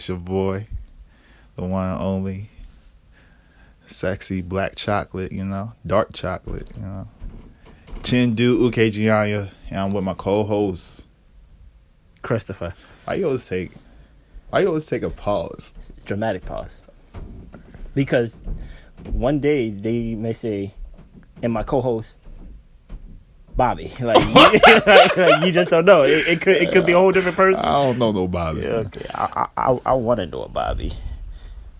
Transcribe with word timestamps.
it's 0.00 0.08
your 0.08 0.16
boy, 0.16 0.66
the 1.56 1.62
one 1.62 1.92
and 1.92 2.00
only, 2.00 2.48
sexy 3.86 4.40
black 4.40 4.74
chocolate. 4.74 5.30
You 5.30 5.44
know, 5.44 5.74
dark 5.86 6.14
chocolate. 6.14 6.70
You 6.74 6.82
know, 6.82 7.08
Chindu 8.00 8.70
Ukejianya, 8.70 9.50
and 9.68 9.78
I'm 9.78 9.90
with 9.90 10.02
my 10.02 10.14
co-host. 10.14 11.06
Christopher. 12.22 12.74
Why 13.04 13.14
you 13.16 13.26
always 13.26 13.46
take? 13.46 13.72
Why 14.48 14.60
you 14.60 14.68
always 14.68 14.86
take 14.86 15.02
a 15.02 15.10
pause? 15.10 15.74
Dramatic 16.06 16.46
pause. 16.46 16.82
Because 17.94 18.42
one 19.04 19.38
day 19.38 19.68
they 19.68 20.14
may 20.14 20.32
say, 20.32 20.72
and 21.42 21.52
my 21.52 21.62
co-host, 21.62 22.16
Bobby. 23.60 23.92
Like, 24.00 24.24
you, 24.26 24.32
like, 24.86 25.16
like, 25.16 25.44
you 25.44 25.52
just 25.52 25.68
don't 25.68 25.84
know. 25.84 26.02
It, 26.02 26.26
it 26.26 26.40
could 26.40 26.56
it 26.56 26.72
could 26.72 26.86
be 26.86 26.92
a 26.92 26.98
whole 26.98 27.12
different 27.12 27.36
person. 27.36 27.62
I 27.62 27.72
don't 27.72 27.98
know 27.98 28.10
no 28.10 28.26
Bobby. 28.26 28.62
Yeah, 28.62 28.86
okay, 28.88 29.04
I 29.14 29.48
I 29.56 29.70
I, 29.70 29.78
I 29.84 29.92
want 29.92 30.20
to 30.20 30.26
know 30.26 30.44
a 30.44 30.48
Bobby, 30.48 30.92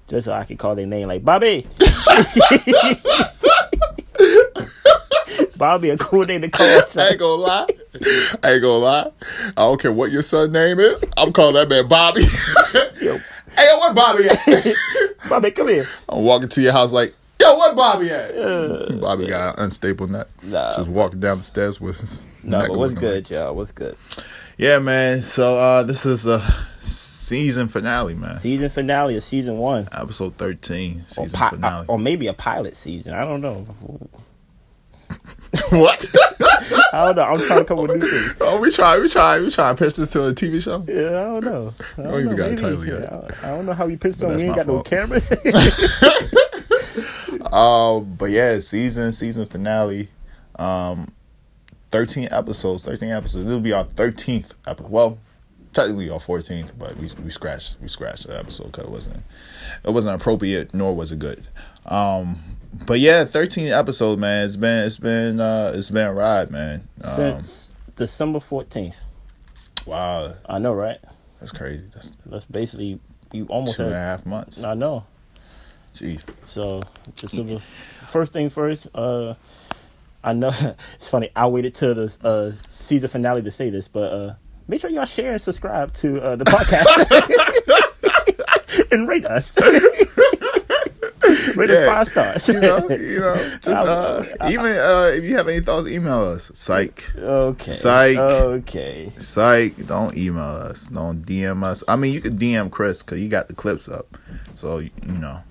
just 0.07 0.27
so 0.27 0.35
I 0.35 0.45
can 0.45 0.59
call 0.59 0.75
their 0.75 0.85
name 0.87 1.09
like 1.09 1.25
Bobby. 1.25 1.67
Bobby, 5.57 5.89
a 5.89 5.97
cool 5.97 6.25
name 6.27 6.43
to 6.43 6.51
call 6.51 6.67
I 6.67 6.83
son. 6.83 7.13
ain't 7.13 7.19
gonna 7.19 7.43
lie. 7.43 7.67
I 8.43 8.53
ain't 8.53 8.63
gonna 8.63 8.85
lie. 8.85 9.11
I 9.57 9.63
don't 9.63 9.81
care 9.81 9.93
what 9.93 10.11
your 10.11 10.23
son 10.23 10.53
name 10.53 10.81
is. 10.81 11.03
I'm 11.17 11.33
calling 11.33 11.55
that 11.55 11.71
man 11.71 11.89
Bobby. 11.89 12.25
Yo, 13.01 13.19
hey, 13.57 13.67
yo, 13.71 13.79
where 13.81 13.95
Bobby 13.95 14.29
at? 14.29 14.75
Bobby, 15.31 15.51
come 15.51 15.69
here. 15.69 15.87
I'm 16.11 16.25
walking 16.25 16.51
to 16.51 16.61
your 16.61 16.73
house 16.73 16.93
like, 16.93 17.15
yo, 17.41 17.59
where 17.59 17.75
Bobby 17.75 18.11
at? 18.11 19.01
Bobby 19.01 19.27
got 19.27 19.59
an 19.59 19.65
unstable 19.65 20.07
neck. 20.09 20.29
Nah. 20.43 20.77
Just 20.77 20.89
walking 20.89 21.21
down 21.21 21.39
the 21.39 21.45
stairs 21.45 21.81
with 21.81 21.97
his 21.99 22.23
No, 22.43 22.59
neck 22.61 22.69
but 22.69 22.79
what's 22.79 22.95
good, 22.95 23.29
y'all? 23.31 23.55
What's 23.57 23.73
good? 23.73 23.97
Yeah, 24.59 24.79
man. 24.79 25.23
So 25.23 25.59
uh 25.59 25.83
this 25.83 26.05
is 26.07 26.27
a 26.27 26.41
season 26.81 27.69
finale, 27.69 28.15
man. 28.15 28.37
Season 28.37 28.69
finale 28.69 29.17
of 29.17 29.23
season 29.23 29.57
one. 29.59 29.89
Episode 29.93 30.37
13, 30.37 31.01
Or, 31.01 31.09
season 31.09 31.31
pi- 31.39 31.51
finale. 31.51 31.87
or 31.89 31.99
maybe 31.99 32.27
a 32.27 32.35
pilot 32.35 32.77
season. 32.77 33.15
I 33.15 33.25
don't 33.25 33.41
know. 33.41 33.67
what? 35.71 36.07
I 36.93 37.07
don't 37.07 37.17
know. 37.17 37.23
I'm 37.23 37.39
trying 37.41 37.59
to 37.61 37.65
come 37.65 37.79
up 37.79 37.89
with 37.89 38.01
new 38.01 38.07
things. 38.09 38.37
oh, 38.41 38.61
we 38.61 38.71
try, 38.71 38.99
we 38.99 39.09
try, 39.09 39.41
we 39.41 39.51
try 39.51 39.73
to 39.73 39.77
pitch 39.77 39.95
this 39.95 40.13
to 40.13 40.27
a 40.27 40.33
TV 40.35 40.63
show. 40.63 40.85
Yeah, 40.87 41.21
I 41.21 41.25
don't 41.25 41.45
know. 41.45 41.75
I 41.99 42.03
don't, 42.03 42.15
even 42.21 42.27
know. 42.31 42.37
got 42.37 42.51
a 42.53 42.57
title 42.57 42.85
yet. 42.87 43.09
I 43.11 43.15
don't- 43.15 43.45
I 43.45 43.49
don't 43.49 43.67
know 43.67 43.73
how 43.75 43.87
we 43.87 43.97
pitch 43.97 44.15
something. 44.17 44.37
We 44.39 44.45
ain't 44.45 44.57
got 44.57 44.67
no 44.67 44.83
cameras. 44.83 45.29
Um, 47.53 48.15
but 48.15 48.31
yeah, 48.31 48.59
season 48.61 49.13
season 49.13 49.47
finale. 49.47 50.09
Um, 50.57 51.13
thirteen 51.91 52.29
episodes. 52.31 52.85
Thirteen 52.85 53.11
episodes. 53.11 53.47
It'll 53.47 53.61
be 53.61 53.73
our 53.73 53.85
thirteenth 53.85 54.55
episode. 54.67 54.91
Well, 54.91 55.19
technically 55.73 56.11
our 56.11 56.21
fourteenth, 56.21 56.79
but 56.79 56.97
we 56.97 57.09
we 57.25 57.31
scratched 57.31 57.77
we 57.81 57.89
scratched 57.89 58.27
the 58.27 58.39
episode 58.39 58.67
because 58.67 58.85
it 58.85 58.91
wasn't 58.91 59.23
it 59.85 59.91
wasn't 59.91 60.21
appropriate 60.21 60.75
nor 60.75 60.95
was 60.95 61.13
it 61.13 61.19
good. 61.19 61.47
Um, 61.87 62.39
but 62.87 63.01
yeah, 63.01 63.25
thirteen 63.25 63.69
episodes, 63.69 64.21
man. 64.21 64.47
It's 64.47 64.57
been 64.57 64.87
it's 64.87 64.99
been 64.99 65.41
uh 65.41 65.73
it's 65.75 65.91
been 65.91 66.07
a 66.07 66.13
ride, 66.13 66.51
man. 66.51 66.89
Um, 67.03 67.11
Since 67.11 67.75
December 67.97 68.39
14th. 68.39 68.95
wow, 69.87 70.35
I 70.49 70.59
know, 70.59 70.73
right? 70.75 70.99
that's 71.41 71.53
crazy. 71.53 71.85
That's 71.95 72.13
That's 72.27 72.45
basically 72.45 73.01
you 73.33 73.47
almost 73.47 73.77
two 73.77 73.85
and 73.85 73.93
a 73.93 73.97
half 73.97 74.27
months. 74.27 74.63
I 74.63 74.75
know. 74.75 75.05
Jeez. 76.01 76.25
So 76.47 76.81
December. 77.17 77.61
First 78.09 78.33
thing 78.33 78.49
first. 78.49 78.87
Uh, 78.95 79.35
I 80.25 80.33
know 80.33 80.51
it's 80.95 81.11
funny. 81.11 81.31
I 81.37 81.47
waited 81.47 81.75
till 81.75 81.95
the 81.95 82.17
uh, 82.25 82.53
season 82.67 83.09
finale 83.11 83.43
to 83.43 83.51
say 83.51 83.69
this, 83.71 83.87
but 83.87 84.13
uh, 84.13 84.35
make 84.67 84.81
sure 84.81 84.89
y'all 84.91 85.05
share 85.05 85.33
and 85.33 85.41
subscribe 85.41 85.93
to 85.95 86.23
uh, 86.23 86.37
the 86.37 86.45
podcast 86.45 87.01
and 88.93 89.07
rate 89.07 89.27
us. 89.27 89.59
rate 91.57 91.71
us 91.71 91.87
five 91.87 92.09
stars. 92.09 92.49
You 92.49 92.61
know, 92.61 92.89
you 92.89 93.21
know, 93.21 93.35
just, 93.35 93.69
uh, 93.69 94.25
even 94.49 94.77
uh, 94.77 95.11
if 95.15 95.25
you 95.25 95.37
have 95.37 95.49
any 95.49 95.61
thoughts, 95.61 95.87
email 95.87 96.25
us. 96.25 96.51
Psych. 96.55 97.15
Okay. 97.17 97.71
Psych. 97.71 98.19
Okay. 98.19 99.13
Psych, 99.19 99.87
don't 99.87 100.17
email 100.17 100.43
us. 100.43 100.87
Don't 100.87 101.23
DM 101.23 101.63
us. 101.63 101.85
I 101.87 101.97
mean, 101.97 102.15
you 102.15 102.23
could 102.23 102.39
DM 102.39 102.71
Chris 102.71 103.03
because 103.03 103.21
you 103.21 103.29
got 103.29 103.49
the 103.49 103.55
clips 103.55 103.87
up. 103.87 104.17
So, 104.55 104.79
you 104.79 104.91
know. 105.05 105.43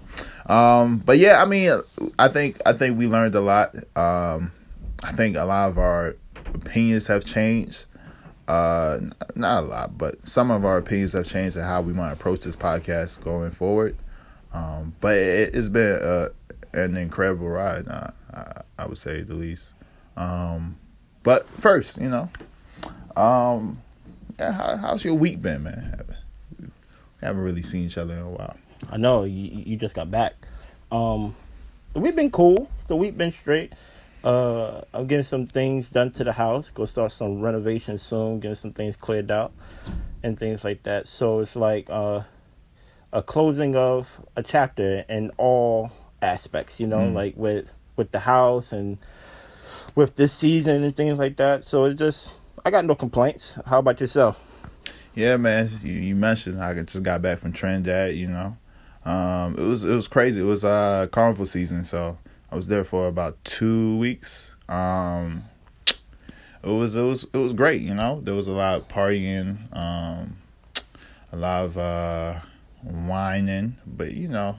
Um, 0.48 0.98
but 1.00 1.18
yeah, 1.18 1.42
I 1.42 1.46
mean, 1.46 1.82
I 2.18 2.28
think 2.28 2.58
I 2.66 2.74
think 2.74 2.98
we 2.98 3.08
learned 3.08 3.36
a 3.36 3.42
lot. 3.42 3.76
Um, 3.96 4.52
I 5.04 5.12
think 5.12 5.38
a 5.38 5.44
lot 5.44 5.70
of 5.70 5.78
our 5.78 6.16
opinions 6.54 7.08
have 7.08 7.24
changed. 7.24 7.86
Uh, 8.48 9.00
not 9.36 9.64
a 9.64 9.68
lot, 9.68 9.98
but 9.98 10.28
some 10.28 10.50
of 10.50 10.66
our 10.66 10.80
opinions 10.80 11.14
have 11.14 11.28
changed 11.28 11.56
and 11.56 11.66
how 11.66 11.82
we 11.82 11.94
might 11.94 12.12
approach 12.12 12.42
this 12.42 12.56
podcast 12.56 13.24
going 13.24 13.52
forward. 13.52 13.96
Um, 14.52 14.96
but 15.00 15.16
it, 15.18 15.54
it's 15.54 15.70
been 15.70 16.00
uh, 16.02 16.30
an 16.74 16.98
incredible 16.98 17.48
ride. 17.48 17.88
Uh, 17.88 18.10
I, 18.34 18.62
I 18.80 18.88
would 18.88 18.98
say 18.98 19.22
the 19.22 19.36
least. 19.36 19.74
Um, 20.18 20.78
but 21.22 21.48
first, 21.52 22.02
you 22.02 22.10
know, 22.10 22.30
um, 23.16 23.82
yeah, 24.40 24.52
how, 24.52 24.78
how's 24.78 25.04
your 25.04 25.14
week 25.14 25.42
been, 25.42 25.64
man? 25.64 26.02
We 26.60 26.68
haven't 27.22 27.44
really 27.44 27.62
seen 27.62 27.86
each 27.86 27.98
other 27.98 28.16
in 28.16 28.22
a 28.22 28.30
while. 28.30 28.58
I 28.90 28.98
know 28.98 29.24
you, 29.24 29.64
you 29.66 29.76
just 29.76 29.96
got 29.96 30.10
back. 30.10 30.34
Um, 30.92 31.36
the 31.94 32.00
week 32.00 32.16
been 32.16 32.32
cool. 32.32 32.70
The 32.88 32.96
week 32.96 33.18
been 33.18 33.32
straight. 33.32 33.74
Uh, 34.24 34.82
I'm 34.94 35.08
getting 35.08 35.24
some 35.24 35.48
things 35.48 35.90
done 35.90 36.12
to 36.12 36.24
the 36.24 36.34
house. 36.34 36.72
Go 36.72 36.86
start 36.86 37.12
some 37.12 37.42
renovations 37.42 38.02
soon. 38.02 38.40
Getting 38.40 38.56
some 38.56 38.74
things 38.74 38.96
cleared 38.96 39.32
out 39.32 39.54
and 40.24 40.38
things 40.38 40.64
like 40.64 40.84
that. 40.84 41.08
So 41.08 41.40
it's 41.40 41.56
like 41.56 41.90
uh, 41.90 42.24
a 43.14 43.24
closing 43.24 43.76
of 43.76 44.20
a 44.36 44.44
chapter 44.44 45.06
in 45.10 45.32
all 45.38 45.92
aspects. 46.22 46.80
You 46.80 46.88
know, 46.88 47.08
like 47.10 47.36
with 47.38 47.74
with 47.96 48.12
the 48.12 48.20
house 48.20 48.72
and 48.72 48.98
with 49.96 50.16
this 50.16 50.34
season 50.34 50.84
and 50.84 50.96
things 50.96 51.18
like 51.18 51.38
that. 51.38 51.66
So 51.66 51.86
it's 51.86 52.00
just 52.00 52.36
I 52.66 52.72
got 52.72 52.86
no 52.86 52.96
complaints. 52.96 53.58
How 53.66 53.80
about 53.80 54.00
yourself? 54.00 54.40
Yeah, 55.16 55.38
man. 55.38 55.70
You, 55.82 55.94
you 55.94 56.16
mentioned 56.16 56.62
I 56.62 56.74
just 56.82 57.04
got 57.04 57.22
back 57.22 57.40
from 57.40 57.54
Trinidad. 57.54 58.16
You 58.16 58.28
know, 58.28 58.58
um, 59.10 59.56
it 59.58 59.64
was 59.64 59.86
it 59.86 59.94
was 59.94 60.08
crazy. 60.08 60.40
It 60.40 60.46
was 60.46 60.64
uh 60.64 61.08
carnival 61.12 61.46
season, 61.46 61.84
so 61.84 62.20
I 62.52 62.56
was 62.56 62.68
there 62.68 62.84
for 62.84 63.08
about 63.08 63.44
two 63.44 63.98
weeks. 63.98 64.54
Um, 64.68 65.46
it 66.64 66.68
was 66.68 66.96
it 66.96 67.02
was 67.02 67.24
it 67.34 67.38
was 67.38 67.54
great. 67.54 67.82
You 67.82 67.96
know, 67.96 68.22
there 68.22 68.36
was 68.36 68.46
a 68.48 68.52
lot 68.52 68.76
of 68.76 68.88
partying, 68.88 69.58
um, 69.76 70.38
a 71.32 71.38
lot 71.38 71.66
of 71.66 71.78
uh, 71.80 72.40
wining, 72.84 73.78
but 73.88 74.14
you 74.14 74.28
know, 74.28 74.58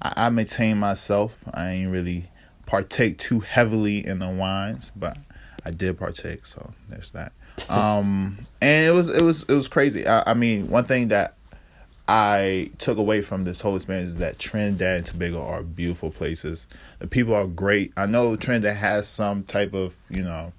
I, 0.00 0.12
I 0.16 0.28
maintain 0.30 0.78
myself. 0.78 1.44
I 1.52 1.70
ain't 1.72 1.92
really 1.92 2.30
partake 2.64 3.18
too 3.18 3.40
heavily 3.40 4.06
in 4.06 4.18
the 4.18 4.30
wines, 4.30 4.92
but 4.96 5.18
I 5.66 5.72
did 5.72 5.98
partake, 5.98 6.46
so 6.46 6.72
there's 6.88 7.10
that. 7.10 7.32
Um, 7.68 8.46
and 8.62 8.86
it 8.86 8.92
was 8.92 9.08
it 9.08 9.20
was 9.20 9.42
it 9.42 9.52
was 9.52 9.66
crazy. 9.66 10.06
I, 10.06 10.30
I 10.30 10.34
mean, 10.34 10.70
one 10.70 10.84
thing 10.84 11.08
that 11.08 11.34
I 12.08 12.70
took 12.78 12.96
away 12.96 13.20
from 13.20 13.44
this 13.44 13.60
whole 13.60 13.76
experience 13.76 14.10
is 14.10 14.16
that 14.16 14.38
Trinidad 14.38 14.96
and 14.96 15.06
Tobago 15.06 15.46
are 15.46 15.62
beautiful 15.62 16.10
places. 16.10 16.66
The 17.00 17.06
people 17.06 17.34
are 17.34 17.46
great. 17.46 17.92
I 17.98 18.06
know 18.06 18.34
Trinidad 18.34 18.76
has 18.76 19.06
some 19.06 19.42
type 19.42 19.74
of 19.74 19.94
you 20.08 20.22
know. 20.22 20.54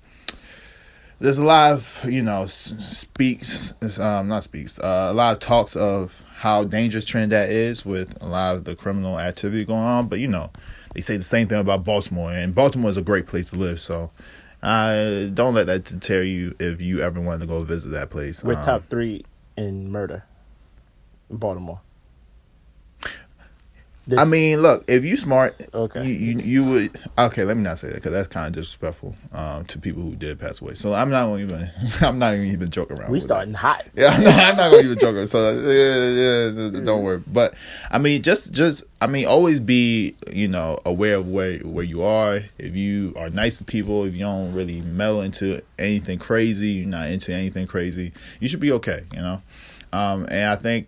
There's 1.17 1.39
a 1.39 1.43
lot 1.43 1.73
of 1.73 2.05
you 2.07 2.21
know 2.21 2.45
speaks 2.45 3.73
um 3.99 4.27
not 4.27 4.43
speaks 4.43 4.79
uh, 4.79 5.07
a 5.09 5.13
lot 5.13 5.33
of 5.33 5.39
talks 5.39 5.75
of 5.75 6.23
how 6.35 6.63
dangerous 6.63 7.03
Trinidad 7.03 7.49
is 7.49 7.83
with 7.83 8.15
a 8.21 8.27
lot 8.27 8.55
of 8.55 8.63
the 8.63 8.75
criminal 8.75 9.19
activity 9.19 9.65
going 9.65 9.79
on, 9.79 10.07
but 10.07 10.19
you 10.19 10.27
know 10.27 10.51
they 10.93 11.01
say 11.01 11.17
the 11.17 11.23
same 11.23 11.47
thing 11.47 11.59
about 11.59 11.83
Baltimore, 11.83 12.31
and 12.31 12.53
Baltimore 12.53 12.91
is 12.91 12.97
a 12.97 13.01
great 13.01 13.25
place 13.25 13.49
to 13.49 13.55
live. 13.55 13.79
So, 13.79 14.11
uh, 14.61 15.25
don't 15.25 15.53
let 15.55 15.65
that 15.65 15.85
deter 15.85 16.21
you 16.21 16.55
if 16.59 16.79
you 16.79 17.01
ever 17.01 17.19
want 17.19 17.41
to 17.41 17.47
go 17.47 17.63
visit 17.63 17.89
that 17.89 18.11
place. 18.11 18.43
We're 18.43 18.55
Um, 18.55 18.65
top 18.65 18.89
three 18.89 19.25
in 19.57 19.91
murder 19.91 20.23
in 21.29 21.37
Baltimore. 21.37 21.81
This, 24.07 24.17
I 24.17 24.25
mean, 24.25 24.63
look, 24.63 24.85
if 24.87 25.03
you 25.05 25.15
smart, 25.17 25.55
Okay. 25.71 26.03
you 26.03 26.13
you, 26.15 26.39
you 26.39 26.63
would 26.63 26.99
okay. 27.15 27.43
Let 27.43 27.55
me 27.57 27.61
not 27.61 27.77
say 27.77 27.89
that 27.89 27.93
because 27.95 28.11
that's 28.11 28.27
kind 28.27 28.47
of 28.47 28.53
disrespectful 28.53 29.13
um, 29.33 29.65
to 29.65 29.77
people 29.77 30.01
who 30.01 30.15
did 30.15 30.39
pass 30.39 30.61
away. 30.61 30.73
So 30.73 30.95
I'm 30.95 31.11
not 31.11 31.37
even 31.37 31.69
I'm 32.01 32.17
not 32.17 32.33
even 32.33 32.71
joke 32.71 32.89
around. 32.89 33.09
we 33.11 33.17
with 33.17 33.21
that. 33.23 33.27
starting 33.27 33.53
hot. 33.53 33.83
Yeah, 33.93 34.07
I'm 34.07 34.23
not, 34.23 34.33
I'm 34.33 34.55
not 34.57 34.71
gonna 34.71 34.83
even 34.83 34.97
joking. 34.97 35.27
So 35.27 35.51
yeah, 35.51 36.49
yeah, 36.79 36.79
don't 36.83 37.03
worry. 37.03 37.21
But 37.27 37.53
I 37.91 37.99
mean, 37.99 38.23
just 38.23 38.51
just 38.51 38.83
I 38.99 39.05
mean, 39.05 39.27
always 39.27 39.59
be 39.59 40.15
you 40.33 40.47
know 40.47 40.79
aware 40.85 41.17
of 41.17 41.27
where 41.27 41.59
where 41.59 41.85
you 41.85 42.01
are. 42.01 42.39
If 42.57 42.75
you 42.75 43.13
are 43.15 43.29
nice 43.29 43.59
to 43.59 43.63
people, 43.63 44.05
if 44.05 44.13
you 44.15 44.21
don't 44.21 44.53
really 44.53 44.81
meddle 44.81 45.21
into 45.21 45.61
anything 45.77 46.17
crazy, 46.17 46.69
you're 46.69 46.87
not 46.87 47.11
into 47.11 47.31
anything 47.31 47.67
crazy, 47.67 48.13
you 48.39 48.47
should 48.47 48.59
be 48.59 48.71
okay. 48.71 49.03
You 49.13 49.21
know, 49.21 49.41
um, 49.93 50.25
and 50.31 50.45
I 50.49 50.55
think 50.55 50.87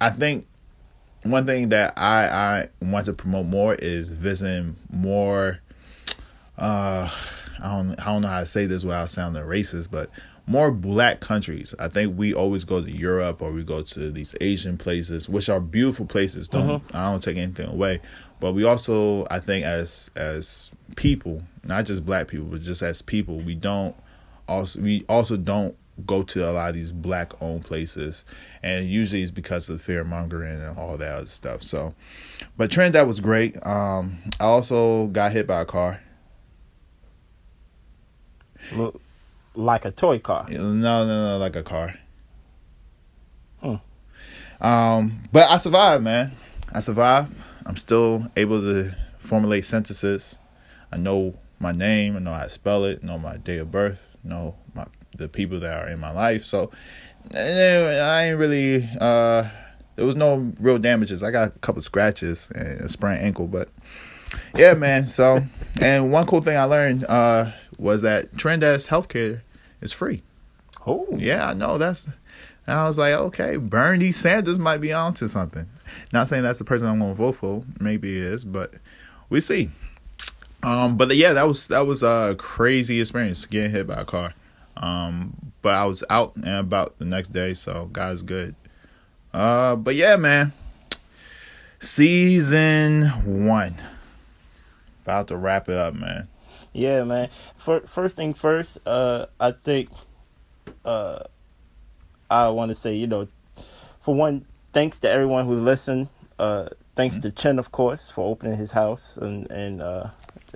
I 0.00 0.10
think 0.10 0.46
one 1.22 1.46
thing 1.46 1.70
that 1.70 1.94
I 1.96 2.28
I 2.28 2.68
want 2.80 3.06
to 3.06 3.12
promote 3.12 3.46
more 3.46 3.74
is 3.74 4.08
visiting 4.08 4.76
more. 4.90 5.60
Uh, 6.56 7.10
I 7.62 7.74
don't 7.76 8.00
I 8.00 8.04
don't 8.06 8.22
know 8.22 8.28
how 8.28 8.40
to 8.40 8.46
say 8.46 8.66
this 8.66 8.84
without 8.84 9.10
sounding 9.10 9.42
racist, 9.42 9.90
but 9.90 10.10
more 10.46 10.70
black 10.70 11.20
countries. 11.20 11.74
I 11.78 11.88
think 11.88 12.16
we 12.16 12.32
always 12.32 12.64
go 12.64 12.82
to 12.82 12.90
Europe 12.90 13.42
or 13.42 13.52
we 13.52 13.62
go 13.62 13.82
to 13.82 14.10
these 14.10 14.34
Asian 14.40 14.78
places, 14.78 15.28
which 15.28 15.48
are 15.48 15.60
beautiful 15.60 16.06
places. 16.06 16.48
Don't 16.48 16.82
I 16.94 17.10
don't 17.10 17.22
take 17.22 17.36
anything 17.36 17.68
away, 17.68 18.00
but 18.40 18.52
we 18.52 18.64
also 18.64 19.26
I 19.30 19.40
think 19.40 19.64
as 19.64 20.10
as 20.16 20.70
people, 20.96 21.42
not 21.64 21.84
just 21.84 22.06
black 22.06 22.28
people, 22.28 22.46
but 22.46 22.62
just 22.62 22.82
as 22.82 23.02
people, 23.02 23.38
we 23.40 23.54
don't 23.54 23.94
also 24.48 24.80
we 24.80 25.04
also 25.08 25.36
don't 25.36 25.76
go 26.06 26.22
to 26.22 26.48
a 26.48 26.52
lot 26.52 26.70
of 26.70 26.74
these 26.74 26.92
black 26.92 27.32
owned 27.42 27.64
places 27.64 28.24
and 28.62 28.88
usually 28.88 29.22
it's 29.22 29.30
because 29.30 29.68
of 29.68 29.78
the 29.78 29.82
fear 29.82 30.04
mongering 30.04 30.60
and 30.60 30.78
all 30.78 30.96
that 30.96 31.12
other 31.12 31.26
stuff. 31.26 31.62
So 31.62 31.94
but 32.56 32.70
trinidad 32.70 33.06
was 33.06 33.20
great. 33.20 33.56
Um 33.66 34.18
i 34.40 34.44
also 34.44 35.06
got 35.06 35.32
hit 35.32 35.46
by 35.46 35.62
a 35.62 35.64
car. 35.64 36.00
Look 38.72 39.00
like 39.54 39.84
a 39.84 39.90
toy 39.90 40.18
car. 40.18 40.46
no 40.48 40.60
no 40.72 41.06
no 41.06 41.38
like 41.38 41.56
a 41.56 41.62
car. 41.62 41.98
Hmm. 43.60 43.76
um 44.60 45.22
but 45.32 45.50
i 45.50 45.58
survived 45.58 46.04
man. 46.04 46.32
I 46.72 46.80
survived. 46.80 47.34
I'm 47.66 47.76
still 47.76 48.30
able 48.36 48.60
to 48.60 48.94
formulate 49.18 49.64
sentences. 49.64 50.36
I 50.92 50.96
know 50.96 51.34
my 51.58 51.72
name. 51.72 52.16
I 52.16 52.18
know 52.18 52.32
how 52.34 52.44
to 52.44 52.50
spell 52.50 52.84
it. 52.84 53.02
Know 53.02 53.18
my 53.18 53.36
date 53.36 53.58
of 53.58 53.70
birth. 53.70 54.16
Know 54.22 54.54
my 54.67 54.67
the 55.18 55.28
people 55.28 55.60
that 55.60 55.84
are 55.84 55.88
in 55.88 55.98
my 55.98 56.10
life 56.10 56.44
so 56.44 56.70
eh, 57.34 58.00
i 58.00 58.24
ain't 58.24 58.38
really 58.38 58.88
uh 59.00 59.46
there 59.96 60.06
was 60.06 60.16
no 60.16 60.52
real 60.60 60.78
damages 60.78 61.22
i 61.22 61.30
got 61.30 61.48
a 61.48 61.50
couple 61.58 61.82
scratches 61.82 62.50
and 62.54 62.80
a 62.80 62.88
sprained 62.88 63.20
ankle 63.20 63.46
but 63.46 63.68
yeah 64.56 64.74
man 64.74 65.06
so 65.06 65.40
and 65.80 66.10
one 66.10 66.26
cool 66.26 66.40
thing 66.40 66.56
i 66.56 66.64
learned 66.64 67.04
uh 67.04 67.50
was 67.78 68.02
that 68.02 68.36
Trinidad's 68.36 68.88
healthcare 68.88 69.42
is 69.80 69.92
free 69.92 70.22
Oh, 70.88 71.06
yeah, 71.16 71.50
I 71.50 71.52
know. 71.52 71.76
That's. 71.76 72.06
And 72.66 72.78
I 72.78 72.86
was 72.86 72.98
like, 72.98 73.12
okay, 73.12 73.56
Bernie 73.56 74.12
Sanders 74.12 74.58
might 74.58 74.78
be 74.78 74.92
onto 74.92 75.28
something. 75.28 75.66
Not 76.12 76.28
saying 76.28 76.42
that's 76.42 76.58
the 76.58 76.64
person 76.64 76.86
I'm 76.86 76.98
going 76.98 77.12
to 77.12 77.14
vote 77.14 77.36
for. 77.36 77.62
Maybe 77.78 78.16
it 78.16 78.22
is, 78.24 78.44
but 78.44 78.74
we 79.28 79.40
see. 79.40 79.70
Um, 80.62 80.96
but 80.96 81.14
yeah, 81.14 81.34
that 81.34 81.46
was 81.46 81.68
that 81.68 81.86
was 81.86 82.02
a 82.02 82.34
crazy 82.38 83.00
experience 83.00 83.46
getting 83.46 83.70
hit 83.70 83.86
by 83.86 84.00
a 84.00 84.04
car. 84.04 84.34
Um, 84.78 85.52
but 85.62 85.74
I 85.74 85.84
was 85.86 86.04
out 86.08 86.36
and 86.36 86.46
about 86.48 86.98
the 86.98 87.04
next 87.04 87.32
day, 87.32 87.52
so 87.54 87.86
God's 87.92 88.22
good. 88.22 88.54
Uh, 89.34 89.76
but 89.76 89.94
yeah, 89.94 90.16
man. 90.16 90.52
Season 91.80 93.06
one. 93.46 93.74
About 95.04 95.28
to 95.28 95.36
wrap 95.36 95.68
it 95.68 95.76
up, 95.76 95.94
man. 95.94 96.28
Yeah, 96.72 97.04
man. 97.04 97.28
For, 97.56 97.80
first 97.80 98.16
thing 98.16 98.34
first, 98.34 98.78
uh, 98.86 99.26
I 99.40 99.52
think 99.52 99.88
uh, 100.84 101.20
I 102.30 102.48
want 102.50 102.70
to 102.70 102.74
say, 102.74 102.94
you 102.94 103.06
know, 103.06 103.28
for 104.00 104.14
one, 104.14 104.44
thanks 104.72 104.98
to 105.00 105.10
everyone 105.10 105.46
who 105.46 105.54
listened. 105.54 106.08
Uh, 106.38 106.68
thanks 106.94 107.16
Mm-hmm. 107.16 107.22
to 107.28 107.30
Chen, 107.32 107.58
of 107.58 107.72
course, 107.72 108.10
for 108.10 108.28
opening 108.28 108.56
his 108.56 108.72
house 108.72 109.16
and 109.16 109.50
and 109.50 109.80
uh, 109.80 110.10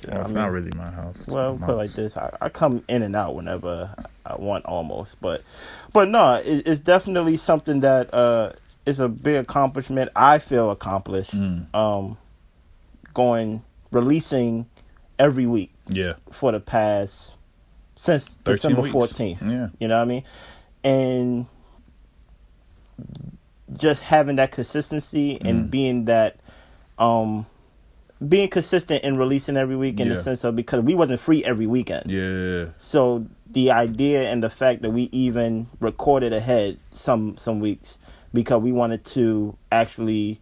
Well, 0.08 0.20
it's 0.20 0.30
I 0.30 0.34
mean, 0.34 0.42
not 0.42 0.52
really 0.52 0.72
my 0.76 0.90
house. 0.90 1.26
Well, 1.26 1.56
My 1.56 1.66
put 1.66 1.72
it 1.72 1.76
like 1.76 1.92
this: 1.92 2.16
I, 2.16 2.36
I 2.40 2.48
come 2.50 2.84
in 2.88 3.02
and 3.02 3.16
out 3.16 3.34
whenever 3.34 3.94
I 4.26 4.36
want, 4.36 4.64
almost. 4.66 5.20
But, 5.20 5.42
but 5.92 6.08
no, 6.08 6.34
it, 6.34 6.66
it's 6.68 6.80
definitely 6.80 7.36
something 7.36 7.80
that 7.80 8.12
uh, 8.14 8.52
is 8.86 9.00
a 9.00 9.08
big 9.08 9.36
accomplishment. 9.36 10.10
I 10.16 10.38
feel 10.38 10.70
accomplished. 10.70 11.34
Mm. 11.34 11.72
Um, 11.74 12.16
going 13.14 13.62
releasing 13.90 14.66
every 15.18 15.46
week 15.46 15.72
Yeah. 15.88 16.14
for 16.30 16.50
the 16.52 16.60
past 16.60 17.36
since 17.94 18.36
December 18.36 18.84
fourteenth. 18.84 19.42
Yeah. 19.42 19.68
You 19.78 19.88
know 19.88 19.96
what 19.98 20.02
I 20.02 20.06
mean? 20.06 20.24
And 20.82 21.46
just 23.76 24.02
having 24.02 24.36
that 24.36 24.50
consistency 24.52 25.38
and 25.40 25.66
Mm. 25.66 25.70
being 25.70 26.04
that 26.06 26.36
um 26.98 27.46
being 28.28 28.48
consistent 28.48 29.02
in 29.04 29.16
releasing 29.16 29.56
every 29.56 29.76
week 29.76 29.98
in 30.00 30.08
the 30.08 30.16
sense 30.16 30.44
of 30.44 30.54
because 30.54 30.82
we 30.82 30.94
wasn't 30.94 31.20
free 31.20 31.44
every 31.44 31.66
weekend. 31.66 32.10
Yeah. 32.10 32.66
So 32.78 33.26
the 33.50 33.70
idea 33.70 34.30
and 34.30 34.42
the 34.42 34.50
fact 34.50 34.82
that 34.82 34.90
we 34.90 35.08
even 35.12 35.66
recorded 35.80 36.32
ahead 36.32 36.78
some 36.90 37.36
some 37.36 37.60
weeks 37.60 37.98
because 38.32 38.62
we 38.62 38.72
wanted 38.72 39.04
to 39.04 39.56
actually 39.70 40.40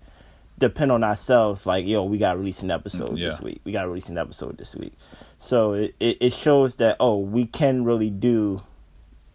depend 0.58 0.92
on 0.92 1.02
ourselves 1.02 1.64
like 1.64 1.86
yo 1.86 2.04
we 2.04 2.18
got 2.18 2.34
to 2.34 2.38
release 2.38 2.62
an 2.62 2.70
episode 2.70 3.16
this 3.16 3.40
week. 3.40 3.60
We 3.64 3.72
got 3.72 3.82
to 3.82 3.88
release 3.88 4.08
an 4.08 4.18
episode 4.18 4.58
this 4.58 4.76
week. 4.76 4.92
So 5.38 5.72
it, 5.72 5.94
it, 5.98 6.32
shows 6.32 6.76
that 6.76 6.96
oh 7.00 7.18
we 7.18 7.46
can 7.46 7.84
really 7.84 8.10
do 8.10 8.62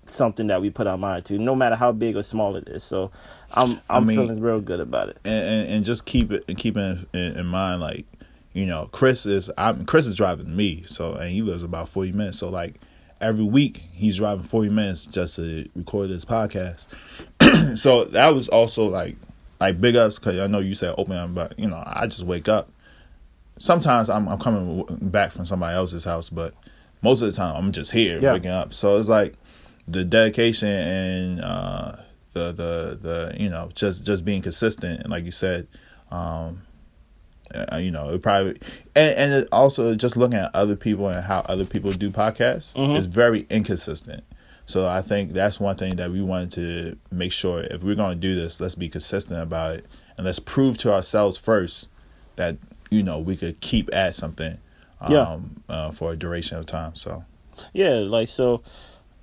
something 0.05 0.47
that 0.47 0.61
we 0.61 0.69
put 0.69 0.85
our 0.85 0.99
mind 0.99 1.25
to 1.25 1.39
no 1.39 1.55
matter 1.55 1.75
how 1.75 1.91
big 1.91 2.15
or 2.15 2.21
small 2.21 2.55
it 2.55 2.69
is. 2.69 2.83
So 2.83 3.11
i'm 3.51 3.81
i'm 3.89 4.05
mean- 4.05 4.17
feeling 4.17 4.39
real 4.39 4.61
good 4.61 4.79
about 4.79 5.09
it. 5.09 5.19
and, 5.25 5.49
and, 5.49 5.69
and 5.69 5.85
just 5.85 6.05
keep 6.05 6.31
it 6.31 6.45
and 6.47 6.57
keep 6.57 6.77
in, 6.77 7.07
in 7.13 7.45
mind 7.47 7.81
like 7.81 8.05
you 8.55 8.65
know 8.65 8.87
chris 8.91 9.25
is 9.27 9.51
i'm 9.57 9.85
chris 9.85 10.07
is 10.07 10.15
driving 10.17 10.55
me 10.55 10.81
so 10.87 11.13
and 11.13 11.29
he 11.29 11.41
lives 11.43 11.61
about 11.61 11.87
40 11.89 12.11
minutes. 12.13 12.39
So 12.39 12.49
like 12.49 12.75
every 13.21 13.43
week 13.45 13.83
he's 13.91 14.17
driving 14.17 14.43
40 14.43 14.69
minutes 14.69 15.05
just 15.05 15.35
to 15.35 15.69
record 15.75 16.09
this 16.09 16.25
podcast. 16.25 16.87
So 17.77 18.05
that 18.05 18.29
was 18.29 18.47
also 18.49 18.85
like 18.87 19.15
like 19.59 19.79
big 19.79 19.95
ups 19.95 20.19
because 20.19 20.39
i 20.39 20.47
know 20.47 20.59
you 20.59 20.75
said 20.75 20.93
open 20.97 21.13
up 21.17 21.33
but 21.33 21.57
you 21.59 21.67
know 21.69 21.81
i 21.85 22.07
just 22.07 22.23
wake 22.23 22.47
up. 22.49 22.69
Sometimes 23.57 24.09
i'm, 24.09 24.27
I'm 24.27 24.39
coming 24.39 24.85
back 25.01 25.31
from 25.31 25.45
somebody 25.45 25.75
else's 25.75 26.03
house 26.03 26.29
but 26.29 26.53
most 27.01 27.21
of 27.21 27.29
the 27.31 27.35
time 27.37 27.55
i'm 27.55 27.71
just 27.71 27.91
here 27.91 28.19
Yeah. 28.21 28.33
waking 28.33 28.51
up. 28.51 28.73
So 28.73 28.97
it's 28.97 29.09
like 29.09 29.35
the 29.87 30.03
dedication 30.03 30.67
and 30.69 31.41
uh 31.41 31.95
the 32.33 32.51
the 32.51 32.99
the 33.01 33.35
you 33.41 33.49
know 33.49 33.69
just 33.75 34.05
just 34.05 34.25
being 34.25 34.41
consistent 34.41 35.01
and 35.01 35.09
like 35.09 35.23
you 35.25 35.31
said 35.31 35.67
um 36.11 36.61
uh, 37.53 37.77
you 37.77 37.91
know 37.91 38.09
it 38.09 38.21
probably 38.21 38.51
and, 38.95 39.15
and 39.17 39.33
it 39.33 39.47
also 39.51 39.93
just 39.95 40.17
looking 40.17 40.39
at 40.39 40.49
other 40.55 40.75
people 40.75 41.07
and 41.09 41.23
how 41.25 41.39
other 41.47 41.65
people 41.65 41.91
do 41.91 42.09
podcasts 42.09 42.73
Mhm. 42.73 42.97
is 42.97 43.07
very 43.07 43.45
inconsistent 43.49 44.23
so 44.65 44.87
i 44.87 45.01
think 45.01 45.31
that's 45.31 45.59
one 45.59 45.75
thing 45.75 45.95
that 45.97 46.09
we 46.11 46.21
wanted 46.21 46.51
to 46.51 46.97
make 47.11 47.31
sure 47.31 47.59
if 47.59 47.83
we're 47.83 47.95
going 47.95 48.15
to 48.19 48.27
do 48.27 48.35
this 48.35 48.59
let's 48.59 48.75
be 48.75 48.89
consistent 48.89 49.39
about 49.41 49.75
it 49.75 49.85
and 50.17 50.25
let's 50.25 50.39
prove 50.39 50.77
to 50.79 50.91
ourselves 50.93 51.37
first 51.37 51.89
that 52.35 52.57
you 52.89 53.03
know 53.03 53.19
we 53.19 53.35
could 53.37 53.59
keep 53.61 53.93
at 53.93 54.15
something 54.15 54.57
um 55.01 55.11
Yeah. 55.11 55.37
uh, 55.69 55.91
for 55.91 56.13
a 56.13 56.15
duration 56.15 56.57
of 56.57 56.65
time 56.65 56.95
so 56.95 57.23
yeah 57.73 57.95
like 57.99 58.27
so 58.27 58.61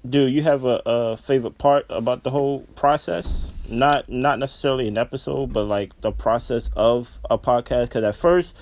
do 0.09 0.27
you 0.27 0.43
have 0.43 0.65
a, 0.65 0.83
a 0.85 1.17
favorite 1.17 1.59
part 1.59 1.87
about 1.89 2.23
the 2.25 2.31
whole 2.31 2.61
process 2.75 3.53
not 3.69 4.09
not 4.09 4.39
necessarily 4.39 4.89
an 4.89 4.99
episode 4.99 5.53
but 5.53 5.65
like 5.65 5.99
the 6.01 6.11
process 6.13 6.71
of 6.77 7.19
a 7.31 7.39
podcast 7.39 7.85
because 7.85 8.05
at 8.05 8.17
first 8.17 8.57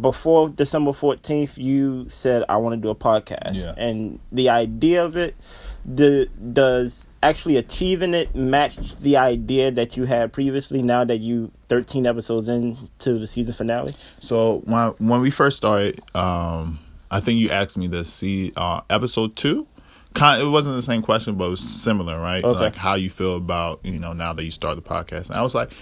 before 0.00 0.48
december 0.48 0.90
14th 0.90 1.56
you 1.58 2.06
said 2.08 2.42
i 2.48 2.56
want 2.56 2.74
to 2.74 2.80
do 2.80 2.88
a 2.88 2.94
podcast 2.94 3.54
Yeah. 3.62 3.74
and 3.76 4.18
the 4.32 4.48
idea 4.48 5.04
of 5.04 5.16
it 5.16 5.36
the 5.84 6.28
does 6.52 7.06
actually 7.22 7.56
achieving 7.56 8.14
it 8.14 8.34
match 8.34 8.96
the 8.96 9.16
idea 9.16 9.70
that 9.70 9.96
you 9.96 10.04
had 10.06 10.32
previously 10.32 10.82
now 10.82 11.04
that 11.04 11.18
you 11.18 11.50
13 11.68 12.06
episodes 12.06 12.48
into 12.48 13.18
the 13.18 13.26
season 13.26 13.52
finale 13.54 13.94
So 14.20 14.62
when 14.64 14.88
when 14.98 15.20
we 15.20 15.30
first 15.30 15.56
started, 15.58 16.00
um, 16.14 16.78
I 17.10 17.20
think 17.20 17.38
you 17.40 17.50
asked 17.50 17.76
me 17.76 17.88
to 17.88 18.02
see 18.04 18.52
uh, 18.56 18.80
episode 18.90 19.36
two. 19.36 19.66
Kind, 20.14 20.42
it 20.42 20.46
wasn't 20.46 20.76
the 20.76 20.82
same 20.82 21.02
question, 21.02 21.36
but 21.36 21.46
it 21.46 21.50
was 21.50 21.60
similar, 21.60 22.20
right? 22.20 22.44
Okay. 22.44 22.58
Like 22.58 22.76
how 22.76 22.94
you 22.94 23.10
feel 23.10 23.36
about 23.36 23.80
you 23.84 23.98
know 23.98 24.12
now 24.12 24.32
that 24.32 24.44
you 24.44 24.50
start 24.50 24.76
the 24.76 24.82
podcast. 24.82 25.30
And 25.30 25.38
I 25.38 25.42
was 25.42 25.54
like, 25.54 25.72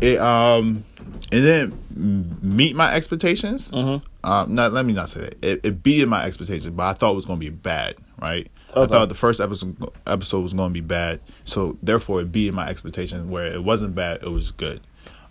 it 0.00 0.18
um, 0.18 0.84
it 1.30 1.40
didn't 1.40 2.42
meet 2.42 2.76
my 2.76 2.94
expectations. 2.94 3.70
Mm-hmm. 3.70 4.30
Um, 4.30 4.54
not 4.54 4.72
let 4.72 4.84
me 4.84 4.92
not 4.92 5.10
say 5.10 5.20
that 5.20 5.44
it, 5.44 5.60
it 5.64 5.82
beat 5.82 6.06
my 6.08 6.24
expectations, 6.24 6.70
but 6.70 6.84
I 6.84 6.92
thought 6.94 7.12
it 7.12 7.16
was 7.16 7.24
going 7.24 7.40
to 7.40 7.44
be 7.44 7.50
bad, 7.50 7.96
right? 8.20 8.48
I 8.76 8.86
thought 8.86 9.08
the 9.08 9.14
first 9.14 9.40
episode 9.40 9.76
episode 10.06 10.40
was 10.40 10.52
going 10.52 10.70
to 10.70 10.74
be 10.74 10.86
bad, 10.86 11.20
so 11.44 11.78
therefore 11.82 12.20
it 12.20 12.30
beat 12.30 12.52
my 12.52 12.68
expectations. 12.68 13.26
Where 13.26 13.46
it 13.46 13.62
wasn't 13.62 13.94
bad, 13.94 14.22
it 14.22 14.28
was 14.28 14.50
good. 14.50 14.80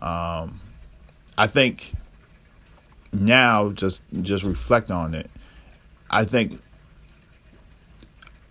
Um, 0.02 0.60
I 1.38 1.48
think 1.48 1.94
now 3.12 3.70
just 3.70 4.04
just 4.22 4.44
reflect 4.44 4.92
on 4.92 5.16
it 5.16 5.30
i 6.10 6.24
think 6.24 6.62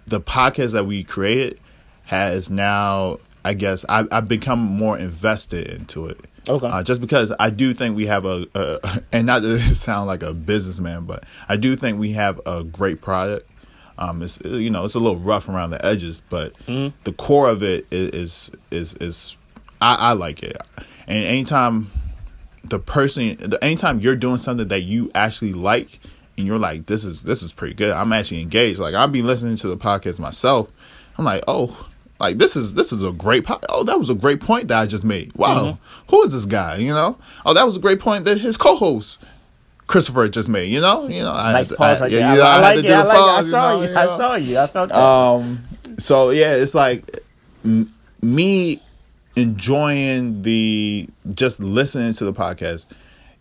the 0.06 0.20
podcast 0.20 0.72
that 0.72 0.84
we 0.86 1.02
created 1.04 1.58
has 2.04 2.48
now 2.50 3.18
i 3.44 3.52
guess 3.54 3.84
I, 3.88 4.04
i've 4.10 4.28
become 4.28 4.60
more 4.60 4.96
invested 4.98 5.66
into 5.68 6.06
it 6.06 6.20
okay 6.48 6.66
uh, 6.66 6.82
just 6.82 7.00
because 7.00 7.32
i 7.40 7.50
do 7.50 7.74
think 7.74 7.96
we 7.96 8.06
have 8.06 8.24
a, 8.24 8.46
a 8.54 9.02
and 9.12 9.26
not 9.26 9.40
to 9.42 9.58
sound 9.74 10.06
like 10.06 10.22
a 10.22 10.32
businessman 10.32 11.04
but 11.04 11.24
i 11.48 11.56
do 11.56 11.74
think 11.76 11.98
we 11.98 12.12
have 12.12 12.40
a 12.46 12.62
great 12.64 13.00
product 13.00 13.48
um, 13.98 14.22
it's 14.22 14.38
you 14.44 14.68
know 14.68 14.84
it's 14.84 14.94
a 14.94 15.00
little 15.00 15.16
rough 15.16 15.48
around 15.48 15.70
the 15.70 15.82
edges, 15.82 16.20
but 16.28 16.52
Mhm. 16.68 16.92
the 17.04 17.12
core 17.14 17.48
of 17.48 17.62
it 17.62 17.86
is 17.90 18.50
is 18.70 18.92
is, 18.92 18.94
is 19.00 19.36
I, 19.80 19.94
I 19.94 20.12
like 20.12 20.42
it. 20.42 20.54
And 21.06 21.24
anytime 21.24 21.90
the 22.62 22.78
person, 22.78 23.38
the 23.38 23.58
anytime 23.64 24.00
you're 24.00 24.14
doing 24.14 24.36
something 24.36 24.68
that 24.68 24.82
you 24.82 25.10
actually 25.14 25.54
like, 25.54 25.98
and 26.38 26.46
you're 26.46 26.58
like, 26.58 26.86
this 26.86 27.04
is 27.04 27.22
this 27.22 27.42
is 27.42 27.52
pretty 27.52 27.74
good. 27.74 27.90
I'm 27.90 28.12
actually 28.12 28.42
engaged. 28.42 28.78
Like 28.78 28.94
I've 28.94 29.12
been 29.12 29.26
listening 29.26 29.56
to 29.56 29.68
the 29.68 29.76
podcast 29.76 30.18
myself. 30.18 30.70
I'm 31.18 31.24
like, 31.24 31.42
oh, 31.48 31.88
like 32.20 32.38
this 32.38 32.56
is 32.56 32.74
this 32.74 32.92
is 32.92 33.02
a 33.02 33.12
great 33.12 33.44
po- 33.44 33.60
oh 33.68 33.84
that 33.84 33.98
was 33.98 34.10
a 34.10 34.14
great 34.14 34.40
point 34.40 34.68
that 34.68 34.78
I 34.80 34.86
just 34.86 35.04
made. 35.04 35.32
Wow, 35.34 35.64
Mm-hmm. 35.72 36.10
who 36.10 36.22
is 36.24 36.32
this 36.32 36.44
guy? 36.46 36.76
You 36.76 36.92
know, 36.92 37.18
oh 37.44 37.54
that 37.54 37.64
was 37.64 37.76
a 37.76 37.80
great 37.80 38.00
point 38.00 38.24
that 38.26 38.38
his 38.38 38.56
co-host 38.56 39.18
Christopher 39.86 40.28
just 40.28 40.48
made. 40.48 40.70
You 40.70 40.80
know, 40.80 41.06
you 41.08 41.20
know, 41.22 41.32
I 41.32 41.52
Nice 41.52 41.68
had 41.70 41.78
pause 41.78 41.98
I- 41.98 42.00
right 42.02 42.10
yeah, 42.12 42.18
there. 42.20 42.32
you 42.32 42.38
know, 42.38 42.44
I, 42.44 42.50
I 42.50 42.54
had 42.54 42.62
like 42.62 42.74
to 42.74 42.80
it. 42.80 42.82
do 42.82 42.92
I 42.94 43.02
like 43.02 43.06
it. 43.06 43.10
I 43.10 43.14
pause, 43.36 43.44
you 43.46 43.50
saw 43.50 43.68
know, 43.76 43.82
you. 43.82 43.88
you 43.90 43.96
I 43.96 44.06
saw 44.06 44.34
you. 44.34 44.58
I 44.58 44.66
felt 44.66 44.88
that. 44.90 44.98
Um, 44.98 45.64
so 45.98 46.30
yeah, 46.30 46.54
it's 46.54 46.74
like 46.74 47.20
m- 47.64 47.94
me 48.22 48.82
enjoying 49.36 50.42
the 50.42 51.08
just 51.34 51.60
listening 51.60 52.12
to 52.14 52.24
the 52.24 52.32
podcast. 52.32 52.86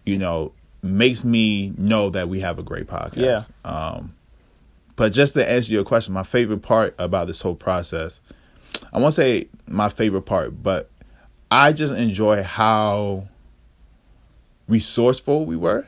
You 0.05 0.17
know, 0.19 0.51
makes 0.85 1.25
me 1.25 1.73
know 1.77 2.09
that 2.11 2.29
we 2.29 2.39
have 2.39 2.59
a 2.59 2.63
great 2.63 2.87
podcast. 2.87 3.49
Yeah. 3.65 3.69
Um, 3.69 4.15
but 4.95 5.11
just 5.11 5.33
to 5.33 5.49
answer 5.49 5.73
your 5.73 5.83
question, 5.83 6.13
my 6.13 6.23
favorite 6.23 6.61
part 6.61 6.95
about 6.97 7.27
this 7.27 7.41
whole 7.41 7.55
process, 7.55 8.21
I 8.93 8.99
won't 8.99 9.13
say 9.13 9.47
my 9.67 9.89
favorite 9.89 10.23
part, 10.23 10.61
but 10.63 10.89
I 11.51 11.73
just 11.73 11.93
enjoy 11.93 12.43
how 12.43 13.27
resourceful 14.67 15.45
we 15.45 15.55
were. 15.55 15.85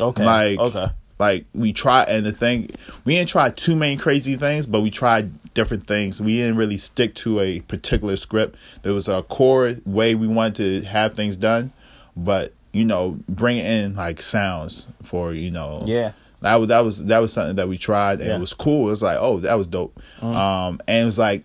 okay. 0.00 0.24
Like, 0.24 0.58
okay. 0.58 0.86
like 1.18 1.44
we 1.54 1.72
tried, 1.72 2.08
and 2.08 2.24
the 2.24 2.32
thing 2.32 2.70
we 3.04 3.16
didn't 3.16 3.28
try 3.28 3.50
too 3.50 3.76
many 3.76 3.96
crazy 3.96 4.36
things, 4.36 4.66
but 4.66 4.80
we 4.80 4.90
tried 4.90 5.52
different 5.54 5.86
things. 5.86 6.20
We 6.20 6.38
didn't 6.38 6.56
really 6.56 6.78
stick 6.78 7.14
to 7.16 7.40
a 7.40 7.60
particular 7.60 8.16
script. 8.16 8.56
There 8.82 8.94
was 8.94 9.08
a 9.08 9.22
core 9.24 9.74
way 9.84 10.14
we 10.14 10.26
wanted 10.26 10.82
to 10.82 10.88
have 10.88 11.14
things 11.14 11.36
done, 11.36 11.72
but 12.16 12.52
you 12.72 12.84
know, 12.84 13.18
bringing 13.28 13.64
in 13.66 13.94
like 13.96 14.20
sounds 14.22 14.86
for 15.02 15.32
you 15.34 15.50
know, 15.50 15.82
Yeah. 15.86 16.12
that 16.40 16.56
was 16.56 16.68
that 16.68 16.80
was 16.80 17.04
that 17.06 17.18
was 17.18 17.32
something 17.32 17.56
that 17.56 17.68
we 17.68 17.78
tried, 17.78 18.20
and 18.20 18.28
Yeah. 18.28 18.36
it 18.36 18.40
was 18.40 18.54
cool. 18.54 18.86
It 18.86 18.90
was 18.90 19.02
like, 19.02 19.18
oh, 19.20 19.40
that 19.40 19.54
was 19.54 19.66
dope. 19.66 19.98
Um, 20.22 20.80
and 20.88 21.02
it 21.02 21.04
was 21.04 21.18
like 21.18 21.44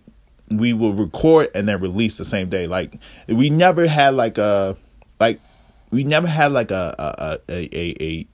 we 0.50 0.72
will 0.72 0.94
record 0.94 1.48
and 1.54 1.68
then 1.68 1.80
release 1.80 2.16
the 2.16 2.24
same 2.24 2.48
day. 2.48 2.66
Like 2.66 2.96
we 3.28 3.50
never 3.50 3.86
had 3.86 4.14
like 4.14 4.38
a 4.38 4.76
like 5.20 5.40
we 5.90 6.04
never 6.04 6.26
had 6.26 6.52
like 6.52 6.70
a 6.70 6.94
a 6.98 7.38
a 7.52 7.78
a, 7.78 7.94
a 8.02 8.26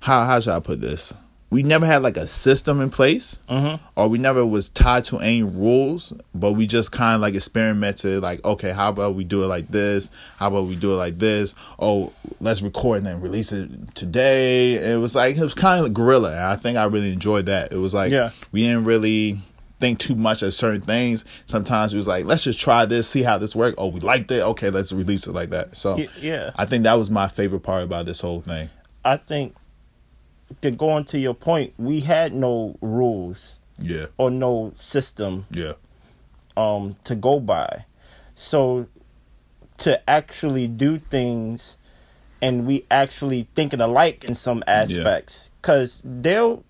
how 0.00 0.24
how 0.24 0.40
should 0.40 0.52
I 0.52 0.60
put 0.60 0.80
this? 0.80 1.14
We 1.50 1.62
never 1.62 1.86
had 1.86 2.02
like 2.02 2.16
a 2.18 2.26
system 2.26 2.80
in 2.80 2.90
place, 2.90 3.38
mm-hmm. 3.48 3.82
or 3.96 4.08
we 4.08 4.18
never 4.18 4.44
was 4.44 4.68
tied 4.68 5.04
to 5.04 5.18
any 5.18 5.42
rules. 5.42 6.12
But 6.34 6.52
we 6.52 6.66
just 6.66 6.92
kind 6.92 7.14
of 7.14 7.20
like 7.22 7.34
experimented, 7.34 8.22
like 8.22 8.44
okay, 8.44 8.70
how 8.72 8.90
about 8.90 9.14
we 9.14 9.24
do 9.24 9.42
it 9.44 9.46
like 9.46 9.68
this? 9.68 10.10
How 10.36 10.48
about 10.48 10.66
we 10.66 10.76
do 10.76 10.92
it 10.92 10.96
like 10.96 11.18
this? 11.18 11.54
Oh, 11.78 12.12
let's 12.40 12.60
record 12.60 12.98
and 12.98 13.06
then 13.06 13.20
release 13.20 13.52
it 13.52 13.94
today. 13.94 14.74
It 14.74 14.98
was 14.98 15.14
like 15.14 15.36
it 15.36 15.42
was 15.42 15.54
kind 15.54 15.84
of 15.86 15.94
guerrilla. 15.94 16.32
And 16.32 16.44
I 16.44 16.56
think 16.56 16.76
I 16.76 16.84
really 16.84 17.12
enjoyed 17.12 17.46
that. 17.46 17.72
It 17.72 17.78
was 17.78 17.94
like 17.94 18.12
Yeah. 18.12 18.30
we 18.52 18.62
didn't 18.62 18.84
really 18.84 19.40
think 19.80 19.98
too 19.98 20.14
much 20.14 20.42
of 20.42 20.52
certain 20.52 20.80
things. 20.80 21.24
Sometimes 21.46 21.94
it 21.94 21.96
was 21.96 22.08
like, 22.08 22.24
let's 22.24 22.42
just 22.42 22.60
try 22.60 22.84
this, 22.84 23.08
see 23.08 23.22
how 23.22 23.38
this 23.38 23.54
works. 23.54 23.76
Oh, 23.78 23.88
we 23.88 24.00
liked 24.00 24.30
it. 24.30 24.42
Okay, 24.42 24.70
let's 24.70 24.92
release 24.92 25.26
it 25.26 25.32
like 25.32 25.50
that. 25.50 25.76
So 25.76 25.98
yeah. 26.20 26.50
I 26.56 26.66
think 26.66 26.84
that 26.84 26.94
was 26.94 27.10
my 27.10 27.28
favorite 27.28 27.60
part 27.60 27.82
about 27.82 28.06
this 28.06 28.20
whole 28.20 28.40
thing. 28.42 28.70
I 29.04 29.16
think 29.16 29.54
to 30.60 30.70
go 30.70 30.88
on 30.90 31.04
to 31.04 31.18
your 31.18 31.34
point, 31.34 31.74
we 31.78 32.00
had 32.00 32.32
no 32.32 32.76
rules 32.80 33.60
Yeah, 33.78 34.06
or 34.16 34.30
no 34.30 34.72
system 34.74 35.46
yeah, 35.50 35.74
um 36.56 36.94
to 37.04 37.14
go 37.14 37.40
by. 37.40 37.84
So 38.34 38.86
to 39.78 40.10
actually 40.10 40.66
do 40.68 40.98
things 40.98 41.78
and 42.42 42.66
we 42.66 42.84
actually 42.90 43.48
thinking 43.54 43.80
alike 43.80 44.24
in 44.24 44.34
some 44.34 44.62
aspects 44.66 45.50
cuz 45.62 46.00
they'll 46.04 46.64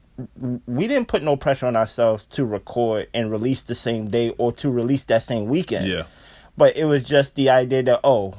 we 0.66 0.88
didn't 0.88 1.06
put 1.08 1.22
no 1.22 1.36
pressure 1.36 1.66
on 1.66 1.76
ourselves 1.76 2.26
to 2.26 2.44
record 2.44 3.06
and 3.14 3.30
release 3.30 3.62
the 3.62 3.74
same 3.74 4.10
day 4.10 4.30
or 4.38 4.50
to 4.52 4.68
release 4.68 5.04
that 5.04 5.22
same 5.22 5.46
weekend. 5.46 5.86
yeah, 5.86 6.02
But 6.56 6.76
it 6.76 6.86
was 6.86 7.04
just 7.04 7.36
the 7.36 7.50
idea 7.50 7.84
that 7.84 8.00
oh, 8.02 8.34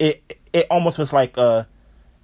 it 0.00 0.36
it 0.52 0.66
almost 0.70 0.98
was 0.98 1.12
like 1.12 1.36
a 1.36 1.68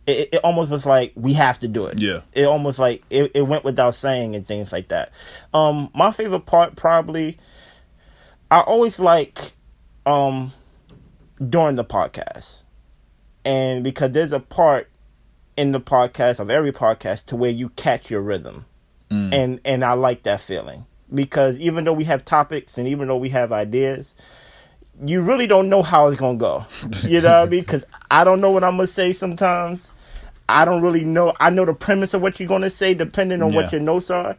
it, 0.06 0.34
it 0.34 0.40
almost 0.44 0.70
was 0.70 0.84
like 0.84 1.12
we 1.14 1.32
have 1.34 1.58
to 1.60 1.68
do 1.68 1.86
it. 1.86 1.98
Yeah. 1.98 2.22
It 2.32 2.44
almost 2.44 2.78
like 2.78 3.04
it, 3.10 3.32
it 3.34 3.42
went 3.42 3.64
without 3.64 3.94
saying 3.94 4.34
and 4.34 4.46
things 4.46 4.72
like 4.72 4.88
that. 4.88 5.12
Um 5.54 5.90
my 5.94 6.12
favorite 6.12 6.46
part 6.46 6.76
probably 6.76 7.38
I 8.50 8.60
always 8.60 8.98
like 8.98 9.38
um 10.06 10.52
during 11.48 11.76
the 11.76 11.84
podcast. 11.84 12.64
And 13.44 13.82
because 13.82 14.12
there's 14.12 14.32
a 14.32 14.40
part 14.40 14.88
in 15.56 15.72
the 15.72 15.80
podcast 15.80 16.40
of 16.40 16.50
every 16.50 16.72
podcast 16.72 17.26
to 17.26 17.36
where 17.36 17.50
you 17.50 17.68
catch 17.70 18.10
your 18.10 18.22
rhythm. 18.22 18.64
And 19.32 19.60
and 19.64 19.84
I 19.84 19.92
like 19.92 20.22
that 20.24 20.40
feeling. 20.40 20.86
Because 21.12 21.58
even 21.58 21.84
though 21.84 21.92
we 21.92 22.04
have 22.04 22.24
topics 22.24 22.78
and 22.78 22.88
even 22.88 23.08
though 23.08 23.18
we 23.18 23.28
have 23.28 23.52
ideas, 23.52 24.16
you 25.04 25.22
really 25.22 25.46
don't 25.46 25.68
know 25.68 25.82
how 25.82 26.06
it's 26.08 26.20
gonna 26.20 26.38
go. 26.38 26.64
You 27.02 27.20
know 27.20 27.40
what 27.40 27.48
I 27.48 27.50
mean? 27.50 27.60
Because 27.60 27.84
I 28.10 28.24
don't 28.24 28.40
know 28.40 28.50
what 28.50 28.64
I'm 28.64 28.72
gonna 28.76 28.86
say 28.86 29.12
sometimes. 29.12 29.92
I 30.48 30.64
don't 30.64 30.82
really 30.82 31.04
know. 31.04 31.32
I 31.40 31.50
know 31.50 31.64
the 31.64 31.74
premise 31.74 32.14
of 32.14 32.22
what 32.22 32.38
you're 32.38 32.48
gonna 32.48 32.70
say 32.70 32.94
depending 32.94 33.42
on 33.42 33.52
what 33.54 33.72
your 33.72 33.80
notes 33.80 34.10
are. 34.10 34.36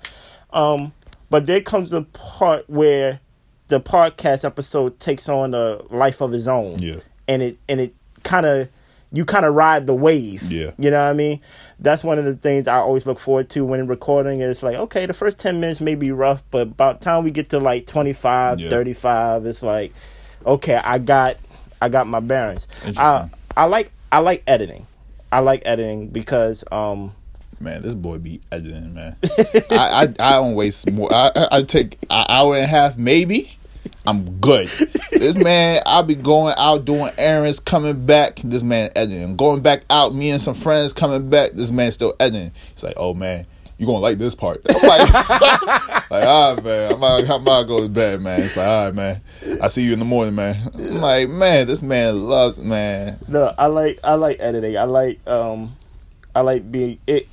Um, 0.52 0.94
but 1.30 1.46
there 1.46 1.62
comes 1.62 1.92
a 1.94 2.04
part 2.04 2.70
where 2.70 3.20
the 3.68 3.80
podcast 3.82 4.46
episode 4.46 5.00
takes 5.00 5.28
on 5.28 5.54
a 5.54 5.82
life 5.90 6.22
of 6.22 6.34
its 6.34 6.48
own. 6.48 6.80
Yeah. 6.80 6.98
And 7.28 7.42
it 7.42 7.58
and 7.68 7.80
it 7.80 7.96
kind 8.24 8.46
of 8.46 8.70
you 9.12 9.26
kind 9.26 9.46
of 9.46 9.54
ride 9.54 9.86
the 9.88 9.94
wave. 9.94 10.52
Yeah. 10.52 10.72
You 10.78 10.90
know 10.92 11.04
what 11.04 11.10
I 11.10 11.14
mean? 11.14 11.40
That's 11.80 12.04
one 12.04 12.18
of 12.18 12.26
the 12.26 12.36
things 12.36 12.68
I 12.68 12.78
always 12.78 13.06
look 13.06 13.20
forward 13.20 13.48
to 13.52 13.64
when 13.64 13.86
recording. 13.88 14.42
It's 14.42 14.64
like, 14.64 14.76
okay, 14.76 15.06
the 15.06 15.14
first 15.14 15.38
10 15.40 15.60
minutes 15.60 15.80
may 15.82 15.94
be 15.94 16.12
rough, 16.12 16.44
but 16.50 16.76
by 16.76 16.94
the 16.94 17.00
time 17.00 17.24
we 17.24 17.30
get 17.30 17.50
to 17.50 17.60
like 17.60 17.86
25, 17.86 18.60
Yeah. 18.60 18.70
35, 18.72 19.46
it's 19.46 19.62
like, 19.62 19.94
okay, 20.46 20.76
I 20.76 20.98
got 21.00 21.38
I 21.82 21.90
got 21.90 22.08
my 22.08 22.20
bearings. 22.20 22.68
I. 22.98 23.30
I 23.56 23.66
like 23.66 23.92
I 24.12 24.20
like 24.20 24.44
editing. 24.48 24.88
I 25.32 25.40
like 25.40 25.64
editing 25.66 26.08
because 26.08 26.64
um 26.72 27.14
man, 27.60 27.82
this 27.82 27.94
boy 27.94 28.18
be 28.18 28.42
editing, 28.52 28.94
man. 28.94 29.16
I, 29.72 29.78
I 29.80 30.02
I 30.20 30.32
don't 30.34 30.56
waste 30.56 30.92
more. 30.92 31.14
I 31.14 31.32
I, 31.36 31.48
I 31.58 31.64
take 31.64 31.98
an 32.10 32.26
hour 32.30 32.56
and 32.56 32.66
a 32.66 32.68
half, 32.68 32.98
maybe. 32.98 33.56
I'm 34.06 34.40
good. 34.40 34.68
This 35.12 35.42
man, 35.42 35.82
I'll 35.86 36.04
be 36.04 36.16
going 36.16 36.56
out 36.58 36.84
doing 36.84 37.12
errands, 37.18 37.60
coming 37.60 38.06
back. 38.06 38.36
This 38.44 38.64
man 38.64 38.90
editing, 38.96 39.38
going 39.38 39.62
back 39.62 39.84
out. 39.90 40.14
Me 40.14 40.30
and 40.30 40.42
some 40.42 40.56
friends 40.56 40.92
coming 40.94 41.30
back. 41.30 41.52
This 41.52 41.72
man 41.72 41.92
still 41.92 42.14
editing. 42.20 42.52
He's 42.74 42.84
like, 42.84 42.96
oh 42.98 43.14
man. 43.14 43.46
You 43.84 43.88
gonna 43.88 44.00
like 44.00 44.18
this 44.18 44.34
part? 44.34 44.62
I'm 44.70 44.88
like, 44.88 45.13
like, 46.10 46.25
all 46.25 46.56
right, 46.56 46.63
man. 46.63 46.92
I'm 46.94 46.98
about, 47.00 47.30
I'm 47.30 47.42
about 47.42 47.62
to 47.63 47.68
go 47.68 47.82
to 47.82 47.90
bed, 47.90 48.22
man. 48.22 48.40
It's 48.40 48.56
like, 48.56 48.66
all 48.66 48.86
right, 48.86 48.96
man. 48.96 49.22
I 49.62 49.68
see 49.68 49.84
you 49.84 49.92
in 49.92 50.00
the 50.00 50.06
morning, 50.06 50.36
man. 50.36 50.56
I'm 50.74 51.02
like, 51.02 51.28
man, 51.28 51.68
this 51.68 51.84
man 51.84 52.24
loves, 52.24 52.60
man. 52.60 53.18
no, 53.28 53.54
I 53.58 53.66
like 53.66 54.00
I 54.02 54.13
like 54.13 54.38
editing. 54.40 54.78
I 54.78 54.86
like 54.86 55.20
um 55.28 55.75
I 56.34 56.40
like 56.40 56.72
being 56.72 56.98
it 57.08 57.28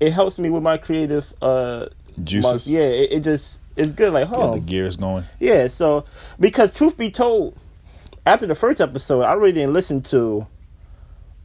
it 0.00 0.10
helps 0.10 0.40
me 0.40 0.50
with 0.50 0.64
my 0.64 0.76
creative 0.76 1.32
uh 1.40 1.86
Juices. 2.24 2.52
muscle. 2.52 2.72
Yeah, 2.72 2.80
it, 2.80 3.12
it 3.12 3.20
just 3.20 3.62
it's 3.76 3.92
good 3.92 4.12
like, 4.12 4.28
Get 4.28 4.36
oh, 4.36 4.54
the 4.54 4.60
gears 4.60 4.96
going. 4.96 5.22
Yeah, 5.38 5.68
so 5.68 6.04
because 6.40 6.72
truth 6.72 6.98
be 6.98 7.10
told, 7.10 7.56
after 8.26 8.46
the 8.46 8.56
first 8.56 8.80
episode, 8.80 9.22
I 9.22 9.34
really 9.34 9.52
didn't 9.52 9.72
listen 9.72 10.02
to 10.02 10.48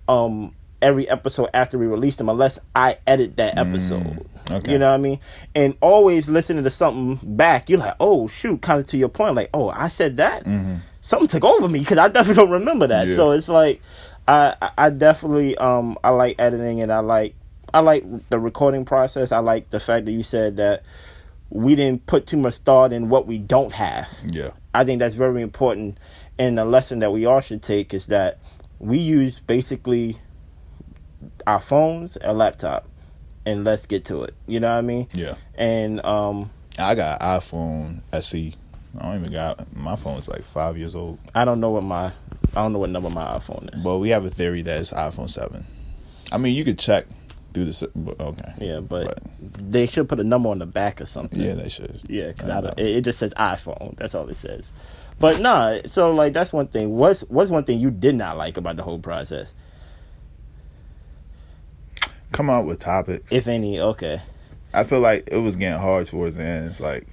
um 0.07 0.55
every 0.81 1.07
episode 1.07 1.51
after 1.53 1.77
we 1.77 1.85
released 1.85 2.17
them 2.17 2.29
unless 2.29 2.59
I 2.75 2.97
edit 3.05 3.37
that 3.37 3.55
episode. 3.59 4.25
Okay. 4.51 4.71
You 4.71 4.77
know 4.77 4.87
what 4.89 4.95
I 4.95 4.97
mean? 4.97 5.19
And 5.55 5.75
always 5.81 6.29
listening 6.29 6.63
to 6.63 6.69
something 6.69 7.19
back, 7.35 7.69
you're 7.69 7.79
like, 7.79 7.95
oh 7.99 8.27
shoot, 8.27 8.61
kind 8.61 8.79
of 8.79 8.85
to 8.87 8.97
your 8.97 9.09
point, 9.09 9.35
like, 9.35 9.49
oh, 9.53 9.69
I 9.69 9.87
said 9.87 10.17
that. 10.17 10.45
Something 11.01 11.27
took 11.27 11.45
over 11.45 11.69
me 11.69 11.79
because 11.79 11.97
I 11.97 12.07
definitely 12.09 12.43
don't 12.43 12.51
remember 12.51 12.87
that. 12.87 13.07
Yeah. 13.07 13.15
So 13.15 13.31
it's 13.31 13.47
like, 13.49 13.81
I 14.27 14.55
I- 14.61 14.71
I 14.77 14.89
definitely 14.89 15.57
um 15.57 15.97
I 16.03 16.09
like 16.09 16.35
editing 16.39 16.81
and 16.81 16.91
I 16.91 16.99
like 16.99 17.33
I 17.73 17.79
like 17.79 18.03
the 18.29 18.39
recording 18.39 18.83
process. 18.85 19.31
I 19.31 19.39
like 19.39 19.69
the 19.69 19.79
fact 19.79 20.05
that 20.05 20.11
you 20.11 20.23
said 20.23 20.57
that 20.57 20.83
we 21.49 21.75
didn't 21.75 22.05
put 22.07 22.25
too 22.27 22.37
much 22.37 22.57
thought 22.57 22.91
in 22.91 23.07
what 23.09 23.25
we 23.27 23.37
don't 23.39 23.71
have. 23.73 24.09
Yeah. 24.27 24.51
I 24.73 24.83
think 24.83 24.99
that's 24.99 25.15
very 25.15 25.41
important. 25.41 25.97
And 26.37 26.57
the 26.57 26.65
lesson 26.65 26.99
that 26.99 27.11
we 27.11 27.25
all 27.25 27.39
should 27.39 27.61
take 27.63 27.93
is 27.93 28.07
that 28.07 28.39
we 28.79 28.97
use 28.97 29.39
basically 29.39 30.17
our 31.45 31.59
phones, 31.59 32.17
a 32.21 32.33
laptop, 32.33 32.87
and 33.47 33.63
let's 33.63 33.85
get 33.85 34.05
to 34.05 34.23
it. 34.23 34.35
You 34.45 34.59
know 34.59 34.69
what 34.69 34.77
I 34.77 34.81
mean? 34.81 35.07
Yeah. 35.13 35.35
And 35.55 36.05
um, 36.05 36.51
I 36.77 36.95
got 36.95 37.21
iPhone 37.21 38.01
SE. 38.11 38.55
I 38.99 39.05
don't 39.05 39.19
even 39.19 39.31
got 39.31 39.75
my 39.75 39.95
phone 39.95 40.15
phone's 40.15 40.27
like 40.27 40.41
five 40.41 40.77
years 40.77 40.95
old. 40.95 41.17
I 41.33 41.45
don't 41.45 41.61
know 41.61 41.71
what 41.71 41.83
my 41.83 42.07
I 42.07 42.11
don't 42.55 42.73
know 42.73 42.79
what 42.79 42.89
number 42.89 43.09
my 43.09 43.23
iPhone 43.23 43.73
is. 43.73 43.83
But 43.83 43.99
we 43.99 44.09
have 44.09 44.25
a 44.25 44.29
theory 44.29 44.63
that 44.63 44.79
it's 44.79 44.91
iPhone 44.91 45.29
seven. 45.29 45.63
I 46.31 46.37
mean, 46.37 46.55
you 46.55 46.65
could 46.65 46.77
check 46.77 47.05
through 47.53 47.65
this. 47.65 47.83
But 47.95 48.19
okay. 48.19 48.53
Yeah, 48.59 48.81
but, 48.81 49.17
they 49.39 49.87
should 49.87 50.09
put 50.09 50.19
a 50.19 50.23
number 50.25 50.49
on 50.49 50.59
the 50.59 50.65
back 50.65 50.99
or 50.99 51.05
something. 51.05 51.39
yeah, 51.41 51.53
they 51.53 51.69
should. 51.69 52.01
Yeah, 52.09 52.27
because 52.27 52.49
I 52.49 52.57
I 52.57 52.61
don't, 52.61 52.79
it 52.79 52.97
it 52.97 53.01
just 53.05 53.19
says 53.19 53.33
iPhone. 53.35 53.95
That's 53.97 54.13
all 54.13 54.27
it 54.27 54.35
says. 54.35 54.73
But 55.19 55.39
nah, 55.39 55.79
so 55.85 56.11
like 56.13 56.33
that's 56.33 56.51
one 56.51 56.67
thing. 56.67 56.91
What's 56.91 57.21
what's 57.21 57.49
one 57.49 57.63
thing 57.63 57.79
you 57.79 57.91
did 57.91 58.15
not 58.15 58.35
like 58.35 58.57
about 58.57 58.75
the 58.75 58.83
whole 58.83 58.99
process? 58.99 59.55
Come 62.31 62.49
up 62.49 62.65
with 62.65 62.79
topics. 62.79 63.31
if 63.31 63.47
any. 63.47 63.79
Okay, 63.79 64.21
I 64.73 64.83
feel 64.83 64.99
like 64.99 65.29
it 65.31 65.37
was 65.37 65.55
getting 65.55 65.79
hard 65.79 66.05
towards 66.07 66.35
the 66.37 66.43
end. 66.43 66.67
It's 66.67 66.81
like, 66.81 67.07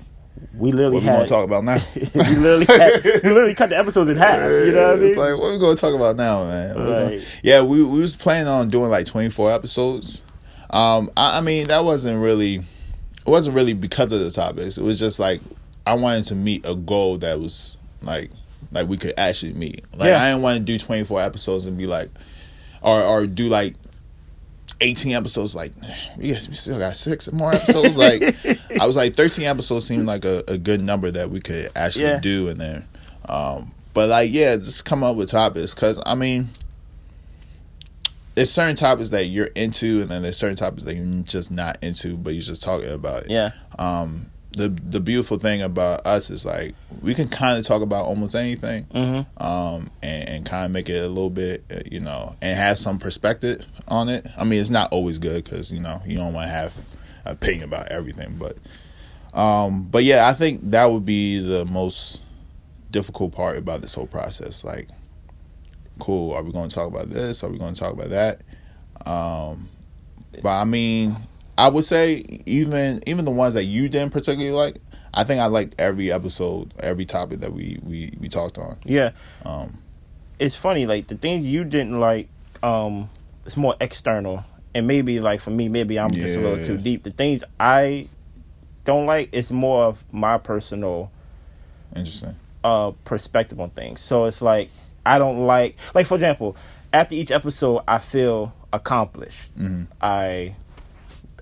we 0.57 0.73
literally 0.73 0.97
what 0.97 1.03
we 1.03 1.07
gonna 1.09 1.27
talk 1.27 1.45
about 1.45 1.65
now? 1.65 1.79
we 1.97 2.37
literally 2.37 2.67
had, 2.67 3.05
we 3.23 3.31
literally 3.31 3.55
cut 3.55 3.71
the 3.71 3.79
episodes 3.79 4.11
in 4.11 4.17
half. 4.17 4.41
You 4.51 4.73
know 4.73 4.83
what 4.89 4.93
I 4.93 4.97
mean? 4.97 5.09
It's 5.09 5.17
like, 5.19 5.39
what 5.39 5.53
we 5.53 5.59
gonna 5.59 5.77
talk 5.77 5.95
about 5.95 6.17
now, 6.17 6.45
man? 6.45 6.69
We 6.77 6.83
gonna- 6.85 7.05
Right. 7.07 7.41
yeah, 7.43 7.63
we 7.63 7.83
we 7.83 8.01
was 8.01 8.17
planning 8.17 8.49
on 8.49 8.69
doing 8.69 8.91
like 8.91 9.07
twenty 9.07 9.31
four 9.31 9.51
episodes. 9.51 10.23
Um, 10.71 11.11
I, 11.17 11.39
I 11.39 11.41
mean, 11.41 11.69
that 11.69 11.85
wasn't 11.85 12.21
really, 12.21 12.57
it 12.57 13.27
wasn't 13.27 13.55
really 13.55 13.75
because 13.75 14.11
of 14.13 14.21
the 14.21 14.31
topics. 14.31 14.77
It 14.77 14.83
was 14.83 14.99
just 14.99 15.19
like 15.21 15.41
I 15.87 15.95
wanted 15.95 16.25
to 16.25 16.35
meet 16.35 16.67
a 16.67 16.75
goal 16.75 17.19
that 17.19 17.39
was 17.39 17.79
like, 18.03 18.31
like 18.73 18.89
we 18.89 18.97
could 18.97 19.15
actually 19.17 19.53
meet. 19.53 19.85
Like 19.97 20.09
Yeah. 20.09 20.21
I 20.23 20.31
didn't 20.31 20.43
want 20.43 20.59
to 20.59 20.65
do 20.65 20.77
twenty 20.79 21.05
four 21.05 21.21
episodes 21.21 21.67
and 21.67 21.79
be 21.79 21.87
like, 21.87 22.11
or 22.83 23.01
or 23.03 23.27
do 23.27 23.49
like. 23.49 23.75
18 24.85 25.13
episodes 25.13 25.55
like 25.57 25.73
got, 25.81 26.47
we 26.49 26.55
still 26.55 26.79
got 26.79 26.97
six 26.97 27.33
more 27.33 27.51
episodes. 27.53 27.97
Like 27.97 28.23
i 28.81 28.87
was 28.87 28.97
like 28.97 29.15
13 29.15 29.45
episodes 29.47 29.87
seemed 29.87 30.07
like 30.07 30.25
a, 30.25 30.45
a 30.49 30.59
good 30.59 30.81
number 30.83 31.11
that 31.11 31.31
we 31.31 31.41
could 31.41 31.71
actually 31.75 32.05
Yeah. 32.07 32.21
do 32.21 32.49
and 32.49 32.61
then 32.61 32.85
um 33.29 33.73
but 33.95 34.09
like 34.09 34.33
yeah 34.33 34.57
just 34.57 34.85
come 34.85 35.03
up 35.05 35.17
with 35.17 35.31
topics 35.31 35.75
because 35.75 36.01
i 36.05 36.15
mean 36.15 36.49
there's 38.35 38.51
certain 38.51 38.75
topics 38.75 39.11
that 39.11 39.27
you're 39.27 39.47
into 39.55 40.01
and 40.03 40.11
then 40.11 40.23
there's 40.23 40.37
certain 40.37 40.57
topics 40.57 40.83
that 40.83 40.95
you're 40.97 41.23
just 41.23 41.51
not 41.53 41.79
into 41.83 42.17
but 42.17 42.35
you're 42.35 42.43
just 42.43 42.63
talking 42.63 42.91
about 42.91 43.25
it. 43.25 43.31
Yeah, 43.31 43.53
um 43.79 44.27
the 44.57 44.69
the 44.69 45.01
beautiful 45.01 45.37
thing 45.37 45.63
about 45.63 46.07
us 46.07 46.31
is 46.31 46.47
like 46.47 46.75
we 47.03 47.15
can 47.15 47.29
kind 47.29 47.59
of 47.59 47.67
talk 47.67 47.83
about 47.83 48.05
almost 48.05 48.35
anything 48.35 48.85
mm-hmm. 48.85 49.45
um, 49.45 49.91
and, 50.03 50.29
and 50.29 50.47
kind 50.47 50.65
of 50.67 50.71
make 50.71 50.89
it 50.89 51.03
a 51.03 51.09
little 51.09 51.31
bit, 51.31 51.65
uh, 51.71 51.81
you 51.91 52.01
know, 52.01 52.37
and 52.41 52.57
have 52.57 52.79
some 52.79 52.99
perspective 52.99 53.67
on 53.89 54.09
it. 54.09 54.27
I 54.39 54.45
mean, 54.45 54.61
it's 54.61 54.71
not 54.71 54.93
always 54.93 55.19
good 55.19 55.45
because 55.45 55.73
you 55.73 55.81
know 55.81 56.01
you 56.07 56.17
don't 56.17 56.33
want 56.33 56.47
to 56.47 56.53
have 56.53 56.77
an 57.25 57.33
opinion 57.33 57.65
about 57.65 57.89
everything, 57.89 58.37
but, 58.39 58.59
um, 59.39 59.85
but 59.85 60.05
yeah, 60.05 60.29
I 60.29 60.33
think 60.33 60.71
that 60.71 60.87
would 60.87 61.05
be 61.05 61.39
the 61.39 61.65
most 61.67 62.23
difficult 62.91 63.33
part 63.33 63.59
about 63.59 63.83
this 63.83 63.95
whole 63.95 64.07
process. 64.07 64.65
Like, 64.65 64.89
cool, 65.99 66.33
are 66.33 66.43
we 66.43 66.53
going 66.53 66.69
to 66.69 66.75
talk 66.75 66.89
about 66.89 67.11
this? 67.11 67.43
Are 67.43 67.51
we 67.51 67.59
going 67.59 67.75
to 67.75 67.81
talk 67.81 67.93
about 67.93 68.11
that? 68.11 68.43
Um, 69.05 69.69
but 70.43 70.61
I 70.61 70.65
mean, 70.65 71.17
I 71.57 71.69
would 71.69 71.85
say 71.85 72.23
even 72.47 73.01
even 73.07 73.25
the 73.25 73.31
ones 73.31 73.55
that 73.55 73.65
you 73.65 73.89
didn't 73.89 74.13
particularly 74.13 74.51
like. 74.55 74.79
I 75.17 75.23
think 75.23 75.41
I 75.41 75.47
liked 75.47 75.77
every 75.79 76.11
episode, 76.11 76.75
every 76.81 77.05
topic 77.05 77.39
that 77.41 77.53
we 77.53 77.79
we, 77.85 78.13
we 78.21 78.29
talked 78.29 78.59
on. 78.59 78.77
yeah. 78.85 79.11
Um, 79.45 79.79
It's 80.41 80.57
funny, 80.57 80.87
like 80.87 81.07
the 81.07 81.15
things 81.15 81.47
you 81.47 81.63
didn't 81.65 82.01
like, 82.01 82.29
um, 82.65 83.09
it's 83.47 83.57
more 83.57 83.77
external, 83.81 84.45
and 84.75 84.89
maybe 84.89 85.21
like 85.21 85.39
for 85.39 85.51
me, 85.51 85.69
maybe 85.69 86.01
I'm 86.01 86.11
just 86.11 86.37
a 86.37 86.41
little 86.41 86.65
too 86.65 86.79
deep. 86.79 87.05
The 87.05 87.13
things 87.13 87.45
I 87.61 88.09
don't 88.85 89.07
like, 89.07 89.29
it's 89.33 89.53
more 89.53 89.85
of 89.85 90.05
my 90.13 90.37
personal 90.39 91.13
interesting. 91.95 92.35
uh 92.65 92.91
perspective 93.05 93.61
on 93.61 93.71
things. 93.71 94.01
So 94.01 94.25
it's 94.25 94.43
like 94.43 94.71
I 95.07 95.19
don't 95.21 95.47
like 95.47 95.77
like 95.95 96.07
for 96.07 96.15
example, 96.15 96.57
after 96.93 97.15
each 97.15 97.31
episode 97.31 97.83
I 97.87 97.99
feel 97.99 98.53
accomplished. 98.73 99.57
Mhm. 99.57 99.87
I 100.01 100.57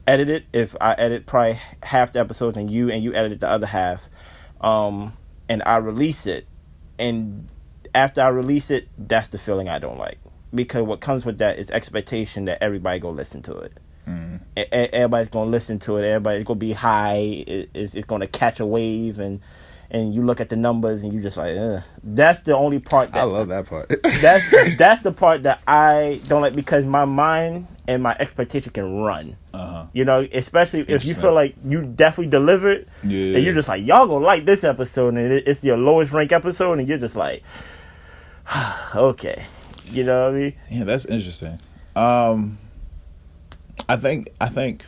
edit 0.06 0.28
it 0.28 0.44
if 0.52 0.74
I 0.80 0.92
edit 0.94 1.26
probably 1.26 1.58
half 1.82 2.12
the 2.12 2.20
episodes 2.20 2.56
and 2.56 2.70
you 2.70 2.90
and 2.90 3.02
you 3.02 3.14
edited 3.14 3.40
the 3.40 3.48
other 3.48 3.66
half. 3.66 4.08
Um 4.60 5.12
and 5.48 5.62
I 5.66 5.76
release 5.78 6.26
it 6.26 6.46
and 6.98 7.48
after 7.94 8.20
I 8.22 8.28
release 8.28 8.70
it, 8.70 8.88
that's 8.98 9.28
the 9.28 9.38
feeling 9.38 9.68
I 9.68 9.78
don't 9.78 9.98
like. 9.98 10.18
Because 10.54 10.84
what 10.84 11.00
comes 11.00 11.24
with 11.26 11.38
that 11.38 11.58
is 11.58 11.70
expectation 11.70 12.44
that 12.46 12.62
everybody 12.62 12.98
go 12.98 13.10
listen 13.10 13.42
to 13.42 13.56
it. 13.56 13.72
Mm. 14.06 14.40
Everybody's 14.56 15.28
gonna 15.28 15.50
listen 15.50 15.78
to 15.80 15.96
it. 15.96 16.04
Everybody's 16.04 16.44
gonna 16.44 16.58
be 16.58 16.72
high. 16.72 17.44
It- 17.46 17.70
It's, 17.74 17.94
it's 17.94 18.04
gonna 18.06 18.26
catch 18.26 18.60
a 18.60 18.66
wave, 18.66 19.18
and 19.18 19.40
and 19.90 20.14
you 20.14 20.24
look 20.24 20.40
at 20.40 20.48
the 20.48 20.56
numbers, 20.56 21.02
and 21.04 21.12
you 21.12 21.20
just 21.20 21.36
like, 21.36 21.56
Ugh. 21.56 21.82
that's 22.02 22.40
the 22.40 22.56
only 22.56 22.78
part. 22.80 23.12
That, 23.12 23.20
I 23.20 23.22
love 23.24 23.48
that 23.48 23.66
part. 23.66 23.88
that's 24.20 24.76
that's 24.76 25.02
the 25.02 25.12
part 25.12 25.44
that 25.44 25.62
I 25.66 26.20
don't 26.28 26.42
like 26.42 26.54
because 26.56 26.84
my 26.84 27.04
mind 27.04 27.66
and 27.88 28.02
my 28.02 28.16
expectation 28.20 28.72
can 28.72 29.00
run. 29.02 29.36
uh-huh. 29.52 29.86
You 29.92 30.04
know, 30.04 30.26
especially 30.32 30.80
if 30.82 31.04
you 31.04 31.14
feel 31.14 31.34
like 31.34 31.54
you 31.68 31.84
definitely 31.84 32.30
delivered, 32.30 32.86
Yeah. 33.02 33.34
and 33.36 33.44
you're 33.44 33.54
just 33.54 33.68
like, 33.68 33.84
y'all 33.86 34.06
gonna 34.06 34.24
like 34.24 34.46
this 34.46 34.64
episode, 34.64 35.14
and 35.14 35.32
it's 35.32 35.64
your 35.64 35.76
lowest 35.76 36.12
rank 36.12 36.32
episode, 36.32 36.78
and 36.78 36.86
you're 36.88 36.98
just 36.98 37.16
like, 37.16 37.42
okay, 38.94 39.44
you 39.86 40.04
know 40.04 40.26
what 40.26 40.34
I 40.34 40.38
mean? 40.38 40.54
Yeah, 40.70 40.84
that's 40.84 41.04
interesting. 41.06 41.58
Um, 41.96 42.58
I 43.88 43.96
think 43.96 44.30
I 44.40 44.48
think 44.48 44.84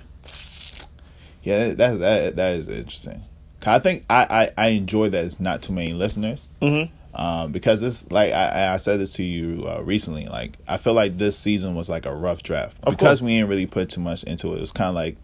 yeah, 1.42 1.68
that 1.74 1.98
that 1.98 2.37
that 2.37 2.57
is 2.57 2.68
interesting. 2.68 3.22
I 3.66 3.78
think 3.78 4.04
I, 4.11 4.50
I 4.59 4.64
I 4.64 4.68
enjoy 4.68 5.09
that 5.11 5.24
it's 5.24 5.40
not 5.40 5.62
too 5.62 5.72
many 5.72 5.92
listeners. 5.94 6.48
Mm-hmm. 6.61 6.94
Um, 7.16 7.53
because 7.53 7.81
it's 7.83 8.11
like 8.11 8.33
I, 8.33 8.74
I 8.74 8.77
said 8.79 8.98
this 8.98 9.12
to 9.14 9.22
you 9.22 9.66
uh, 9.68 9.83
recently. 9.83 10.27
Like 10.27 10.55
I 10.66 10.77
feel 10.79 10.94
like 10.94 11.16
this 11.16 11.38
season 11.38 11.74
was 11.74 11.88
like 11.88 12.07
a 12.07 12.14
rough 12.14 12.42
draft 12.42 12.77
Of 12.85 12.96
because 12.96 13.20
course. 13.20 13.22
we 13.22 13.37
didn't 13.37 13.48
really 13.48 13.66
put 13.66 13.88
too 13.90 14.00
much 14.00 14.24
into 14.24 14.53
it. 14.53 14.57
It 14.57 14.61
was 14.61 14.72
kind 14.72 14.88
of 14.88 14.94
like 14.96 15.16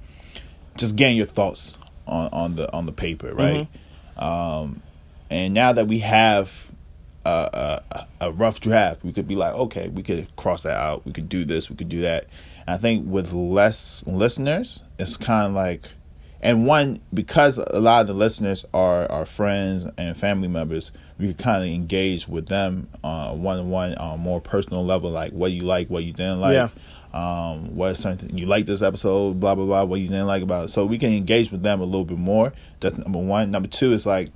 just 0.76 0.94
getting 0.96 1.16
your 1.16 1.26
thoughts 1.26 1.76
on 2.06 2.28
on 2.32 2.56
the 2.56 2.72
on 2.72 2.86
the 2.86 2.92
paper, 2.92 3.34
right? 3.34 3.66
Um, 4.16 4.82
and 5.30 5.54
now 5.54 5.72
that 5.72 5.86
we 5.88 6.00
have 6.00 6.70
a, 7.24 7.80
a, 7.90 8.06
a 8.20 8.32
rough 8.32 8.60
draft, 8.60 9.04
we 9.04 9.12
could 9.12 9.26
be 9.28 9.36
like, 9.36 9.54
okay, 9.54 9.88
we 9.88 10.02
could 10.02 10.34
cross 10.36 10.62
that 10.62 10.76
out. 10.76 11.04
We 11.06 11.12
could 11.12 11.28
do 11.28 11.44
this. 11.44 11.70
We 11.70 11.76
could 11.76 11.88
do 11.88 12.02
that. 12.02 12.26
And 12.66 12.70
I 12.74 12.78
think 12.78 13.06
with 13.08 13.32
less 13.32 14.04
listeners, 14.06 14.82
it's 14.98 15.16
kind 15.16 15.46
of 15.48 15.52
like, 15.54 15.86
and 16.40 16.66
one 16.66 17.00
because 17.12 17.58
a 17.58 17.80
lot 17.80 18.02
of 18.02 18.06
the 18.06 18.14
listeners 18.14 18.64
are 18.72 19.10
our 19.10 19.24
friends 19.26 19.86
and 19.98 20.16
family 20.16 20.48
members, 20.48 20.92
we 21.20 21.28
could 21.28 21.38
kind 21.38 21.62
of 21.62 21.68
engage 21.68 22.26
with 22.26 22.46
them 22.46 22.88
on 23.04 23.42
one 23.42 23.58
on 23.58 23.70
one 23.70 23.94
on 23.96 24.14
a 24.14 24.16
more 24.16 24.40
personal 24.40 24.84
level, 24.84 25.10
like 25.10 25.32
what 25.32 25.52
you 25.52 25.62
like, 25.62 25.90
what 25.90 26.02
you 26.04 26.12
didn't 26.12 26.40
like. 26.40 26.54
Yeah. 26.54 26.68
Um, 27.12 27.74
what 27.74 27.94
something 27.94 28.38
you 28.38 28.46
like 28.46 28.66
this 28.66 28.82
episode, 28.82 29.40
blah 29.40 29.54
blah 29.54 29.66
blah, 29.66 29.84
what 29.84 30.00
you 30.00 30.08
didn't 30.08 30.28
like 30.28 30.42
about 30.42 30.66
it. 30.66 30.68
So 30.68 30.86
we 30.86 30.96
can 30.96 31.12
engage 31.12 31.50
with 31.50 31.62
them 31.62 31.80
a 31.80 31.84
little 31.84 32.04
bit 32.04 32.18
more. 32.18 32.52
That's 32.78 32.98
number 32.98 33.18
one. 33.18 33.50
Number 33.50 33.68
two 33.68 33.92
is 33.92 34.06
like 34.06 34.30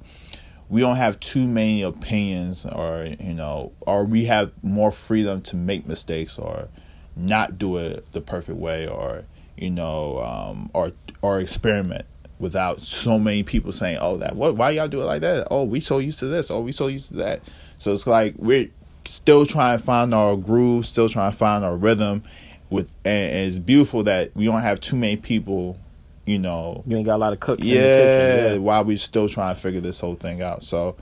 we 0.68 0.80
don't 0.80 0.96
have 0.96 1.20
too 1.20 1.46
many 1.46 1.82
opinions 1.82 2.66
or 2.66 3.06
you 3.20 3.34
know 3.34 3.72
or 3.80 4.04
we 4.04 4.24
have 4.26 4.52
more 4.62 4.90
freedom 4.90 5.40
to 5.42 5.56
make 5.56 5.86
mistakes 5.86 6.38
or 6.38 6.68
not 7.16 7.58
do 7.58 7.76
it 7.76 8.10
the 8.12 8.20
perfect 8.20 8.58
way 8.58 8.86
or 8.86 9.24
you 9.56 9.70
know 9.70 10.18
um 10.20 10.70
or 10.72 10.92
or 11.22 11.38
experiment 11.38 12.04
without 12.38 12.80
so 12.80 13.18
many 13.18 13.42
people 13.42 13.70
saying 13.72 13.96
oh 14.00 14.16
that 14.16 14.34
what 14.34 14.56
why 14.56 14.70
y'all 14.70 14.88
do 14.88 15.00
it 15.00 15.04
like 15.04 15.20
that 15.20 15.46
oh 15.50 15.64
we 15.64 15.80
so 15.80 15.98
used 15.98 16.18
to 16.18 16.26
this 16.26 16.50
oh 16.50 16.60
we 16.60 16.72
so 16.72 16.88
used 16.88 17.08
to 17.08 17.14
that 17.14 17.40
so 17.78 17.92
it's 17.92 18.06
like 18.06 18.34
we're 18.38 18.68
still 19.06 19.46
trying 19.46 19.78
to 19.78 19.84
find 19.84 20.12
our 20.12 20.36
groove 20.36 20.86
still 20.86 21.08
trying 21.08 21.30
to 21.30 21.36
find 21.36 21.64
our 21.64 21.76
rhythm 21.76 22.22
with 22.70 22.90
and, 23.04 23.48
it's 23.48 23.58
beautiful 23.58 24.02
that 24.02 24.34
we 24.34 24.44
don't 24.44 24.62
have 24.62 24.80
too 24.80 24.96
many 24.96 25.16
people 25.16 25.78
you 26.26 26.38
know 26.38 26.82
You 26.86 26.96
ain't 26.96 27.06
got 27.06 27.16
a 27.16 27.18
lot 27.18 27.32
of 27.32 27.40
cooks 27.40 27.66
in 27.66 27.74
the 27.74 27.80
yeah, 27.80 28.48
kitchen. 28.48 28.62
while 28.62 28.84
we're 28.84 28.98
still 28.98 29.28
trying 29.28 29.54
to 29.54 29.60
figure 29.60 29.80
this 29.80 30.00
whole 30.00 30.14
thing 30.14 30.42
out. 30.42 30.64
So, 30.64 30.96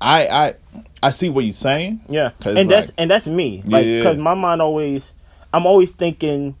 I 0.00 0.28
I 0.28 0.54
I 1.02 1.10
see 1.10 1.28
what 1.28 1.44
you're 1.44 1.54
saying. 1.54 2.00
Yeah, 2.08 2.30
and 2.44 2.70
that's 2.70 2.92
and 2.96 3.10
that's 3.10 3.26
me. 3.26 3.62
Like, 3.66 3.84
Yeah. 3.84 3.98
because 3.98 4.18
my 4.18 4.34
mind 4.34 4.62
always, 4.62 5.14
I'm 5.52 5.66
always 5.66 5.90
thinking, 5.90 6.54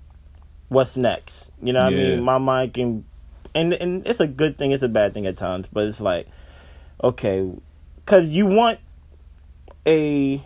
what's 0.68 0.96
next? 0.96 1.52
You 1.62 1.72
know 1.72 1.84
what 1.84 1.92
I 1.92 1.96
mean? 1.96 2.22
My 2.22 2.38
mind 2.38 2.74
can, 2.74 3.04
and 3.54 3.72
and 3.74 4.06
it's 4.06 4.20
a 4.20 4.26
good 4.26 4.58
thing. 4.58 4.72
It's 4.72 4.82
a 4.82 4.88
bad 4.88 5.14
thing 5.14 5.26
at 5.26 5.36
times, 5.36 5.68
but 5.72 5.86
it's 5.86 6.00
like, 6.00 6.26
okay, 7.02 7.50
because 7.96 8.28
you 8.28 8.46
want 8.46 8.78
a, 9.86 10.40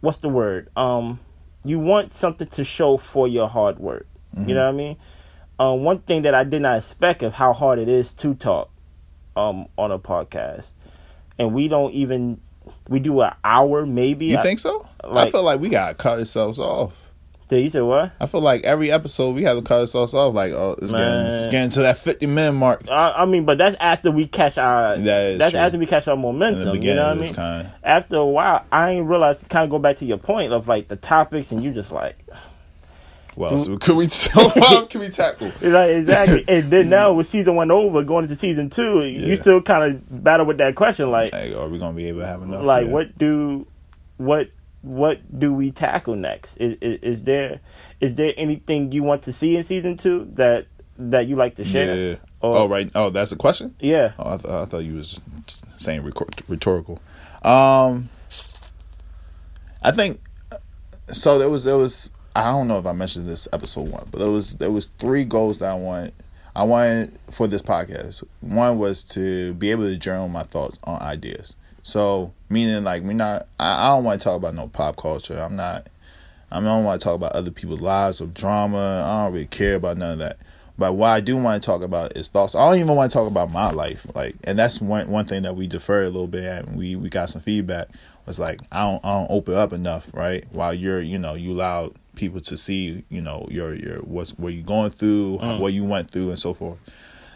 what's 0.00 0.18
the 0.18 0.28
word? 0.28 0.68
Um, 0.76 1.18
you 1.64 1.78
want 1.78 2.10
something 2.12 2.48
to 2.48 2.64
show 2.64 2.96
for 2.96 3.26
your 3.26 3.48
hard 3.48 3.78
work. 3.78 4.06
Mm-hmm. 4.34 4.48
You 4.48 4.54
know 4.54 4.64
what 4.64 4.74
I 4.74 4.76
mean? 4.76 4.96
Um, 5.58 5.84
one 5.84 5.98
thing 6.00 6.22
that 6.22 6.34
I 6.34 6.44
did 6.44 6.62
not 6.62 6.76
expect 6.76 7.22
of 7.22 7.32
how 7.32 7.52
hard 7.52 7.78
it 7.78 7.88
is 7.88 8.12
to 8.14 8.34
talk, 8.34 8.70
um, 9.36 9.66
on 9.78 9.90
a 9.90 9.98
podcast, 9.98 10.72
and 11.38 11.54
we 11.54 11.68
don't 11.68 11.92
even 11.92 12.40
we 12.88 13.00
do 13.00 13.20
an 13.20 13.32
hour 13.44 13.86
maybe. 13.86 14.26
You 14.26 14.38
I- 14.38 14.42
think 14.42 14.58
so? 14.58 14.86
I 15.02 15.30
feel 15.30 15.42
like 15.42 15.60
we 15.60 15.68
gotta 15.68 15.94
cut 15.94 16.18
ourselves 16.18 16.58
off. 16.58 17.05
Did 17.48 17.62
you 17.62 17.68
say 17.68 17.80
what? 17.80 18.10
I 18.20 18.26
feel 18.26 18.40
like 18.40 18.64
every 18.64 18.90
episode 18.90 19.36
we 19.36 19.44
have 19.44 19.56
to 19.56 19.62
cut 19.62 19.80
ourselves 19.80 20.14
off. 20.14 20.34
Like, 20.34 20.52
oh, 20.52 20.72
it's 20.82 20.90
getting, 20.90 21.06
it's 21.26 21.46
getting 21.46 21.70
to 21.70 21.82
that 21.82 21.96
50 21.96 22.26
minute 22.26 22.52
mark. 22.54 22.88
I, 22.90 23.14
I 23.18 23.24
mean, 23.24 23.44
but 23.44 23.56
that's 23.56 23.76
after 23.76 24.10
we 24.10 24.26
catch 24.26 24.58
our. 24.58 24.96
That 24.96 25.38
that's 25.38 25.52
true. 25.52 25.60
after 25.60 25.78
we 25.78 25.86
catch 25.86 26.08
our 26.08 26.16
momentum. 26.16 26.82
You 26.82 26.94
know 26.94 27.06
what 27.08 27.18
I 27.18 27.20
mean? 27.20 27.34
kind 27.34 27.72
After 27.84 28.16
a 28.16 28.26
while, 28.26 28.64
I 28.72 28.90
ain't 28.92 29.06
realized. 29.06 29.48
Kind 29.48 29.62
of 29.64 29.70
go 29.70 29.78
back 29.78 29.96
to 29.96 30.06
your 30.06 30.18
point 30.18 30.52
of 30.52 30.66
like 30.66 30.88
the 30.88 30.96
topics, 30.96 31.52
and 31.52 31.62
you 31.62 31.72
just 31.72 31.92
like, 31.92 32.18
what 33.36 33.52
else 33.52 33.68
could 33.80 33.96
we? 33.96 34.08
What 34.34 34.56
else 34.56 34.88
can 34.88 35.00
we 35.02 35.08
tackle? 35.10 35.52
know, 35.62 35.82
exactly. 35.86 36.44
and 36.48 36.68
then 36.70 36.88
now 36.88 37.12
with 37.12 37.26
season 37.26 37.54
one 37.54 37.70
over, 37.70 38.02
going 38.02 38.24
into 38.24 38.34
season 38.34 38.70
two, 38.70 39.00
Yeah. 39.00 39.26
you 39.28 39.36
still 39.36 39.62
kind 39.62 39.84
of 39.94 40.24
battle 40.24 40.46
with 40.46 40.58
that 40.58 40.74
question, 40.74 41.10
like, 41.10 41.32
Like, 41.32 41.54
are 41.54 41.68
we 41.68 41.78
gonna 41.78 41.94
be 41.96 42.06
able 42.06 42.20
to 42.20 42.26
have 42.26 42.42
enough? 42.42 42.64
like 42.64 42.86
Yeah. 42.86 42.92
what 42.92 43.18
do, 43.18 43.66
what 44.16 44.48
what 44.86 45.20
do 45.36 45.52
we 45.52 45.72
tackle 45.72 46.14
next? 46.14 46.58
Is, 46.58 46.76
is, 46.80 46.98
is 46.98 47.22
there 47.24 47.58
is 48.00 48.14
there 48.14 48.32
anything 48.36 48.92
you 48.92 49.02
want 49.02 49.22
to 49.22 49.32
see 49.32 49.56
in 49.56 49.64
season 49.64 49.96
two 49.96 50.26
that 50.34 50.66
that 50.98 51.26
you 51.26 51.34
like 51.34 51.56
to 51.56 51.64
share? 51.64 51.96
Yeah. 51.96 52.16
Or- 52.40 52.56
oh 52.58 52.68
right. 52.68 52.88
Oh, 52.94 53.10
that's 53.10 53.32
a 53.32 53.36
question. 53.36 53.74
Yeah. 53.80 54.12
Oh, 54.18 54.34
I, 54.34 54.36
th- 54.36 54.48
I 54.52 54.64
thought 54.66 54.84
you 54.84 54.94
was 54.94 55.20
saying 55.76 56.02
rhetor- 56.04 56.28
rhetorical. 56.48 57.00
Um, 57.42 58.08
I 59.82 59.90
think 59.90 60.20
so. 61.12 61.38
There 61.38 61.50
was 61.50 61.64
there 61.64 61.76
was 61.76 62.10
I 62.36 62.44
don't 62.52 62.68
know 62.68 62.78
if 62.78 62.86
I 62.86 62.92
mentioned 62.92 63.28
this 63.28 63.48
episode 63.52 63.88
one, 63.88 64.06
but 64.12 64.20
there 64.20 64.30
was 64.30 64.54
there 64.56 64.70
was 64.70 64.86
three 65.00 65.24
goals 65.24 65.58
that 65.58 65.70
I 65.72 65.74
wanted. 65.74 66.12
I 66.54 66.62
wanted 66.62 67.18
for 67.32 67.48
this 67.48 67.60
podcast. 67.60 68.22
One 68.40 68.78
was 68.78 69.02
to 69.04 69.52
be 69.54 69.72
able 69.72 69.84
to 69.84 69.96
journal 69.96 70.28
my 70.28 70.44
thoughts 70.44 70.78
on 70.84 71.02
ideas. 71.02 71.56
So 71.86 72.32
meaning 72.48 72.82
like 72.82 73.04
we're 73.04 73.12
not. 73.12 73.46
I, 73.60 73.86
I 73.86 73.94
don't 73.94 74.02
want 74.02 74.20
to 74.20 74.24
talk 74.24 74.36
about 74.36 74.56
no 74.56 74.66
pop 74.66 74.96
culture. 74.96 75.38
I'm 75.38 75.54
not. 75.54 75.88
I 76.50 76.58
don't 76.58 76.82
want 76.82 77.00
to 77.00 77.04
talk 77.04 77.14
about 77.14 77.36
other 77.36 77.52
people's 77.52 77.80
lives 77.80 78.20
or 78.20 78.26
drama. 78.26 79.04
I 79.06 79.22
don't 79.22 79.32
really 79.32 79.46
care 79.46 79.76
about 79.76 79.96
none 79.96 80.14
of 80.14 80.18
that. 80.18 80.38
But 80.76 80.94
what 80.94 81.10
I 81.10 81.20
do 81.20 81.36
want 81.36 81.62
to 81.62 81.64
talk 81.64 81.82
about 81.82 82.16
is 82.16 82.26
thoughts. 82.26 82.56
I 82.56 82.66
don't 82.66 82.80
even 82.80 82.96
want 82.96 83.12
to 83.12 83.16
talk 83.16 83.28
about 83.28 83.52
my 83.52 83.70
life, 83.70 84.04
like, 84.16 84.34
and 84.42 84.58
that's 84.58 84.80
one 84.80 85.08
one 85.08 85.26
thing 85.26 85.44
that 85.44 85.54
we 85.54 85.68
deferred 85.68 86.06
a 86.06 86.10
little 86.10 86.26
bit 86.26 86.42
at. 86.42 86.66
And 86.66 86.76
we 86.76 86.96
we 86.96 87.08
got 87.08 87.30
some 87.30 87.40
feedback 87.40 87.90
was 88.26 88.40
like 88.40 88.58
I 88.72 88.82
don't 88.82 89.04
I 89.04 89.20
don't 89.20 89.30
open 89.30 89.54
up 89.54 89.72
enough, 89.72 90.10
right? 90.12 90.44
While 90.50 90.74
you're 90.74 91.00
you 91.00 91.18
know 91.18 91.34
you 91.34 91.52
allow 91.52 91.92
people 92.16 92.40
to 92.40 92.56
see 92.56 93.04
you 93.10 93.20
know 93.20 93.46
your 93.48 93.76
your 93.76 93.98
what's 93.98 94.32
what 94.32 94.52
you're 94.52 94.64
going 94.64 94.90
through, 94.90 95.38
mm. 95.40 95.60
what 95.60 95.72
you 95.72 95.84
went 95.84 96.10
through, 96.10 96.30
and 96.30 96.38
so 96.38 96.52
forth. 96.52 96.80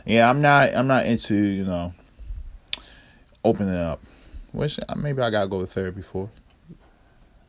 Yeah, 0.04 0.28
I'm 0.28 0.40
not 0.42 0.74
I'm 0.74 0.88
not 0.88 1.06
into 1.06 1.36
you 1.36 1.64
know 1.64 1.94
opening 3.44 3.76
up. 3.76 4.00
Which 4.52 4.78
maybe 4.96 5.22
I 5.22 5.30
gotta 5.30 5.48
go 5.48 5.60
to 5.60 5.66
therapy 5.66 6.02
for. 6.02 6.30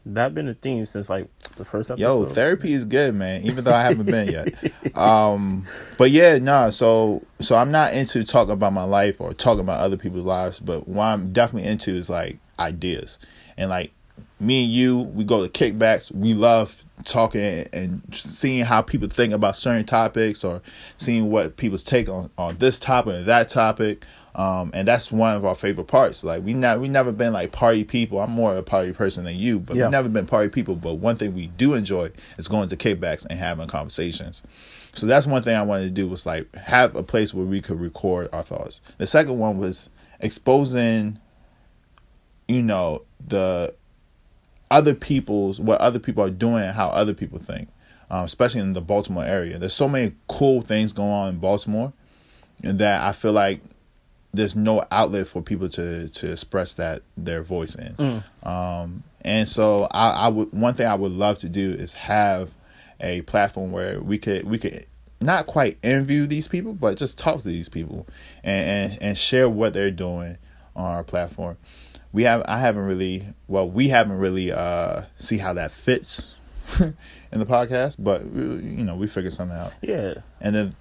That 0.05 0.33
been 0.33 0.47
a 0.47 0.55
theme 0.55 0.85
since 0.87 1.09
like 1.09 1.27
the 1.57 1.65
first 1.65 1.91
episode. 1.91 2.03
Yo, 2.03 2.25
therapy 2.25 2.73
is 2.73 2.85
good, 2.85 3.13
man. 3.13 3.43
Even 3.43 3.63
though 3.63 3.73
I 3.73 3.83
haven't 3.83 4.07
been 4.07 4.29
yet. 4.29 4.53
Um, 4.95 5.65
but 5.97 6.11
yeah, 6.11 6.37
no. 6.37 6.69
So, 6.69 7.23
so 7.39 7.55
I'm 7.55 7.71
not 7.71 7.93
into 7.93 8.23
talking 8.23 8.51
about 8.51 8.73
my 8.73 8.83
life 8.83 9.21
or 9.21 9.33
talking 9.33 9.61
about 9.61 9.79
other 9.79 9.95
people's 9.95 10.25
lives. 10.25 10.59
But 10.59 10.87
what 10.87 11.05
I'm 11.05 11.31
definitely 11.31 11.69
into 11.69 11.91
is 11.91 12.09
like 12.09 12.39
ideas, 12.59 13.17
and 13.57 13.69
like 13.69 13.93
me 14.39 14.65
and 14.65 14.73
you, 14.73 14.99
we 14.99 15.23
go 15.23 15.47
to 15.47 15.49
kickbacks. 15.49 16.13
We 16.13 16.33
love 16.33 16.83
talking 17.05 17.67
and 17.71 18.01
seeing 18.11 18.65
how 18.65 18.81
people 18.81 19.07
think 19.07 19.33
about 19.33 19.55
certain 19.55 19.85
topics 19.85 20.43
or 20.43 20.61
seeing 20.97 21.31
what 21.31 21.57
people's 21.57 21.83
take 21.83 22.09
on 22.09 22.29
on 22.37 22.57
this 22.57 22.79
topic 22.79 23.13
and 23.13 23.25
that 23.27 23.49
topic. 23.49 24.05
Um, 24.33 24.71
and 24.73 24.87
that's 24.87 25.11
one 25.11 25.35
of 25.35 25.45
our 25.45 25.55
favorite 25.55 25.87
parts. 25.87 26.23
Like 26.23 26.43
we 26.43 26.53
not 26.53 26.79
we 26.79 26.87
never 26.87 27.11
been 27.11 27.33
like 27.33 27.51
party 27.51 27.83
people. 27.83 28.19
I'm 28.21 28.31
more 28.31 28.51
of 28.53 28.57
a 28.57 28.63
party 28.63 28.93
person 28.93 29.25
than 29.25 29.35
you, 29.35 29.59
but 29.59 29.75
Yeah. 29.75 29.83
we've 29.85 29.91
never 29.91 30.07
been 30.09 30.25
party 30.25 30.47
people. 30.49 30.75
But 30.75 30.95
one 30.95 31.15
thing 31.17 31.33
we 31.35 31.47
do 31.47 31.73
enjoy 31.73 32.11
is 32.37 32.47
going 32.47 32.69
to 32.69 32.77
kickbacks 32.77 33.25
and 33.29 33.37
having 33.37 33.67
conversations. 33.67 34.41
So 34.93 35.05
that's 35.05 35.27
one 35.27 35.43
thing 35.43 35.55
I 35.55 35.63
wanted 35.63 35.83
to 35.85 35.89
do 35.91 36.07
was 36.07 36.25
like 36.25 36.53
have 36.55 36.95
a 36.95 37.03
place 37.03 37.33
where 37.33 37.45
we 37.45 37.61
could 37.61 37.79
record 37.79 38.29
our 38.31 38.43
thoughts. 38.43 38.81
The 38.97 39.07
second 39.07 39.37
one 39.37 39.57
was 39.57 39.89
exposing, 40.21 41.19
you 42.47 42.61
know, 42.63 43.03
the 43.25 43.73
other 44.69 44.93
people's 44.93 45.59
what 45.59 45.81
other 45.81 45.99
people 45.99 46.23
are 46.23 46.29
doing 46.29 46.63
and 46.63 46.73
how 46.75 46.87
other 46.87 47.13
people 47.13 47.39
think, 47.39 47.67
um, 48.09 48.23
especially 48.25 48.61
in 48.61 48.73
the 48.73 48.81
Baltimore 48.81 49.25
area. 49.25 49.57
There's 49.59 49.73
so 49.73 49.89
many 49.89 50.13
cool 50.29 50.61
things 50.61 50.93
going 50.93 51.11
on 51.11 51.29
in 51.33 51.39
Baltimore, 51.39 51.91
and 52.63 52.79
that 52.79 53.01
I 53.01 53.11
feel 53.11 53.33
like 53.33 53.59
there's 54.33 54.55
no 54.55 54.83
outlet 54.91 55.27
for 55.27 55.41
people 55.41 55.69
to 55.69 56.09
to 56.09 56.31
express 56.31 56.73
that 56.75 57.01
their 57.17 57.43
voice 57.43 57.75
in. 57.75 58.23
Um, 58.43 59.03
and 59.23 59.47
so 59.47 59.87
I, 59.91 60.11
I 60.11 60.27
would 60.29 60.51
one 60.53 60.73
thing 60.73 60.87
I 60.87 60.95
would 60.95 61.11
love 61.11 61.39
to 61.39 61.49
do 61.49 61.71
is 61.71 61.93
have 61.93 62.51
a 62.99 63.21
platform 63.21 63.71
where 63.71 63.99
we 63.99 64.17
could 64.17 64.45
we 64.45 64.57
could 64.57 64.85
not 65.19 65.45
quite 65.45 65.77
interview 65.83 66.25
these 66.25 66.47
people, 66.47 66.73
but 66.73 66.97
just 66.97 67.17
talk 67.17 67.41
to 67.41 67.47
these 67.47 67.69
people 67.69 68.07
and 68.43 68.91
and, 68.91 69.01
and 69.01 69.17
share 69.17 69.49
what 69.49 69.73
they're 69.73 69.91
doing 69.91 70.37
on 70.75 70.91
our 70.91 71.03
platform. 71.03 71.57
We 72.13 72.23
have 72.23 72.43
I 72.45 72.59
haven't 72.59 72.85
really 72.85 73.25
well 73.47 73.69
we 73.69 73.89
haven't 73.89 74.17
really 74.17 74.51
uh 74.51 75.03
see 75.17 75.37
how 75.37 75.53
that 75.53 75.71
fits 75.71 76.31
in 76.79 76.95
the 77.31 77.45
podcast, 77.45 77.97
but 77.99 78.23
you 78.25 78.83
know 78.83 78.95
we 78.95 79.07
figured 79.07 79.33
something 79.33 79.57
out. 79.57 79.73
Yeah. 79.81 80.15
And 80.39 80.55
then 80.55 80.75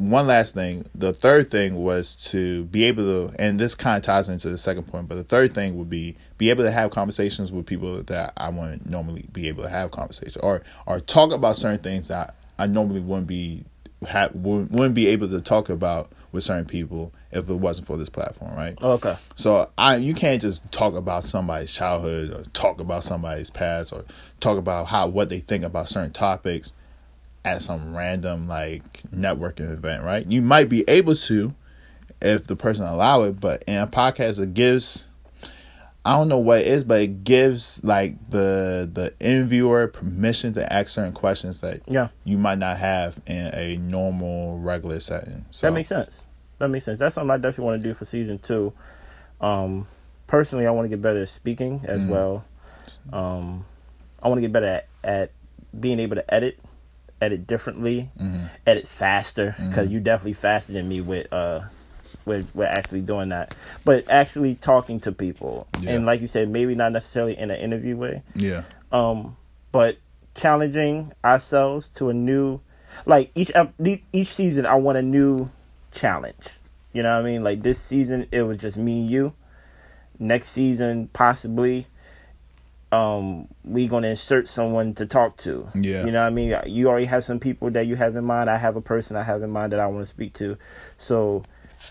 one 0.00 0.26
last 0.26 0.54
thing, 0.54 0.88
the 0.94 1.12
third 1.12 1.50
thing 1.50 1.76
was 1.76 2.16
to 2.30 2.64
be 2.64 2.84
able 2.84 3.04
to, 3.28 3.34
and 3.38 3.60
this 3.60 3.74
kind 3.74 3.98
of 3.98 4.02
ties 4.02 4.30
into 4.30 4.48
the 4.48 4.56
second 4.56 4.84
point, 4.84 5.08
but 5.08 5.16
the 5.16 5.24
third 5.24 5.54
thing 5.54 5.76
would 5.76 5.90
be 5.90 6.16
be 6.38 6.48
able 6.48 6.64
to 6.64 6.70
have 6.70 6.90
conversations 6.90 7.52
with 7.52 7.66
people 7.66 8.02
that 8.04 8.32
I 8.34 8.48
wouldn't 8.48 8.88
normally 8.88 9.26
be 9.30 9.48
able 9.48 9.62
to 9.62 9.68
have 9.68 9.90
conversations 9.90 10.38
or 10.38 10.62
or 10.86 11.00
talk 11.00 11.32
about 11.32 11.58
certain 11.58 11.80
things 11.80 12.08
that 12.08 12.34
I 12.58 12.66
normally 12.66 13.00
wouldn't 13.00 13.26
be 13.26 13.64
have 14.08 14.34
wouldn't, 14.34 14.72
wouldn't 14.72 14.94
be 14.94 15.06
able 15.08 15.28
to 15.28 15.40
talk 15.42 15.68
about 15.68 16.10
with 16.32 16.44
certain 16.44 16.64
people 16.64 17.12
if 17.30 17.50
it 17.50 17.54
wasn't 17.54 17.86
for 17.86 17.98
this 17.98 18.08
platform, 18.08 18.54
right? 18.56 18.78
Oh, 18.80 18.92
okay. 18.92 19.18
So 19.34 19.68
I 19.76 19.96
you 19.96 20.14
can't 20.14 20.40
just 20.40 20.72
talk 20.72 20.94
about 20.94 21.26
somebody's 21.26 21.74
childhood 21.74 22.32
or 22.32 22.44
talk 22.54 22.80
about 22.80 23.04
somebody's 23.04 23.50
past 23.50 23.92
or 23.92 24.06
talk 24.40 24.56
about 24.56 24.86
how 24.86 25.08
what 25.08 25.28
they 25.28 25.40
think 25.40 25.62
about 25.62 25.90
certain 25.90 26.12
topics 26.12 26.72
at 27.44 27.62
some 27.62 27.96
random 27.96 28.48
like 28.48 29.02
networking 29.14 29.72
event, 29.72 30.04
right? 30.04 30.26
You 30.26 30.42
might 30.42 30.68
be 30.68 30.84
able 30.88 31.14
to 31.16 31.54
if 32.22 32.46
the 32.46 32.56
person 32.56 32.84
allow 32.84 33.22
it, 33.22 33.40
but 33.40 33.64
in 33.66 33.76
a 33.76 33.86
podcast 33.86 34.38
it 34.40 34.54
gives 34.54 35.06
I 36.04 36.16
don't 36.16 36.28
know 36.28 36.38
what 36.38 36.60
it 36.60 36.66
is, 36.66 36.84
but 36.84 37.00
it 37.02 37.24
gives 37.24 37.82
like 37.84 38.14
the 38.30 38.88
the 38.92 39.12
interviewer 39.20 39.86
permission 39.88 40.52
to 40.54 40.72
ask 40.72 40.88
certain 40.88 41.12
questions 41.12 41.60
that 41.60 41.82
Yeah. 41.86 42.08
you 42.24 42.38
might 42.38 42.58
not 42.58 42.78
have 42.78 43.20
in 43.26 43.50
a 43.54 43.76
normal 43.76 44.58
regular 44.58 45.00
setting. 45.00 45.44
So 45.50 45.66
That 45.66 45.72
makes 45.74 45.88
sense. 45.88 46.24
That 46.58 46.68
makes 46.68 46.84
sense. 46.84 46.98
That's 46.98 47.14
something 47.14 47.30
I 47.30 47.36
definitely 47.36 47.64
want 47.64 47.82
to 47.82 47.88
do 47.88 47.94
for 47.94 48.04
season 48.04 48.38
two. 48.38 48.72
Um, 49.40 49.86
personally, 50.26 50.66
I 50.66 50.70
want 50.70 50.84
to 50.86 50.88
get 50.90 51.00
better 51.02 51.22
at 51.22 51.28
speaking 51.28 51.80
as 51.86 52.04
well. 52.04 52.44
Um, 53.12 53.64
I 54.22 54.28
want 54.28 54.38
to 54.38 54.42
get 54.42 54.52
better 54.52 54.66
at, 54.66 54.86
at 55.02 55.30
being 55.78 55.98
able 56.00 56.16
to 56.16 56.34
edit, 56.34 56.58
edit 57.20 57.46
differently, 57.46 58.10
edit 58.66 58.86
faster 58.86 59.54
because 59.58 59.90
you 59.92 60.00
definitely 60.00 60.32
faster 60.34 60.72
than 60.72 60.88
me 60.88 61.00
with 61.00 61.32
uh 61.32 61.60
with 62.24 62.48
with 62.54 62.68
actually 62.68 63.02
doing 63.02 63.30
that. 63.30 63.54
But 63.84 64.10
actually 64.10 64.54
talking 64.54 65.00
to 65.00 65.12
people. 65.12 65.66
Yeah. 65.80 65.92
and 65.92 66.06
like 66.06 66.20
you 66.20 66.26
said, 66.26 66.48
maybe 66.48 66.74
not 66.74 66.92
necessarily 66.92 67.36
in 67.38 67.50
an 67.50 67.60
interview 67.60 67.96
way. 67.96 68.22
Yeah. 68.34 68.62
um 68.92 69.36
but 69.72 69.98
challenging 70.34 71.12
ourselves 71.24 71.88
to 71.90 72.08
a 72.08 72.14
new 72.14 72.60
like 73.06 73.30
each- 73.34 73.52
each 74.12 74.28
season 74.28 74.66
i 74.66 74.74
want 74.74 74.98
a 74.98 75.02
new 75.02 75.48
challenge. 75.92 76.48
You 76.92 77.02
know 77.02 77.14
what 77.16 77.24
i 77.26 77.30
mean? 77.30 77.44
Like 77.44 77.62
this 77.62 77.78
season 77.80 78.26
it 78.32 78.42
was 78.42 78.58
just 78.58 78.76
me 78.78 79.00
and 79.02 79.10
you. 79.10 79.32
Next 80.18 80.48
season 80.48 81.08
possibly 81.12 81.86
um 82.92 83.46
we 83.64 83.86
gonna 83.86 84.08
insert 84.08 84.48
someone 84.48 84.94
to 84.94 85.06
talk 85.06 85.36
to. 85.38 85.68
Yeah. 85.74 86.04
you 86.04 86.12
know 86.12 86.20
what 86.20 86.26
i 86.26 86.30
mean? 86.30 86.56
You 86.66 86.88
already 86.88 87.06
have 87.06 87.24
some 87.24 87.38
people 87.38 87.70
that 87.70 87.86
you 87.86 87.96
have 87.96 88.16
in 88.16 88.24
mind. 88.24 88.50
I 88.50 88.56
have 88.56 88.76
a 88.76 88.80
person 88.80 89.16
i 89.16 89.22
have 89.22 89.42
in 89.42 89.50
mind 89.50 89.72
that 89.72 89.80
i 89.80 89.86
want 89.86 90.00
to 90.00 90.06
speak 90.06 90.34
to. 90.34 90.56
So 90.96 91.44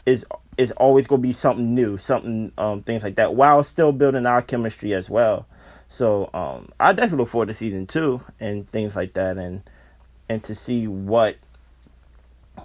it's 0.06 0.26
it's 0.58 0.72
always 0.74 1.08
gonna 1.08 1.22
be 1.22 1.32
something 1.32 1.74
new 1.74 1.98
something 1.98 2.52
um 2.58 2.84
things 2.84 3.04
like 3.04 3.16
that 3.16 3.36
while 3.36 3.64
still 3.64 3.92
building 3.92 4.26
our 4.26 4.42
chemistry 4.42 4.94
as 4.94 5.10
well. 5.10 5.48
So 5.90 6.30
um, 6.36 6.70
I 6.80 6.94
definitely 6.94 7.18
look 7.18 7.30
forward 7.30 7.48
to 7.48 7.54
season 7.54 7.88
two 7.88 8.22
and 8.40 8.70
things 8.72 8.96
like 8.96 9.14
that, 9.14 9.38
and 9.38 9.64
and 10.30 10.44
to 10.44 10.54
see 10.54 10.88
what 10.88 11.36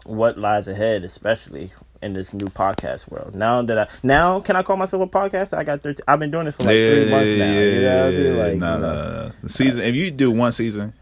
what 0.04 0.36
lies 0.36 0.68
ahead, 0.68 1.04
especially 1.04 1.70
in 2.04 2.12
this 2.12 2.34
new 2.34 2.46
podcast 2.46 3.10
world. 3.10 3.34
Now 3.34 3.62
that 3.62 3.78
I 3.78 3.88
now 4.02 4.40
can 4.40 4.56
I 4.56 4.62
call 4.62 4.76
myself 4.76 5.02
a 5.02 5.06
podcaster? 5.06 5.56
I 5.56 5.64
got 5.64 5.82
13, 5.82 6.04
I've 6.06 6.20
been 6.20 6.30
doing 6.30 6.44
this 6.44 6.56
for 6.56 6.64
like 6.64 6.72
three 6.72 7.10
months 7.10 7.30
now. 7.30 7.52
you 7.52 7.80
know 7.80 8.06
I 8.06 8.10
mean? 8.10 8.38
Like, 8.38 8.56
nah, 8.56 8.74
you 8.74 8.80
know. 8.80 8.92
nah, 8.92 9.22
nah. 9.24 9.32
The 9.42 9.48
season. 9.48 9.82
If 9.82 9.94
you 9.94 10.10
do 10.10 10.30
one 10.30 10.52
season 10.52 10.92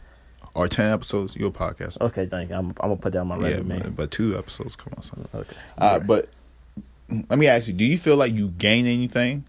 or 0.55 0.69
ten 0.69 0.93
episodes, 0.93 1.37
you're 1.37 1.49
a 1.49 1.53
podcast. 1.53 2.01
Okay, 2.01 2.27
thank 2.27 2.51
you. 2.51 2.57
I'm, 2.57 2.69
I'm 2.69 2.75
gonna 2.75 2.97
put 2.97 3.13
that 3.13 3.21
on 3.21 3.29
my 3.29 3.37
yeah, 3.37 3.49
resume. 3.49 3.81
but, 3.81 3.97
but 3.97 4.11
two 4.11 4.39
episodes, 4.39 4.77
come 4.77 4.93
on, 4.97 5.03
son. 5.03 5.27
Okay. 5.35 5.57
Uh, 5.77 5.99
but 5.99 6.29
let 7.29 7.39
me 7.39 7.49
ask 7.49 7.69
you: 7.69 7.75
Do 7.75 7.85
you 7.85 7.99
feel 7.99 8.17
like 8.17 8.35
you 8.35 8.49
gain 8.49 8.87
anything? 8.87 9.45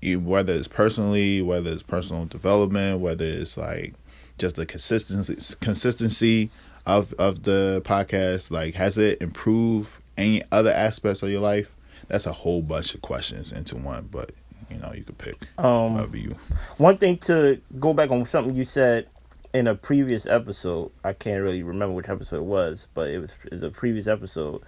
You, 0.00 0.20
whether 0.20 0.52
it's 0.52 0.68
personally, 0.68 1.42
whether 1.42 1.70
it's 1.70 1.82
personal 1.82 2.26
development, 2.26 3.00
whether 3.00 3.24
it's 3.24 3.56
like 3.56 3.94
just 4.38 4.56
the 4.56 4.66
consistency 4.66 5.56
consistency 5.60 6.50
of 6.86 7.12
of 7.14 7.42
the 7.42 7.82
podcast, 7.84 8.50
like 8.50 8.74
has 8.74 8.98
it 8.98 9.20
improved 9.20 10.01
any 10.16 10.42
other 10.52 10.72
aspects 10.72 11.22
of 11.22 11.30
your 11.30 11.40
life? 11.40 11.74
That's 12.08 12.26
a 12.26 12.32
whole 12.32 12.62
bunch 12.62 12.94
of 12.94 13.02
questions 13.02 13.52
into 13.52 13.76
one, 13.76 14.08
but 14.10 14.32
you 14.70 14.78
know 14.78 14.92
you 14.94 15.02
could 15.04 15.18
pick 15.18 15.36
Um, 15.58 16.10
you. 16.14 16.36
One 16.78 16.96
thing 16.98 17.18
to 17.18 17.60
go 17.78 17.92
back 17.94 18.10
on 18.10 18.26
something 18.26 18.54
you 18.54 18.64
said 18.64 19.06
in 19.54 19.66
a 19.66 19.74
previous 19.74 20.26
episode. 20.26 20.90
I 21.04 21.12
can't 21.12 21.42
really 21.42 21.62
remember 21.62 21.94
which 21.94 22.08
episode 22.08 22.36
it 22.36 22.44
was, 22.44 22.88
but 22.94 23.10
it 23.10 23.18
was, 23.18 23.34
it 23.44 23.52
was 23.52 23.62
a 23.62 23.70
previous 23.70 24.06
episode 24.06 24.62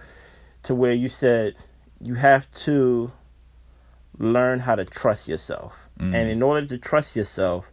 to 0.63 0.75
where 0.75 0.93
you 0.93 1.09
said 1.09 1.55
you 2.01 2.15
have 2.15 2.49
to 2.51 3.11
learn 4.17 4.59
how 4.59 4.75
to 4.75 4.85
trust 4.85 5.27
yourself, 5.27 5.89
and 5.99 6.15
in 6.29 6.41
order 6.43 6.65
to 6.67 6.77
trust 6.77 7.15
yourself, 7.15 7.71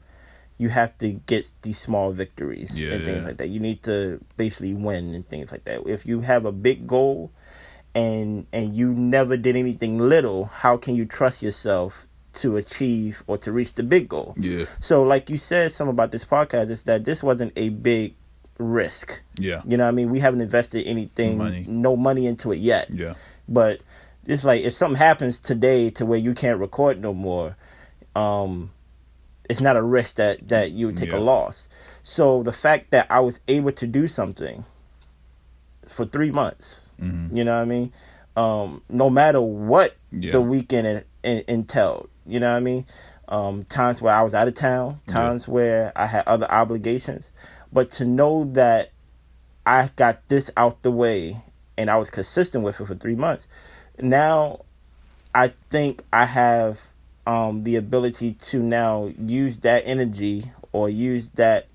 you 0.58 0.68
have 0.68 0.96
to 0.98 1.12
get 1.12 1.50
these 1.62 1.78
small 1.78 2.12
victories 2.12 2.78
Yeah, 2.80 2.94
and 2.94 3.04
things 3.04 3.22
yeah. 3.22 3.28
like 3.28 3.36
that. 3.38 3.48
You 3.48 3.60
need 3.60 3.82
to 3.84 4.20
basically 4.36 4.74
win 4.74 5.14
and 5.14 5.26
things 5.28 5.50
like 5.52 5.64
that. 5.64 5.86
If 5.86 6.04
you 6.06 6.20
have 6.20 6.44
a 6.44 6.52
big 6.52 6.86
goal 6.86 7.30
and 7.94 8.46
and 8.52 8.74
you 8.76 8.88
never 8.92 9.36
did 9.36 9.56
anything 9.56 9.98
little, 9.98 10.46
how 10.46 10.76
can 10.76 10.94
you 10.94 11.04
trust 11.04 11.42
yourself 11.42 12.06
to 12.34 12.56
achieve 12.56 13.22
or 13.26 13.36
to 13.38 13.52
reach 13.52 13.74
the 13.74 13.82
big 13.82 14.08
goal? 14.08 14.34
Yeah. 14.38 14.64
So 14.80 15.02
like 15.02 15.28
you 15.28 15.36
said 15.36 15.72
something 15.72 15.92
about 15.92 16.12
this 16.12 16.24
podcast 16.24 16.70
is 16.70 16.84
that 16.84 17.04
this 17.04 17.22
wasn't 17.22 17.52
a 17.56 17.68
big 17.68 18.14
risk. 18.58 19.20
Yeah. 19.38 19.60
You 19.66 19.76
know 19.76 19.84
what 19.84 19.88
I 19.88 19.92
mean? 19.92 20.10
We 20.10 20.20
haven't 20.20 20.40
invested 20.40 20.86
anything 20.86 21.38
Money. 21.38 21.66
no 21.68 21.96
money 21.96 22.26
into 22.26 22.52
it 22.52 22.58
yet. 22.58 22.88
Yeah. 22.90 23.14
But 23.48 23.80
it's 24.26 24.44
like 24.44 24.62
if 24.62 24.72
something 24.72 24.96
happens 24.96 25.40
today 25.40 25.90
to 25.90 26.06
where 26.06 26.18
you 26.18 26.32
can't 26.32 26.58
record 26.58 27.00
no 27.00 27.12
more, 27.12 27.56
um, 28.14 28.70
it's 29.50 29.60
not 29.60 29.76
a 29.76 29.82
risk 29.82 30.16
that 30.16 30.48
that 30.48 30.70
you 30.70 30.86
would 30.86 30.96
take 30.96 31.10
Yeah. 31.10 31.18
a 31.18 31.20
loss. 31.20 31.68
So 32.02 32.42
the 32.42 32.52
fact 32.52 32.90
that 32.92 33.06
I 33.10 33.20
was 33.20 33.40
able 33.48 33.72
to 33.72 33.86
do 33.86 34.06
something 34.08 34.64
for 35.92 36.04
three 36.04 36.30
months, 36.30 36.90
Mhm. 37.00 37.34
you 37.36 37.44
know 37.44 37.54
what 37.56 37.62
I 37.62 37.64
mean? 37.66 37.92
Um, 38.36 38.82
no 38.88 39.10
matter 39.10 39.40
what 39.40 39.94
Yeah. 40.10 40.32
the 40.32 40.40
weekend 40.40 40.86
en- 40.86 41.04
en- 41.24 41.44
entailed, 41.48 42.08
you 42.26 42.40
know 42.40 42.50
what 42.50 42.56
I 42.56 42.60
mean? 42.60 42.86
Um, 43.28 43.62
times 43.62 44.00
where 44.02 44.14
I 44.14 44.22
was 44.22 44.34
out 44.34 44.48
of 44.48 44.54
town, 44.54 44.96
Yeah. 45.06 45.14
times 45.14 45.46
where 45.48 45.92
I 45.96 46.06
had 46.06 46.26
other 46.26 46.50
obligations, 46.50 47.30
but 47.72 47.90
to 47.92 48.04
know 48.04 48.48
that 48.52 48.90
I 49.66 49.90
got 49.96 50.26
this 50.28 50.50
out 50.56 50.82
the 50.82 50.90
way 50.90 51.36
and 51.78 51.88
I 51.90 51.96
was 51.96 52.10
consistent 52.10 52.64
with 52.64 52.80
it 52.80 52.86
for 52.86 52.94
three 52.94 53.14
months. 53.14 53.46
Now, 54.00 54.60
I 55.34 55.52
think 55.70 56.02
I 56.12 56.24
have 56.24 56.80
um, 57.26 57.62
the 57.62 57.76
ability 57.76 58.32
to 58.32 58.58
now 58.58 59.10
use 59.16 59.58
that 59.58 59.84
energy 59.86 60.50
or 60.72 60.90
use 60.90 61.28
that 61.36 61.66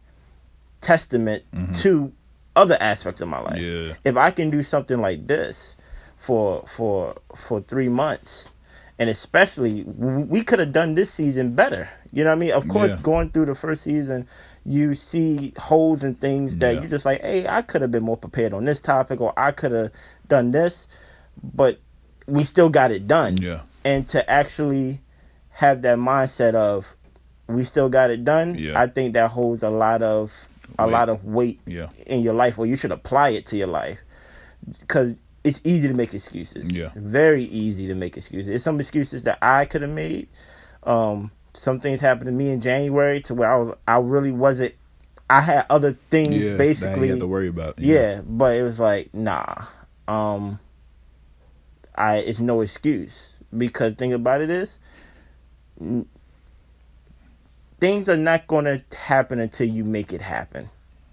testament 0.81 1.43
to 1.75 2.11
other 2.57 2.77
aspects 2.81 3.21
of 3.21 3.29
my 3.29 3.39
life. 3.39 3.59
Yeah. 3.59 3.93
If 4.03 4.17
I 4.17 4.31
can 4.31 4.49
do 4.49 4.63
something 4.63 4.99
like 4.99 5.27
this 5.27 5.77
for 6.17 6.63
for 6.67 7.15
for 7.35 7.61
three 7.61 7.89
months, 7.89 8.51
and 8.99 9.09
especially 9.09 9.83
we 9.85 10.43
could 10.43 10.59
have 10.59 10.73
done 10.73 10.95
this 10.95 11.11
season 11.11 11.53
better. 11.53 11.87
You 12.11 12.23
know 12.23 12.31
what 12.31 12.37
I 12.37 12.39
mean? 12.39 12.51
Of 12.51 12.67
course, 12.67 12.91
Yeah. 12.91 12.99
going 13.03 13.29
through 13.29 13.45
the 13.45 13.55
first 13.55 13.83
season, 13.83 14.27
you 14.65 14.95
see 14.95 15.53
holes 15.57 16.03
and 16.03 16.19
things 16.19 16.57
that 16.57 16.73
Yeah. 16.73 16.79
you're 16.81 16.89
just 16.89 17.05
like, 17.05 17.21
hey, 17.21 17.47
I 17.47 17.61
could 17.61 17.81
have 17.81 17.91
been 17.91 18.03
more 18.03 18.17
prepared 18.17 18.53
on 18.53 18.65
this 18.65 18.81
topic, 18.81 19.21
or 19.21 19.33
I 19.37 19.51
could 19.51 19.71
have 19.71 19.91
done 20.27 20.51
this, 20.51 20.87
but 21.43 21.79
we 22.25 22.43
still 22.43 22.69
got 22.69 22.91
it 22.91 23.07
done. 23.07 23.37
Yeah. 23.37 23.61
And 23.85 24.07
to 24.09 24.27
actually 24.29 24.99
have 25.51 25.81
that 25.83 25.97
mindset 25.97 26.55
of 26.55 26.95
we 27.47 27.63
still 27.63 27.87
got 27.89 28.09
it 28.09 28.25
done, 28.25 28.55
Yeah. 28.57 28.79
I 28.79 28.87
think 28.87 29.13
that 29.13 29.31
holds 29.31 29.63
a 29.63 29.69
lot 29.69 30.01
of 30.01 30.33
a 30.79 30.85
Weight. 30.85 30.91
lot 30.91 31.09
of 31.09 31.25
weight 31.25 31.59
Yeah. 31.65 31.89
in 32.05 32.21
your 32.21 32.33
life, 32.33 32.57
or 32.59 32.65
you 32.65 32.75
should 32.75 32.91
apply 32.91 33.29
it 33.29 33.45
to 33.47 33.57
your 33.57 33.67
life, 33.67 33.99
because 34.79 35.15
it's 35.43 35.61
easy 35.63 35.87
to 35.87 35.93
make 35.93 36.13
excuses. 36.13 36.71
Yeah. 36.71 36.89
very 36.95 37.43
easy 37.43 37.87
to 37.87 37.95
make 37.95 38.17
excuses. 38.17 38.49
It's 38.51 38.63
some 38.63 38.79
excuses 38.79 39.23
that 39.23 39.37
I 39.41 39.65
could 39.65 39.81
have 39.81 39.91
made. 39.91 40.27
Um, 40.83 41.31
some 41.53 41.79
things 41.79 42.01
happened 42.01 42.25
to 42.27 42.31
me 42.31 42.49
in 42.49 42.61
January 42.61 43.21
to 43.21 43.33
where 43.33 43.51
I 43.51 43.57
was 43.57 43.75
I 43.87 43.97
really 43.97 44.31
wasn't. 44.31 44.73
I 45.29 45.41
had 45.41 45.65
other 45.69 45.97
things 46.09 46.43
Yeah. 46.43 46.55
Basically. 46.57 47.07
have 47.09 47.19
to 47.19 47.27
worry 47.27 47.47
about. 47.47 47.79
Yeah, 47.79 48.21
but 48.25 48.55
it 48.55 48.63
was 48.63 48.79
like, 48.79 49.13
nah. 49.13 49.65
Um 50.07 50.59
I 51.95 52.17
it's 52.17 52.39
no 52.39 52.61
excuse. 52.61 53.37
Because 53.55 53.93
thing 53.95 54.13
about 54.13 54.41
it 54.41 54.49
is 54.49 54.77
things 57.79 58.09
are 58.09 58.17
not 58.17 58.47
gonna 58.47 58.81
happen 58.95 59.39
until 59.39 59.67
you 59.67 59.83
make 59.83 60.13
it 60.13 60.21
happen. 60.21 60.69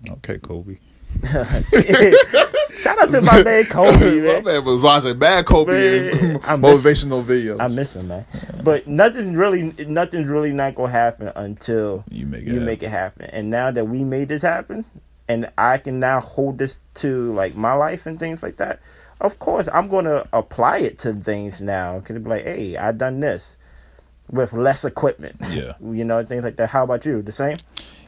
Okay, 0.09 0.39
Kobe. 0.39 0.77
Shout 1.25 2.99
out 2.99 3.11
to 3.11 3.23
my 3.23 3.43
man 3.43 3.65
Kobe, 3.65 4.17
My 4.21 4.33
man. 4.33 4.45
man 4.45 4.65
was 4.65 4.83
watching 4.83 5.19
bad 5.19 5.47
Kobe 5.47 5.73
Man, 5.73 6.19
and 6.19 6.45
I 6.45 6.57
miss- 6.57 6.85
motivational 6.85 7.25
videos. 7.25 7.61
I 7.61 7.69
miss 7.69 7.95
him, 7.97 8.09
man. 8.09 8.27
But 8.63 8.87
nothing 8.87 9.35
really 9.35 9.73
nothing's 9.87 10.29
really 10.29 10.53
not 10.53 10.75
gonna 10.75 10.91
happen 10.91 11.31
until 11.37 12.05
You 12.11 12.27
make 12.27 12.41
it 12.43 12.47
you 12.47 12.53
happen. 12.55 12.67
make 12.67 12.83
it 12.83 12.89
happen. 12.91 13.27
And 13.27 13.51
now 13.51 13.71
that 13.71 13.87
we 13.89 14.03
made 14.05 14.29
this 14.29 14.43
happen, 14.43 14.85
and 15.29 15.51
I 15.57 15.79
can 15.79 16.01
now 16.01 16.21
hold 16.21 16.59
this 16.59 16.81
to 16.95 17.33
like 17.33 17.55
my 17.55 17.75
life 17.75 18.07
and 18.07 18.19
things 18.19 18.43
like 18.43 18.57
that. 18.57 18.81
Of 19.21 19.39
course, 19.39 19.69
I'm 19.73 19.89
gonna 19.89 20.27
apply 20.33 20.79
it 20.79 20.99
to 21.01 21.15
things 21.15 21.63
now. 21.63 22.01
Can 22.01 22.23
be 22.23 22.29
like, 22.29 22.45
hey, 22.45 22.77
I 22.77 22.93
done 22.93 23.21
this 23.21 23.57
with 24.31 24.53
less 24.53 24.85
equipment. 24.85 25.37
Yeah. 25.51 25.75
you 25.81 26.05
know, 26.05 26.25
things 26.25 26.45
like 26.45 26.57
that. 26.57 26.69
How 26.69 26.85
about 26.85 27.05
you? 27.05 27.23
The 27.23 27.33
same? 27.33 27.59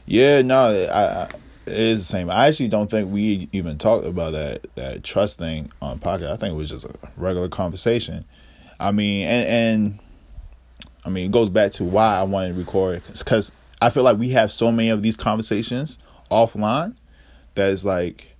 Yeah, 0.05 0.41
no, 0.41 0.87
I, 0.91 1.23
I, 1.23 1.23
it 1.65 1.73
is 1.73 2.07
the 2.07 2.11
same. 2.11 2.29
I 2.29 2.47
actually 2.47 2.69
don't 2.69 2.89
think 2.89 3.11
we 3.11 3.49
even 3.51 3.77
talked 3.77 4.05
about 4.05 4.31
that 4.31 4.67
that 4.75 5.03
trust 5.03 5.37
thing 5.37 5.71
on 5.81 5.99
podcast. 5.99 6.31
I 6.31 6.37
think 6.37 6.53
it 6.53 6.57
was 6.57 6.69
just 6.69 6.85
a 6.85 6.93
regular 7.17 7.49
conversation. 7.49 8.23
I 8.79 8.91
mean, 8.91 9.27
and, 9.27 9.47
and 9.47 9.99
I 11.05 11.09
mean, 11.09 11.25
it 11.25 11.31
goes 11.31 11.49
back 11.49 11.71
to 11.73 11.83
why 11.83 12.17
I 12.17 12.23
wanted 12.23 12.53
to 12.53 12.59
record 12.59 13.01
because 13.07 13.51
I 13.81 13.89
feel 13.89 14.03
like 14.03 14.17
we 14.17 14.29
have 14.29 14.51
so 14.51 14.71
many 14.71 14.89
of 14.89 15.03
these 15.03 15.17
conversations 15.17 15.99
offline 16.31 16.95
that 17.55 17.71
it's 17.71 17.83
like 17.83 18.36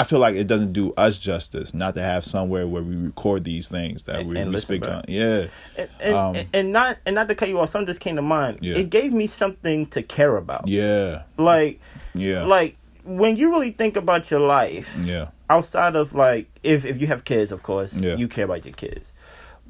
I 0.00 0.04
feel 0.04 0.18
like 0.18 0.34
it 0.34 0.46
doesn't 0.46 0.72
do 0.72 0.92
us 0.94 1.18
justice 1.18 1.72
not 1.74 1.94
to 1.94 2.02
have 2.02 2.24
somewhere 2.24 2.66
where 2.66 2.82
we 2.82 2.96
record 2.96 3.44
these 3.44 3.68
things 3.68 4.02
that 4.04 4.20
And- 4.20 4.28
we, 4.30 4.36
and 4.38 4.48
we 4.48 4.52
listen 4.54 4.66
speak 4.66 4.82
back. 4.82 4.90
on. 4.96 5.04
Yeah, 5.08 5.46
And, 5.76 5.88
and, 6.00 6.14
Um, 6.14 6.36
and 6.52 6.72
not 6.72 6.98
and 7.06 7.14
not 7.14 7.28
to 7.28 7.34
cut 7.34 7.48
you 7.48 7.58
off. 7.60 7.70
Something 7.70 7.86
just 7.86 8.00
came 8.00 8.16
to 8.16 8.22
mind. 8.22 8.58
Yeah. 8.60 8.76
It 8.78 8.90
gave 8.90 9.12
me 9.12 9.26
something 9.26 9.86
to 9.86 10.02
care 10.02 10.36
about. 10.36 10.68
yeah, 10.68 11.22
Like, 11.38 11.80
yeah, 12.14 12.44
like 12.44 12.76
when 13.04 13.36
you 13.36 13.50
really 13.50 13.70
think 13.70 13.96
about 13.96 14.30
your 14.30 14.40
life. 14.40 14.96
yeah, 15.04 15.28
outside 15.50 15.94
of 15.94 16.14
like 16.14 16.48
if 16.62 16.84
if 16.86 17.00
you 17.00 17.06
have 17.06 17.24
kids 17.24 17.52
of 17.52 17.62
course 17.62 17.94
Yeah. 17.94 18.16
you 18.16 18.28
care 18.28 18.46
about 18.46 18.64
your 18.64 18.72
kids 18.74 19.12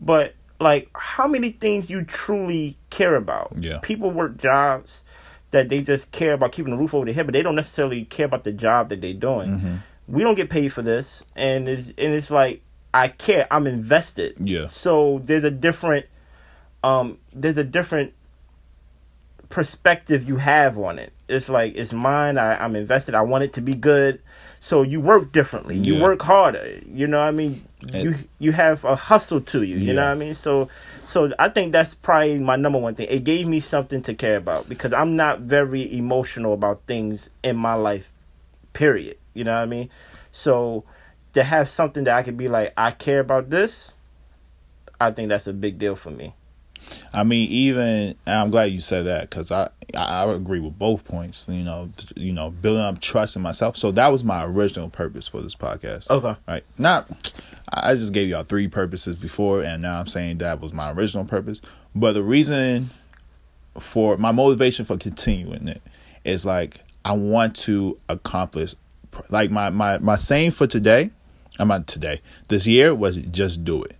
but 0.01 0.35
like 0.61 0.89
how 0.97 1.27
many 1.27 1.51
things 1.51 1.91
you 1.91 2.05
truly 2.05 2.77
care 2.91 3.17
about 3.17 3.53
Yeah. 3.59 3.79
people 3.83 4.11
work 4.13 4.37
jobs 4.37 5.03
that 5.51 5.69
they 5.69 5.81
just 5.81 6.13
care 6.13 6.33
about 6.35 6.53
keeping 6.53 6.73
the 6.73 6.79
roof 6.79 6.95
over 6.95 7.05
their 7.05 7.15
head 7.15 7.27
but 7.27 7.33
they 7.33 7.43
don't 7.43 7.57
necessarily 7.57 8.05
care 8.05 8.27
about 8.27 8.45
the 8.45 8.53
job 8.53 8.89
that 8.91 9.01
they're 9.01 9.13
doing 9.15 9.51
Mm-hmm. 9.51 9.75
We 10.09 10.23
don't 10.23 10.35
get 10.35 10.51
paid 10.51 10.69
for 10.73 10.83
this 10.83 11.25
and 11.37 11.69
it's 11.69 11.89
and 11.89 12.13
it's 12.15 12.31
like 12.31 12.61
i 12.93 13.09
care 13.09 13.47
i'm 13.51 13.67
invested 13.67 14.35
Yeah. 14.39 14.67
so 14.67 15.21
there's 15.25 15.45
a 15.45 15.51
different 15.51 16.07
um 16.83 17.19
there's 17.33 17.57
a 17.59 17.65
different 17.65 18.13
perspective 19.51 20.27
you 20.29 20.37
have 20.37 20.79
on 20.79 20.99
it. 20.99 21.13
It's 21.29 21.49
like 21.49 21.75
it's 21.77 21.93
mine. 21.93 22.39
I, 22.39 22.57
I'm 22.63 22.75
invested. 22.77 23.15
I 23.15 23.23
want 23.23 23.45
it 23.45 23.53
to 23.55 23.61
be 23.61 23.75
good. 23.75 24.21
So 24.61 24.83
you 24.83 25.01
work 25.01 25.33
differently. 25.33 25.77
You 25.77 25.95
Yeah. 25.97 26.03
work 26.03 26.23
harder. 26.23 26.81
You 26.87 27.07
know 27.07 27.19
what 27.19 27.29
I 27.29 27.31
mean? 27.31 27.65
And- 27.93 28.03
you 28.03 28.15
you 28.39 28.53
have 28.53 28.85
a 28.85 28.97
hustle 28.97 29.41
to 29.43 29.63
you. 29.63 29.77
You 29.77 29.93
know 29.95 30.03
what 30.05 30.11
I 30.13 30.15
mean? 30.15 30.35
So 30.35 30.69
so 31.07 31.31
I 31.39 31.49
think 31.51 31.73
that's 31.73 31.95
probably 31.95 32.39
my 32.39 32.57
number 32.57 32.79
one 32.79 32.95
thing. 32.95 33.07
It 33.11 33.25
gave 33.25 33.47
me 33.47 33.61
something 33.61 34.03
to 34.03 34.15
care 34.15 34.37
about 34.37 34.69
because 34.69 34.93
I'm 34.93 35.17
not 35.17 35.41
very 35.41 35.97
emotional 35.97 36.53
about 36.55 36.83
things 36.87 37.31
in 37.43 37.57
my 37.57 37.75
life. 37.75 38.11
Period. 38.73 39.17
You 39.35 39.45
know 39.45 39.55
what 39.55 39.63
I 39.63 39.67
mean? 39.67 39.91
So 40.33 40.85
to 41.35 41.45
have 41.45 41.69
something 41.69 42.05
that 42.05 42.17
I 42.17 42.23
could 42.23 42.37
be 42.37 42.49
like, 42.49 42.73
I 42.77 42.93
care 42.93 43.21
about 43.21 43.51
this. 43.51 43.93
I 45.01 45.11
think 45.11 45.29
that's 45.29 45.47
a 45.47 45.53
big 45.53 45.79
deal 45.79 45.97
for 45.97 46.11
me. 46.11 46.35
I 47.13 47.25
mean, 47.25 47.49
even 47.51 48.15
and 48.27 48.39
I'm 48.39 48.51
glad 48.51 48.65
you 48.65 48.81
said 48.81 49.07
that 49.07 49.31
because 49.31 49.51
I, 49.51 49.71
I 49.95 50.25
agree 50.31 50.61
with 50.61 50.79
both 50.79 51.05
points. 51.05 51.47
You 51.49 51.65
know, 51.65 51.91
you 52.17 52.33
know, 52.33 52.51
building 52.51 52.83
up 52.83 53.01
trust 53.01 53.37
in 53.37 53.43
myself. 53.43 53.77
So 53.77 53.91
that 53.93 54.09
was 54.09 54.25
my 54.25 54.45
original 54.45 54.91
purpose 54.91 55.27
for 55.29 55.41
this 55.41 55.55
podcast. 55.55 56.11
Okay. 56.11 56.37
Right. 56.47 56.65
Not. 56.79 57.09
I 57.73 57.95
just 57.95 58.13
gave 58.13 58.29
y'all 58.29 58.45
three 58.45 58.69
purposes 58.69 59.17
before, 59.17 59.63
and 59.63 59.83
now 59.83 59.99
I'm 59.99 60.07
saying 60.07 60.39
that 60.39 60.61
was 60.61 60.73
my 60.73 60.93
original 60.93 61.25
purpose. 61.25 61.63
But 61.95 62.13
the 62.13 62.23
reason 62.23 62.91
for 63.79 64.17
my 64.17 64.33
motivation 64.33 64.85
for 64.85 64.97
continuing 64.97 65.69
it 65.69 65.83
is 66.25 66.45
like 66.45 66.81
I 67.05 67.13
want 67.13 67.57
to 67.57 67.99
accomplish. 68.09 68.75
Like 69.31 69.51
my 69.51 69.71
my 69.71 69.99
my 69.99 70.17
saying 70.17 70.53
for 70.53 70.67
today, 70.67 71.11
I'm 71.59 71.69
not 71.69 71.87
today. 71.87 72.21
This 72.49 72.67
year 72.67 72.95
was 72.95 73.17
just 73.17 73.65
do 73.65 73.83
it 73.83 73.97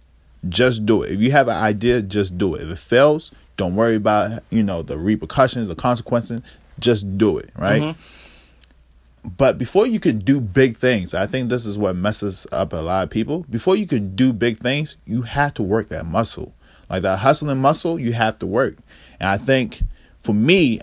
just 0.49 0.85
do 0.85 1.03
it. 1.03 1.13
If 1.13 1.21
you 1.21 1.31
have 1.33 1.49
an 1.49 1.57
idea, 1.57 2.03
just 2.03 2.37
do 2.37 2.55
it. 2.55 2.63
If 2.63 2.71
it 2.71 2.79
fails, 2.79 3.33
don't 3.57 3.77
worry 3.77 3.97
about 3.97 4.43
you 4.51 4.63
know 4.63 4.83
the 4.83 4.99
repercussions, 4.99 5.69
the 5.69 5.75
consequences. 5.75 6.43
Just 6.79 7.17
do 7.17 7.39
it, 7.39 7.51
right? 7.57 7.83
Mm-hmm. 7.83 9.29
But 9.37 9.57
before 9.57 9.87
you 9.87 10.01
could 10.01 10.25
do 10.25 10.41
big 10.41 10.77
things, 10.77 11.15
I 11.15 11.27
think 11.27 11.49
this 11.49 11.65
is 11.65 11.79
what 11.79 11.97
messes 11.97 12.47
up 12.53 12.73
a 12.73 12.77
lot 12.77 13.05
of 13.05 13.11
people. 13.11 13.47
Before 13.49 13.75
you 13.75 13.87
could 13.87 14.17
do 14.17 14.33
big 14.33 14.59
things, 14.59 14.97
you 15.07 15.23
have 15.23 15.55
to 15.55 15.63
work 15.63 15.89
that 15.89 16.05
muscle. 16.05 16.53
Like 16.91 17.03
that 17.03 17.21
hustling 17.21 17.59
muscle, 17.59 17.99
you 17.99 18.13
have 18.13 18.39
to 18.41 18.47
work. 18.47 18.77
And 19.19 19.31
I 19.31 19.39
think 19.39 19.83
for 20.21 20.35
me, 20.35 20.81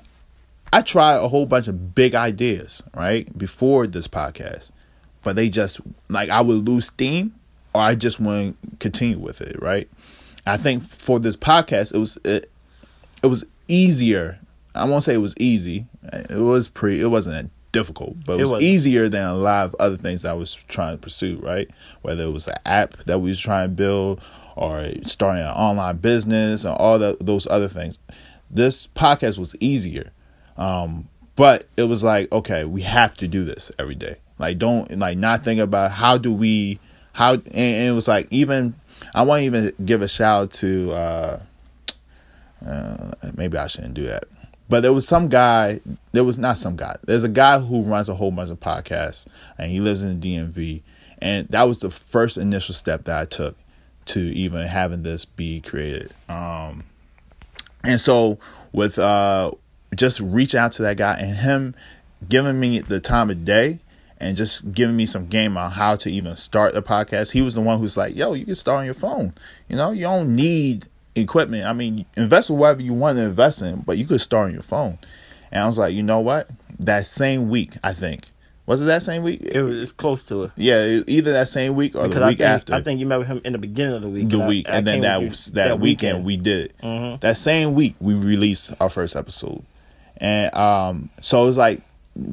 I 0.74 0.82
tried 0.82 1.16
a 1.16 1.28
whole 1.28 1.46
bunch 1.46 1.68
of 1.68 1.94
big 1.96 2.16
ideas, 2.16 2.82
right? 2.96 3.36
Before 3.38 3.88
this 3.88 4.08
podcast. 4.08 4.72
But 5.24 5.36
they 5.36 5.50
just 5.50 5.80
like 6.10 6.30
I 6.30 6.42
would 6.42 6.68
lose 6.68 6.88
steam 6.88 7.36
or 7.74 7.82
I 7.82 7.96
just 7.96 8.20
wouldn't 8.20 8.80
continue 8.80 9.20
with 9.20 9.42
it, 9.42 9.62
right? 9.62 9.90
I 10.46 10.58
think 10.58 10.84
for 10.84 11.20
this 11.20 11.38
podcast 11.38 11.94
it 11.94 12.00
was 12.00 12.18
it, 12.24 12.50
it 13.22 13.28
was 13.28 13.46
easier 13.68 14.40
I 14.74 14.86
won't 14.86 15.04
say 15.04 15.14
it 15.14 15.18
was 15.18 15.36
easy. 15.38 15.86
It 16.14 16.38
was 16.38 16.70
pretty. 16.70 17.02
It 17.02 17.08
wasn't 17.08 17.36
that 17.36 17.50
difficult, 17.74 18.16
but 18.26 18.34
it, 18.34 18.36
It 18.38 18.42
was 18.44 18.52
wasn't. 18.52 18.70
easier 18.70 19.10
than 19.10 19.28
a 19.28 19.34
lot 19.34 19.66
of 19.66 19.76
other 19.80 19.98
things 19.98 20.22
that 20.22 20.30
I 20.32 20.34
was 20.34 20.54
trying 20.54 20.96
to 20.96 20.98
pursue. 21.02 21.40
Right, 21.44 21.70
whether 22.04 22.24
it 22.24 22.32
was 22.32 22.48
an 22.48 22.56
app 22.66 22.96
that 23.04 23.20
we 23.20 23.30
was 23.30 23.40
trying 23.40 23.68
to 23.70 23.76
build, 23.76 24.22
or 24.56 24.90
starting 25.04 25.44
an 25.44 25.50
online 25.50 25.98
business, 25.98 26.64
and 26.64 26.74
all 26.78 26.98
those 27.00 27.48
other 27.48 27.68
things. 27.68 27.98
This 28.50 28.88
podcast 28.88 29.38
was 29.38 29.56
easier, 29.60 30.12
um, 30.62 31.08
but 31.36 31.68
it 31.78 31.84
was 31.84 32.04
like, 32.04 32.32
okay, 32.32 32.66
we 32.66 32.82
have 32.82 33.16
to 33.16 33.28
do 33.28 33.44
this 33.46 33.72
every 33.80 33.96
day. 33.96 34.18
Like, 34.38 34.58
don't 34.58 34.98
like 35.00 35.18
not 35.18 35.44
think 35.44 35.60
about 35.60 35.92
how 35.92 36.18
do 36.18 36.32
we 36.32 36.80
how, 37.14 37.34
and, 37.34 37.48
and 37.48 37.88
it 37.90 37.94
was 37.94 38.08
like 38.08 38.28
even 38.32 38.76
I 39.14 39.24
want 39.24 39.42
to 39.42 39.46
even 39.46 39.74
give 39.84 40.02
a 40.02 40.08
shout 40.08 40.42
out 40.42 40.52
to. 40.54 40.92
uh 40.92 41.40
uh, 42.66 43.12
maybe 43.36 43.58
I 43.58 43.68
shouldn't 43.68 43.96
do 43.96 44.06
that. 44.08 44.26
But 44.70 44.82
there 44.82 44.94
was 44.94 45.08
some 45.08 45.28
guy. 45.28 45.82
There 46.12 46.24
was 46.24 46.38
not 46.38 46.58
some 46.58 46.76
guy. 46.76 46.96
There's 47.06 47.24
a 47.24 47.30
guy 47.30 47.60
who 47.60 47.82
runs 47.82 48.08
a 48.08 48.16
whole 48.16 48.32
bunch 48.32 48.50
of 48.50 48.60
podcasts, 48.60 49.26
and 49.58 49.70
he 49.70 49.80
lives 49.80 50.04
in 50.04 50.20
the 50.20 50.36
DMV. 50.36 50.82
And 51.20 51.48
that 51.50 51.64
was 51.64 51.80
the 51.80 51.90
first 51.90 52.38
initial 52.38 52.74
step 52.74 53.04
that 53.06 53.20
I 53.20 53.26
took 53.26 53.56
to 54.06 54.20
even 54.20 54.66
having 54.68 55.04
this 55.04 55.26
be 55.26 55.62
created. 55.62 56.14
Um, 56.30 56.84
and 57.84 58.00
so 58.00 58.40
with 58.72 58.98
uh, 58.98 59.52
just 59.96 60.20
reach 60.20 60.56
out 60.56 60.72
to 60.74 60.82
that 60.84 60.98
guy 60.98 61.16
and 61.16 61.36
him 61.38 61.76
giving 62.30 62.60
me 62.60 62.80
the 62.80 63.00
time 63.00 63.30
of 63.30 63.44
day 63.44 63.80
and 64.20 64.38
just 64.38 64.72
giving 64.74 64.96
me 64.96 65.06
some 65.06 65.28
game 65.28 65.58
on 65.58 65.72
how 65.72 65.96
to 65.96 66.10
even 66.12 66.36
start 66.36 66.74
the 66.74 66.82
podcast. 66.82 67.32
He 67.32 67.42
was 67.42 67.56
the 67.56 67.62
one 67.62 67.80
who's 67.80 67.98
like, 67.98 68.16
"Yo, 68.16 68.34
you 68.34 68.46
can 68.46 68.56
start 68.56 68.80
on 68.80 68.86
your 68.86 68.94
phone. 68.94 69.34
You 69.68 69.76
know, 69.76 69.92
you 69.92 70.02
don't 70.04 70.36
need 70.36 70.86
equipment. 71.16 71.66
I 71.66 71.74
mean, 71.74 72.06
invest 72.16 72.50
in 72.50 72.58
whatever 72.58 72.82
you 72.82 72.94
want 72.94 73.18
to 73.18 73.24
invest 73.24 73.62
in, 73.62 73.82
but 73.82 73.98
you 73.98 74.06
could 74.06 74.22
start 74.22 74.48
on 74.48 74.54
your 74.54 74.62
phone." 74.64 74.98
And 75.52 75.64
I 75.64 75.68
was 75.68 75.78
like, 75.78 75.94
"You 75.94 76.04
know 76.04 76.20
what? 76.20 76.50
That 76.80 77.06
same 77.06 77.50
week, 77.50 77.74
I 77.84 77.94
think 77.94 78.26
was 78.68 78.82
it 78.82 78.86
that 78.86 79.04
same 79.04 79.24
week? 79.24 79.42
It 79.42 79.62
was 79.64 79.92
close 79.94 80.24
to 80.28 80.44
it. 80.44 80.52
yeah, 80.56 81.02
either 81.08 81.34
that 81.34 81.50
same 81.50 81.76
week 81.76 81.96
or 81.96 82.04
Because 82.04 82.20
the 82.20 82.24
I 82.24 82.28
week 82.30 82.38
think, 82.38 82.48
after 82.50 82.74
I 82.76 82.82
think 82.82 83.00
you 83.00 83.06
met 83.08 83.20
with 83.20 83.28
him 83.28 83.42
in 83.44 83.54
the 83.54 83.60
beginning 83.60 83.96
of 83.96 84.02
the 84.04 84.08
week. 84.08 84.30
the 84.30 84.40
I- 84.42 84.48
week, 84.48 84.70
I 84.70 84.78
and 84.78 84.88
then 84.88 85.02
that 85.02 85.22
you 85.22 85.30
was- 85.30 85.48
that, 85.48 85.80
weekend, 85.80 86.24
we 86.24 86.38
did 86.38 86.72
it. 86.82 87.20
That 87.22 87.38
same 87.38 87.74
week 87.74 87.96
we 88.00 88.14
released 88.14 88.72
our 88.80 88.88
first 88.88 89.16
episode, 89.16 89.64
and 90.22 90.56
um, 90.56 91.10
so 91.20 91.44
it 91.44 91.46
was 91.48 91.58
like 91.58 91.82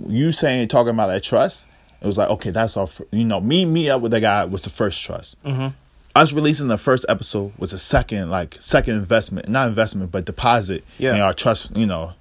you 0.07 0.31
saying 0.31 0.69
talking 0.69 0.91
about 0.91 1.09
that 1.09 1.23
trust. 1.25 1.67
It 2.01 2.07
was 2.07 2.17
like 2.17 2.29
okay, 2.31 2.51
that's 2.51 2.77
our 2.77 2.87
fir- 2.87 3.07
you 3.11 3.25
know 3.25 3.41
me 3.41 3.65
me 3.65 3.91
up 3.91 4.01
with 4.03 4.13
that 4.13 4.21
guy 4.21 4.45
was 4.45 4.63
the 4.63 4.71
first 4.71 5.03
trust. 5.03 5.43
Mm-hmm. 5.43 5.75
Us 6.15 6.33
releasing 6.33 6.69
the 6.69 6.79
first 6.79 7.05
episode 7.09 7.53
was 7.59 7.73
a 7.73 7.79
second 7.79 8.31
like 8.31 8.57
second 8.61 8.95
investment, 8.95 9.49
not 9.49 9.69
investment 9.69 10.11
but 10.13 10.25
deposit 10.25 10.85
Yeah. 10.99 11.15
in 11.17 11.21
our 11.21 11.33
trust. 11.33 11.77
You 11.77 11.87
know, 11.87 12.13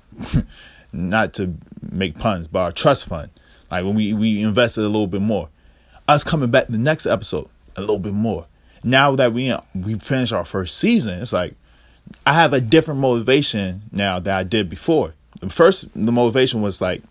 not 0.93 1.34
to 1.34 1.53
make 1.91 2.17
puns, 2.17 2.47
but 2.47 2.60
our 2.60 2.71
trust 2.71 3.06
fund. 3.08 3.30
Like 3.69 3.84
when 3.86 3.95
we 3.95 4.13
we 4.13 4.41
invested 4.41 4.82
a 4.82 4.88
little 4.88 5.08
bit 5.08 5.21
more. 5.21 5.49
Us 6.08 6.23
coming 6.23 6.49
back 6.49 6.67
the 6.69 6.77
next 6.77 7.06
episode 7.06 7.49
a 7.75 7.82
little 7.82 7.99
bit 7.99 8.13
more. 8.13 8.45
Now 8.84 9.15
that 9.15 9.34
we 9.34 9.53
we 9.75 9.95
finished 9.99 10.32
our 10.34 10.45
first 10.45 10.77
season, 10.77 11.21
it's 11.21 11.34
like 11.34 11.53
I 12.25 12.34
have 12.34 12.53
a 12.53 12.62
different 12.62 12.99
motivation 13.01 13.82
now 13.91 14.19
that 14.19 14.38
I 14.38 14.43
did 14.43 14.69
before. 14.69 15.13
First 15.50 15.88
the 15.93 16.12
motivation 16.12 16.62
was 16.62 16.82
like 16.82 17.04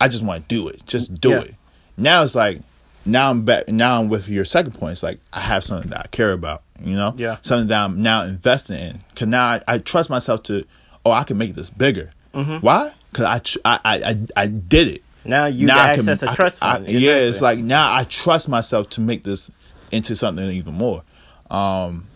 I 0.00 0.08
just 0.08 0.24
want 0.24 0.48
to 0.48 0.54
do 0.54 0.68
it, 0.68 0.84
just 0.86 1.20
do 1.20 1.30
Yeah. 1.30 1.40
it. 1.42 1.54
Now 1.96 2.22
it's 2.22 2.34
like 2.34 2.60
now 3.04 3.30
I'm 3.30 3.44
back. 3.44 3.68
Now 3.68 4.00
I'm 4.00 4.08
with 4.08 4.28
your 4.28 4.44
second 4.44 4.72
point. 4.72 4.92
It's 4.92 5.02
like 5.02 5.20
I 5.32 5.40
have 5.40 5.62
something 5.64 5.90
that 5.90 6.00
I 6.00 6.06
care 6.08 6.32
about. 6.32 6.62
You 6.82 6.94
know, 6.96 7.14
Yeah. 7.16 7.36
something 7.42 7.68
that 7.68 7.80
I'm 7.84 8.00
now 8.02 8.24
investing 8.24 8.76
in. 8.78 9.00
Cause 9.14 9.28
now 9.28 9.46
I, 9.46 9.60
I 9.68 9.78
trust 9.78 10.10
myself 10.10 10.42
to. 10.44 10.64
Oh, 11.04 11.10
I 11.12 11.22
can 11.24 11.38
make 11.38 11.54
this 11.54 11.70
bigger. 11.70 12.10
Why? 12.32 12.92
Cause 13.14 13.24
I, 13.24 13.38
tr- 13.38 13.58
I 13.64 13.80
I 13.84 13.96
I 14.10 14.18
I 14.44 14.46
did 14.48 14.88
it. 14.88 15.02
Now 15.24 15.46
you 15.46 15.66
Now 15.66 15.94
can 15.94 16.00
access 16.00 16.22
a 16.22 16.30
I- 16.30 16.34
trust 16.34 16.62
I- 16.62 16.74
fund. 16.76 16.88
yeah, 16.88 17.14
it's 17.16 17.40
like 17.40 17.58
now 17.60 17.94
I 17.94 18.04
trust 18.04 18.48
myself 18.48 18.90
to 18.90 19.00
make 19.00 19.22
this 19.24 19.50
into 19.90 20.14
something 20.16 20.44
even 20.50 20.74
more. 20.74 21.02
Um, 21.50 22.06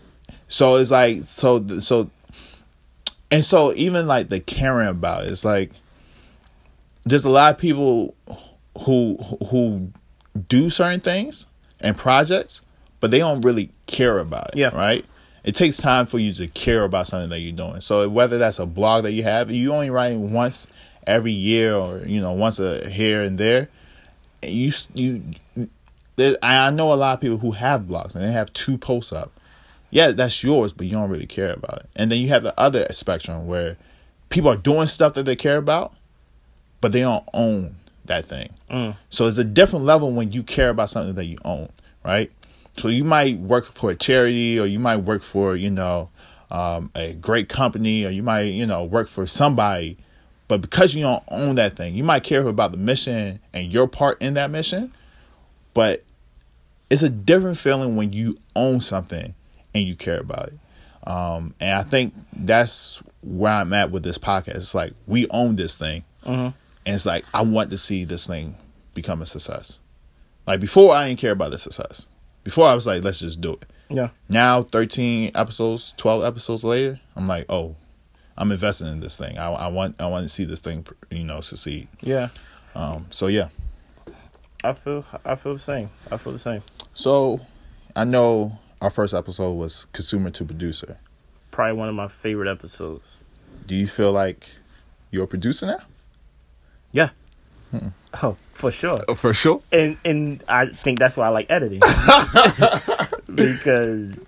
so 0.47 0.75
it's 0.75 0.91
like 0.91 1.23
so 1.25 1.79
so, 1.79 2.09
and 3.31 3.45
so 3.45 3.73
even 3.73 4.07
like 4.07 4.29
the 4.29 4.39
caring 4.39 4.89
about 4.89 5.25
it, 5.25 5.31
it's 5.31 5.45
like 5.45 5.71
there's 7.05 7.23
a 7.23 7.29
lot 7.29 7.53
of 7.53 7.59
people 7.59 8.13
who 8.85 9.17
who 9.49 9.91
do 10.47 10.69
certain 10.69 10.99
things 10.99 11.47
and 11.79 11.97
projects, 11.97 12.61
but 12.99 13.09
they 13.09 13.19
don't 13.19 13.41
really 13.41 13.71
care 13.87 14.19
about 14.19 14.49
it. 14.49 14.57
Yeah. 14.57 14.75
Right. 14.75 15.05
It 15.43 15.55
takes 15.55 15.77
time 15.77 16.05
for 16.05 16.19
you 16.19 16.33
to 16.33 16.47
care 16.47 16.83
about 16.83 17.07
something 17.07 17.29
that 17.29 17.39
you're 17.39 17.51
doing. 17.51 17.81
So 17.81 18.07
whether 18.07 18.37
that's 18.37 18.59
a 18.59 18.67
blog 18.67 19.03
that 19.03 19.13
you 19.13 19.23
have, 19.23 19.49
you 19.49 19.73
only 19.73 19.89
write 19.89 20.15
once 20.17 20.67
every 21.07 21.31
year, 21.31 21.73
or 21.73 21.99
you 22.05 22.21
know 22.21 22.33
once 22.33 22.59
a 22.59 22.87
here 22.89 23.21
and 23.21 23.37
there. 23.37 23.69
You 24.43 24.71
you, 24.93 25.23
there, 26.15 26.37
I 26.43 26.69
know 26.71 26.93
a 26.93 26.95
lot 26.95 27.13
of 27.13 27.21
people 27.21 27.37
who 27.37 27.51
have 27.51 27.83
blogs 27.83 28.13
and 28.13 28.23
they 28.23 28.31
have 28.31 28.53
two 28.53 28.77
posts 28.77 29.13
up. 29.13 29.31
Yeah, 29.91 30.11
that's 30.11 30.43
yours, 30.43 30.73
but 30.73 30.87
you 30.87 30.93
don't 30.93 31.09
really 31.09 31.27
care 31.27 31.53
about 31.53 31.79
it. 31.79 31.89
And 31.95 32.11
then 32.11 32.19
you 32.19 32.29
have 32.29 32.43
the 32.43 32.57
other 32.59 32.87
spectrum 32.91 33.45
where 33.45 33.77
people 34.29 34.49
are 34.49 34.57
doing 34.57 34.87
stuff 34.87 35.13
that 35.13 35.23
they 35.23 35.35
care 35.35 35.57
about, 35.57 35.93
but 36.79 36.93
they 36.93 37.01
don't 37.01 37.27
own 37.33 37.75
that 38.05 38.25
thing. 38.25 38.49
Mm. 38.69 38.95
So 39.09 39.27
it's 39.27 39.37
a 39.37 39.43
different 39.43 39.85
level 39.85 40.11
when 40.11 40.31
you 40.31 40.43
care 40.43 40.69
about 40.69 40.89
something 40.89 41.15
that 41.15 41.25
you 41.25 41.37
own, 41.43 41.69
right? 42.03 42.31
So 42.77 42.87
you 42.87 43.03
might 43.03 43.37
work 43.39 43.65
for 43.65 43.91
a 43.91 43.95
charity, 43.95 44.59
or 44.59 44.65
you 44.65 44.79
might 44.79 44.97
work 44.97 45.21
for 45.21 45.55
you 45.55 45.69
know 45.69 46.09
um, 46.49 46.89
a 46.95 47.13
great 47.13 47.49
company, 47.49 48.05
or 48.05 48.09
you 48.09 48.23
might 48.23 48.43
you 48.43 48.65
know 48.65 48.85
work 48.85 49.09
for 49.09 49.27
somebody, 49.27 49.97
but 50.47 50.61
because 50.61 50.95
you 50.95 51.01
don't 51.01 51.23
own 51.27 51.55
that 51.55 51.75
thing, 51.75 51.95
you 51.95 52.03
might 52.03 52.23
care 52.23 52.47
about 52.47 52.71
the 52.71 52.77
mission 52.77 53.39
and 53.53 53.71
your 53.71 53.87
part 53.87 54.21
in 54.21 54.35
that 54.35 54.51
mission, 54.51 54.93
but 55.73 56.03
it's 56.89 57.03
a 57.03 57.09
different 57.09 57.57
feeling 57.57 57.97
when 57.97 58.13
you 58.13 58.37
own 58.55 58.79
something 58.81 59.33
and 59.73 59.83
you 59.85 59.95
care 59.95 60.19
about 60.19 60.49
it. 60.49 61.07
Um, 61.07 61.55
and 61.59 61.71
I 61.71 61.83
think 61.83 62.13
that's 62.33 63.01
where 63.21 63.53
I'm 63.53 63.73
at 63.73 63.91
with 63.91 64.03
this 64.03 64.17
podcast. 64.17 64.55
It's 64.55 64.75
like 64.75 64.93
we 65.07 65.27
own 65.29 65.55
this 65.55 65.75
thing, 65.75 66.03
and 66.23 66.53
it's 66.85 67.05
like 67.05 67.25
I 67.33 67.41
want 67.41 67.71
to 67.71 67.77
see 67.77 68.03
this 68.03 68.27
thing 68.27 68.55
become 68.93 69.21
a 69.21 69.25
success. 69.25 69.79
Like 70.45 70.59
before, 70.59 70.93
I 70.93 71.07
didn't 71.07 71.19
care 71.19 71.31
about 71.31 71.51
the 71.51 71.57
success. 71.57 72.07
Before, 72.43 72.67
I 72.67 72.73
was 72.73 72.87
like, 72.87 73.03
let's 73.03 73.19
just 73.19 73.39
do 73.39 73.53
it. 73.53 73.65
yeah. 73.89 74.09
Now, 74.27 74.63
13 74.63 75.31
episodes, 75.35 75.93
12 75.97 76.23
episodes 76.23 76.63
later, 76.63 76.99
I'm 77.15 77.27
like, 77.27 77.45
oh, 77.49 77.75
I'm 78.35 78.51
investing 78.51 78.87
in 78.87 78.99
this 78.99 79.15
thing. 79.15 79.37
I, 79.37 79.51
I 79.51 79.67
want, 79.67 80.01
I 80.01 80.07
want 80.07 80.23
to 80.23 80.27
see 80.27 80.45
this 80.45 80.59
thing, 80.59 80.85
you 81.11 81.23
know, 81.23 81.41
succeed. 81.41 81.87
Yeah. 82.01 82.29
Um, 82.73 83.05
so 83.11 83.27
yeah. 83.27 83.49
I 84.63 84.73
feel 84.73 85.05
I 85.25 85.35
feel 85.35 85.53
the 85.53 85.59
same. 85.59 85.89
I 86.11 86.17
feel 86.17 86.33
the 86.33 86.39
same. 86.39 86.63
So 86.93 87.41
I 87.95 88.03
know 88.03 88.59
our 88.81 88.89
first 88.89 89.13
episode 89.13 89.53
was 89.53 89.85
consumer 89.93 90.31
to 90.31 90.43
producer. 90.43 90.97
Probably 91.51 91.73
one 91.73 91.87
of 91.87 91.95
my 91.95 92.07
favorite 92.07 92.51
episodes. 92.51 93.03
Do 93.67 93.75
you 93.75 93.87
feel 93.87 94.11
like 94.11 94.49
you're 95.11 95.25
a 95.25 95.27
producer 95.27 95.67
now? 95.67 95.81
Yeah. 96.91 97.09
Hmm. 97.69 97.89
Oh, 98.21 98.35
for 98.53 98.71
sure. 98.71 99.03
Oh, 99.07 99.15
for 99.15 99.33
sure. 99.33 99.61
And 99.71 99.97
and 100.03 100.43
I 100.47 100.67
think 100.67 100.99
that's 100.99 101.15
why 101.15 101.27
I 101.27 101.29
like 101.29 101.49
editing. 101.49 101.79
because 103.33 104.19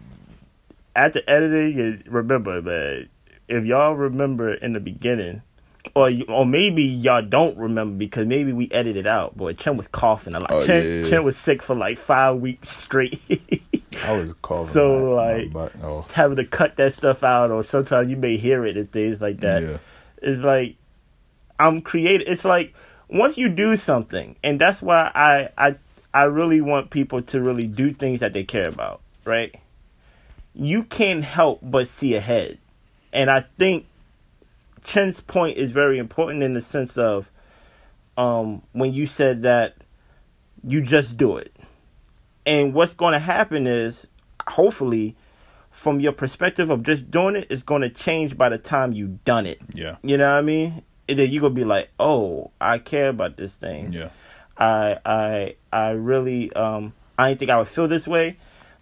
after 0.96 1.22
editing, 1.28 2.04
remember, 2.08 2.62
man, 2.62 3.10
if 3.48 3.66
y'all 3.66 3.96
remember 3.96 4.54
in 4.54 4.74
the 4.74 4.80
beginning, 4.80 5.42
or 5.96 6.10
or 6.30 6.46
maybe 6.46 6.84
y'all 6.84 7.22
don't 7.22 7.58
remember 7.58 7.98
because 7.98 8.26
maybe 8.26 8.54
we 8.54 8.70
edited 8.72 9.06
out. 9.06 9.36
Boy, 9.38 9.54
Chen 9.54 9.78
was 9.78 9.88
coughing 9.88 10.34
a 10.34 10.40
lot. 10.40 10.52
Oh, 10.52 10.66
Chen, 10.66 10.84
yeah, 10.84 10.94
yeah. 11.04 11.10
Chen 11.10 11.24
was 11.24 11.38
sick 11.38 11.62
for 11.62 11.76
like 11.76 11.98
five 11.98 12.38
weeks 12.38 12.70
straight. 12.70 13.20
I 14.06 14.18
was 14.18 14.34
coughing. 14.42 14.74
So, 14.74 15.14
like, 15.14 15.54
oh, 15.84 16.06
Having 16.14 16.38
to 16.38 16.46
cut 16.46 16.78
that 16.78 16.94
stuff 16.94 17.24
out, 17.24 17.52
or 17.52 17.64
sometimes 17.64 18.10
you 18.10 18.18
may 18.18 18.38
hear 18.38 18.66
it 18.66 18.78
and 18.78 18.92
things 18.92 19.22
like 19.22 19.40
that. 19.42 19.62
yeah, 19.62 19.78
It's 20.22 20.40
like 20.40 20.78
I'm 21.60 21.82
creative. 21.82 22.28
It's 22.28 22.46
like 22.46 22.74
once 23.10 23.38
you 23.38 23.50
do 23.50 23.76
something, 23.76 24.36
and 24.44 24.60
that's 24.60 24.82
why 24.82 25.12
I 25.14 25.50
I 25.58 25.76
I 26.14 26.24
really 26.24 26.62
want 26.62 26.90
people 26.92 27.22
to 27.24 27.42
really 27.42 27.68
do 27.68 27.92
things 27.92 28.22
that 28.22 28.34
they 28.34 28.44
care 28.44 28.68
about, 28.68 29.02
right? 29.26 29.54
You 30.56 30.84
can't 30.84 31.24
help 31.24 31.60
but 31.62 31.88
see 31.88 32.16
ahead, 32.16 32.58
and 33.12 33.30
I 33.30 33.46
think 33.58 33.86
Chen's 34.84 35.22
point 35.22 35.58
is 35.58 35.72
very 35.72 35.98
important 35.98 36.44
in 36.44 36.54
the 36.54 36.62
sense 36.62 36.98
of 36.98 37.30
um, 38.18 38.62
when 38.74 38.94
you 38.94 39.06
said 39.06 39.42
that 39.44 39.76
you 40.66 40.82
just 40.84 41.18
do 41.18 41.38
it, 41.38 41.56
and 42.46 42.74
what's 42.74 42.94
going 42.94 43.14
to 43.14 43.20
happen 43.20 43.68
is 43.68 44.08
hopefully 44.48 45.16
from 45.72 46.00
your 46.00 46.12
perspective 46.12 46.70
of 46.70 46.84
just 46.84 47.10
doing 47.10 47.36
it, 47.36 47.48
it's 47.50 47.64
going 47.64 47.82
to 47.82 47.90
change 47.90 48.38
by 48.38 48.50
the 48.50 48.58
time 48.58 48.94
you've 48.94 49.24
done 49.26 49.46
it. 49.46 49.60
yeah, 49.74 49.98
You 50.04 50.18
know 50.18 50.30
what 50.30 50.38
I 50.38 50.42
mean? 50.42 50.84
And 51.10 51.20
then 51.20 51.30
you're 51.32 51.42
gonna 51.42 51.54
be 51.54 51.66
like, 51.66 51.90
oh, 52.00 52.52
I 52.62 52.78
care 52.78 53.10
about 53.10 53.36
this 53.36 53.56
thing. 53.56 53.92
yeah, 53.92 54.10
I 54.58 55.00
I 55.06 55.56
I 55.74 55.90
really 55.92 56.54
um 56.54 56.94
I 57.18 57.28
didn't 57.30 57.40
think 57.40 57.52
I 57.52 57.58
would 57.58 57.68
feel 57.68 57.90
this 57.90 58.08
way, 58.08 58.38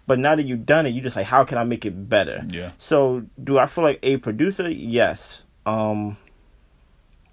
but 0.06 0.20
now 0.20 0.36
that 0.36 0.44
you've 0.44 0.64
done 0.64 0.86
it, 0.86 0.90
you're 0.90 1.02
just 1.02 1.16
like, 1.16 1.26
how 1.26 1.42
can 1.44 1.58
I 1.58 1.64
make 1.64 1.84
it 1.84 2.08
better? 2.08 2.44
Yeah. 2.48 2.72
So 2.78 3.24
do 3.42 3.58
I 3.58 3.66
feel 3.66 3.82
like 3.82 3.98
a 4.04 4.18
producer? 4.18 4.70
Yes. 4.70 5.44
Um, 5.66 6.16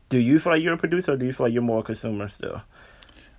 Do 0.10 0.20
you 0.20 0.40
feel 0.40 0.54
like 0.54 0.64
you're 0.64 0.74
a 0.74 0.78
producer, 0.78 1.14
or 1.14 1.18
do 1.18 1.26
you 1.26 1.34
feel 1.34 1.48
like 1.48 1.54
you're 1.54 1.62
more 1.62 1.80
a 1.80 1.84
consumer 1.84 2.28
still? 2.28 2.62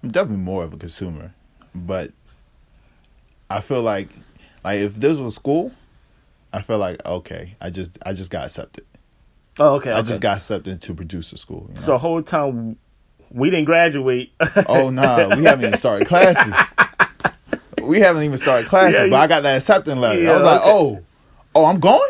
I'm 0.03 0.11
definitely 0.11 0.39
more 0.43 0.65
of 0.65 0.73
a 0.73 0.77
consumer, 0.77 1.35
but 1.75 2.13
I 3.51 3.61
feel 3.61 3.83
like 3.83 4.09
like 4.65 4.79
if 4.79 4.95
this 4.97 5.19
was 5.19 5.35
school, 5.35 5.73
I 6.53 6.63
feel 6.63 6.79
like 6.79 7.05
okay, 7.05 7.57
I 7.61 7.71
just 7.71 7.99
I 8.05 8.13
just 8.13 8.31
got 8.31 8.47
accepted. 8.47 8.85
Oh, 9.59 9.75
okay. 9.77 9.91
I 9.91 9.99
okay. 9.99 10.09
just 10.09 10.21
got 10.21 10.39
accepted 10.39 10.71
into 10.71 10.95
producer 10.95 11.37
school. 11.37 11.67
You 11.69 11.75
know? 11.75 11.81
So 11.81 11.99
whole 11.99 12.23
time 12.23 12.77
we 13.31 13.51
didn't 13.51 13.67
graduate. 13.67 14.33
oh 14.69 14.91
no, 14.91 15.03
nah, 15.29 15.37
we 15.37 15.45
haven't 15.45 15.67
even 15.67 15.77
started 15.77 16.09
classes. 16.09 16.55
we 17.83 18.01
haven't 18.01 18.23
even 18.23 18.39
started 18.39 18.69
classes, 18.69 18.95
Yeah, 18.95 19.09
but 19.11 19.17
I 19.17 19.27
got 19.27 19.43
that 19.43 19.57
acceptance 19.57 19.99
letter. 19.99 20.23
Yeah, 20.23 20.31
I 20.31 20.35
was 20.35 20.43
like, 20.43 20.61
okay. 20.61 20.71
oh, 20.71 21.03
oh, 21.55 21.65
I'm 21.67 21.81
going. 21.81 22.01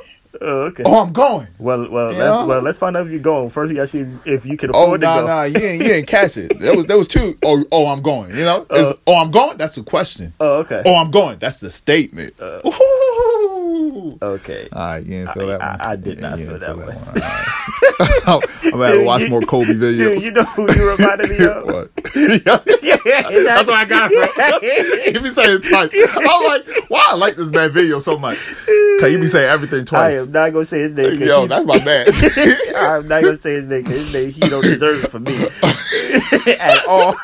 Oh, 0.41 0.61
okay. 0.69 0.83
Oh, 0.87 1.01
I'm 1.03 1.13
going. 1.13 1.49
Well, 1.59 1.89
well, 1.91 2.13
Yeah. 2.13 2.19
let's, 2.33 2.49
well, 2.49 2.61
let's 2.63 2.79
find 2.79 2.97
out 2.97 3.07
if 3.07 3.13
you're 3.13 3.21
going. 3.21 3.51
First, 3.51 3.73
you 3.75 3.87
see 3.87 4.07
if 4.25 4.45
you 4.47 4.57
can 4.57 4.71
Oh 4.75 4.85
afford 4.85 5.01
to 5.03 5.07
go. 5.07 5.27
no, 5.27 5.43
you 5.45 5.55
didn't, 5.55 5.79
you 5.83 5.85
didn't 5.89 6.07
catch 6.09 6.37
it. 6.37 6.59
There 6.59 6.75
was 6.77 6.87
there 6.87 6.99
was 6.99 7.09
two. 7.09 7.37
Oh, 7.45 7.65
oh, 7.73 7.87
I'm 7.89 8.03
going. 8.03 8.31
You 8.31 8.45
know, 8.45 8.67
Uh. 8.71 8.93
oh, 9.07 9.17
I'm 9.19 9.31
going. 9.31 9.57
That's 9.57 9.77
a 9.79 9.83
question. 9.83 10.33
Oh, 10.41 10.59
okay. 10.59 10.83
Oh, 10.85 10.97
I'm 10.97 11.11
going. 11.11 11.39
That's 11.39 11.59
the 11.59 11.71
statement. 11.71 12.35
Uh. 12.41 12.61
Ooh. 13.71 14.19
Okay. 14.21 14.69
All 14.73 14.87
right, 14.87 14.99
you 15.05 15.19
didn't 15.25 15.33
feel 15.35 15.45
I- 15.45 15.47
that 15.59 15.63
I- 15.63 15.67
one. 15.71 15.81
I 15.81 15.97
did 15.97 16.21
not 16.21 16.39
you 16.39 16.47
feel 16.47 16.59
didn't 16.59 16.79
that 16.79 16.87
one. 16.87 16.97
one. 16.97 17.07
All 17.07 17.13
right. 17.15 17.47
I'm 18.65 18.71
gonna 18.73 18.87
have 18.87 18.95
to 18.99 19.05
watch 19.05 19.29
more 19.29 19.41
Kobe 19.43 19.67
Dude, 19.75 19.81
videos. 19.81 20.23
you 20.25 20.33
know 20.33 20.45
who 20.45 20.63
you 20.73 20.91
reminded 20.97 21.31
me 21.31 21.45
of? 21.47 21.65
what? 21.67 21.91
yeah, 22.15 23.23
That's 23.23 23.69
what 23.69 23.75
I 23.77 23.85
got 23.85 24.11
from. 24.11 24.61
he 24.63 25.19
be 25.19 25.31
saying 25.31 25.61
it 25.61 25.65
twice. 25.65 25.95
I'm 26.17 26.45
like, 26.47 26.65
why 26.89 27.09
I 27.13 27.17
like 27.17 27.37
this 27.37 27.53
man 27.53 27.71
video 27.71 27.99
so 27.99 28.19
much? 28.19 28.39
Cause 29.01 29.13
you 29.13 29.19
be 29.19 29.27
saying 29.27 29.49
everything 29.51 29.85
twice. 29.85 30.15
I 30.17 30.19
am 30.23 30.33
not 30.33 30.53
gonna 30.53 30.65
say 30.65 30.81
his 30.83 30.93
name. 30.93 31.21
Yo, 31.23 31.43
he- 31.43 31.49
that's 31.49 31.65
my 31.67 31.85
man. 31.85 32.07
I'm 32.77 33.09
not 33.09 33.23
gonna 33.23 33.41
say 33.41 33.55
his 33.55 33.65
name 33.65 33.85
his 33.85 34.13
name 34.13 34.31
he 34.31 34.41
don't 34.41 34.63
deserve 34.63 35.05
it 35.05 35.11
for 35.11 35.21
me 35.21 35.35
at 36.61 36.87
all. 36.89 37.15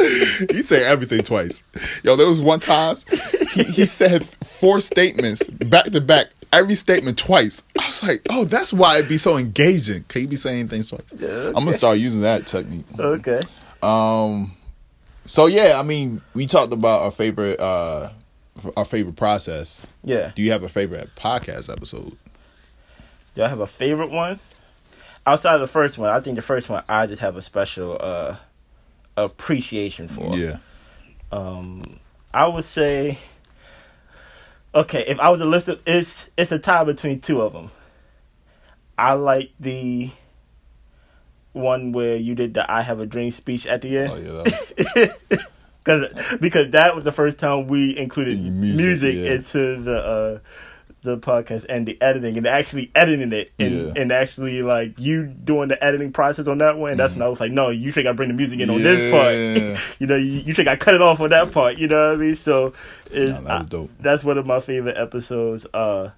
he 0.50 0.62
said 0.62 0.82
everything 0.84 1.22
twice. 1.22 1.62
Yo, 2.02 2.16
there 2.16 2.26
was 2.26 2.40
one 2.40 2.60
time 2.60 2.94
he, 3.52 3.64
he 3.64 3.86
said 3.86 4.24
four 4.24 4.80
statements 4.80 5.46
back 5.48 5.84
to 5.86 6.00
back, 6.00 6.30
every 6.52 6.74
statement 6.74 7.18
twice. 7.18 7.62
I 7.78 7.86
was 7.86 8.02
like, 8.02 8.22
oh, 8.30 8.44
that's 8.44 8.72
why 8.72 8.96
it'd 8.98 9.08
be 9.08 9.18
so 9.18 9.36
engaging. 9.36 10.04
Can 10.04 10.22
you 10.22 10.28
be 10.28 10.36
saying 10.36 10.68
things 10.68 10.90
twice? 10.90 11.12
I'm 11.12 11.52
gonna 11.52 11.74
start 11.74 11.98
using 11.98 12.22
that 12.22 12.46
technique. 12.46 12.86
okay. 12.98 13.40
Um, 13.82 14.52
so 15.24 15.46
yeah, 15.46 15.74
I 15.76 15.82
mean, 15.82 16.20
we 16.34 16.46
talked 16.46 16.72
about 16.72 17.02
our 17.02 17.10
favorite, 17.10 17.60
uh, 17.60 18.08
our 18.76 18.84
favorite 18.84 19.16
process. 19.16 19.86
Yeah. 20.04 20.32
Do 20.34 20.42
you 20.42 20.52
have 20.52 20.62
a 20.62 20.68
favorite 20.68 21.10
podcast 21.16 21.70
episode? 21.72 22.16
Do 23.34 23.42
I 23.42 23.48
have 23.48 23.60
a 23.60 23.66
favorite 23.66 24.10
one? 24.10 24.40
Outside 25.26 25.54
of 25.54 25.60
the 25.60 25.66
first 25.66 25.98
one, 25.98 26.10
I 26.10 26.20
think 26.20 26.36
the 26.36 26.42
first 26.42 26.68
one 26.68 26.82
I 26.88 27.06
just 27.06 27.20
have 27.20 27.36
a 27.36 27.42
special 27.42 27.96
uh 28.00 28.36
appreciation 29.24 30.08
for. 30.08 30.36
Yeah. 30.36 30.58
Um, 31.32 31.82
I 32.32 32.46
would 32.46 32.64
say, 32.64 33.18
okay, 34.74 35.04
if 35.06 35.18
I 35.18 35.28
was 35.30 35.40
to 35.40 35.46
list 35.46 35.68
it, 35.68 35.80
it's 35.86 36.30
it's 36.36 36.52
a 36.52 36.58
tie 36.58 36.84
between 36.84 37.20
two 37.20 37.40
of 37.40 37.52
them. 37.52 37.70
I 38.98 39.14
like 39.14 39.52
the 39.58 40.10
one 41.52 41.92
where 41.92 42.16
you 42.16 42.34
did 42.34 42.54
the 42.54 42.70
"I 42.70 42.82
Have 42.82 43.00
a 43.00 43.06
Dream" 43.06 43.30
speech 43.30 43.66
at 43.66 43.82
the 43.82 43.98
end. 43.98 44.12
Oh 44.12 44.16
yeah. 44.16 45.02
Was, 45.30 45.40
Cause, 45.84 46.08
because 46.40 46.72
that 46.72 46.94
was 46.94 47.04
the 47.04 47.12
first 47.12 47.38
time 47.38 47.66
we 47.66 47.96
included 47.96 48.38
Music, 48.38 48.84
music, 48.84 49.14
yeah. 49.14 49.32
into 49.32 49.82
the 49.82 49.96
uh, 49.96 50.38
the 51.02 51.16
podcast 51.16 51.64
and 51.68 51.86
the 51.86 52.00
editing 52.02 52.36
and 52.36 52.46
actually 52.46 52.90
editing 52.94 53.32
it 53.32 53.52
and, 53.58 53.86
Yeah. 53.86 53.92
and 54.02 54.12
actually 54.12 54.62
like 54.62 54.98
you 54.98 55.26
doing 55.26 55.68
the 55.68 55.82
editing 55.82 56.12
process 56.12 56.46
on 56.46 56.58
that 56.58 56.76
one. 56.78 56.96
That's 56.98 57.14
when 57.14 57.22
I 57.22 57.28
was 57.28 57.40
like, 57.40 57.52
no, 57.52 57.70
you 57.70 57.90
think 57.92 58.06
I 58.06 58.12
bring 58.12 58.28
the 58.28 58.34
music 58.34 58.60
in 58.60 58.68
on 58.70 58.82
this 58.82 59.10
part. 59.10 59.80
You 60.00 60.06
know, 60.06 60.16
you, 60.16 60.40
you 60.46 60.54
think 60.54 60.68
I 60.68 60.76
cut 60.76 60.94
it 60.94 61.00
off 61.02 61.20
on 61.20 61.30
that 61.30 61.52
part. 61.52 61.76
You 61.78 61.88
know 61.88 62.08
what 62.10 62.14
I 62.14 62.16
mean? 62.22 62.34
So 62.34 62.74
it's, 63.10 63.30
Nah, 63.32 63.40
that 63.60 63.68
dope. 63.70 63.90
that's 64.00 64.22
one 64.24 64.36
of 64.38 64.44
my 64.46 64.60
favorite 64.60 64.96
episodes. 64.98 65.66
Uh, 65.72 66.10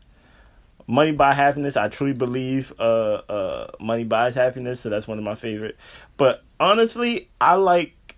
Money 0.89 1.13
by 1.13 1.33
Happiness. 1.33 1.77
I 1.77 1.89
truly 1.89 2.13
believe 2.13 2.73
uh, 2.79 2.83
uh, 2.83 3.71
Money 3.81 4.03
buys 4.05 4.35
happiness, 4.35 4.81
so 4.81 4.91
that's 4.91 5.07
one 5.07 5.17
of 5.19 5.25
my 5.25 5.37
favorite. 5.37 5.77
But 6.17 6.43
honestly, 6.59 7.29
I 7.41 7.55
like 7.55 8.17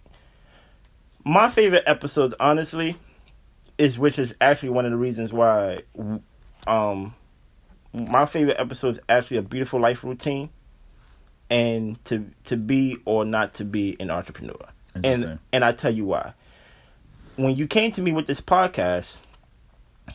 my 1.24 1.50
favorite 1.50 1.84
episodes. 1.86 2.34
Honestly, 2.40 2.96
is 3.78 3.98
which 3.98 4.18
is 4.18 4.34
actually 4.40 4.70
one 4.70 4.84
of 4.86 4.90
the 4.92 4.96
reasons 4.96 5.32
why, 5.32 5.82
um, 6.66 7.14
my 7.92 8.26
favorite 8.26 8.56
episode 8.58 8.90
is 8.90 9.00
actually 9.08 9.38
a 9.38 9.42
beautiful 9.42 9.80
life 9.80 10.04
routine, 10.04 10.50
and 11.50 12.02
to 12.06 12.30
to 12.44 12.56
be 12.56 12.98
or 13.04 13.24
not 13.24 13.54
to 13.54 13.64
be 13.64 13.96
an 14.00 14.10
entrepreneur. 14.10 14.66
And 15.02 15.38
and 15.52 15.64
I 15.64 15.72
tell 15.72 15.92
you 15.92 16.06
why. 16.06 16.34
When 17.36 17.56
you 17.56 17.66
came 17.66 17.90
to 17.92 18.00
me 18.00 18.12
with 18.12 18.26
this 18.26 18.40
podcast, 18.40 19.16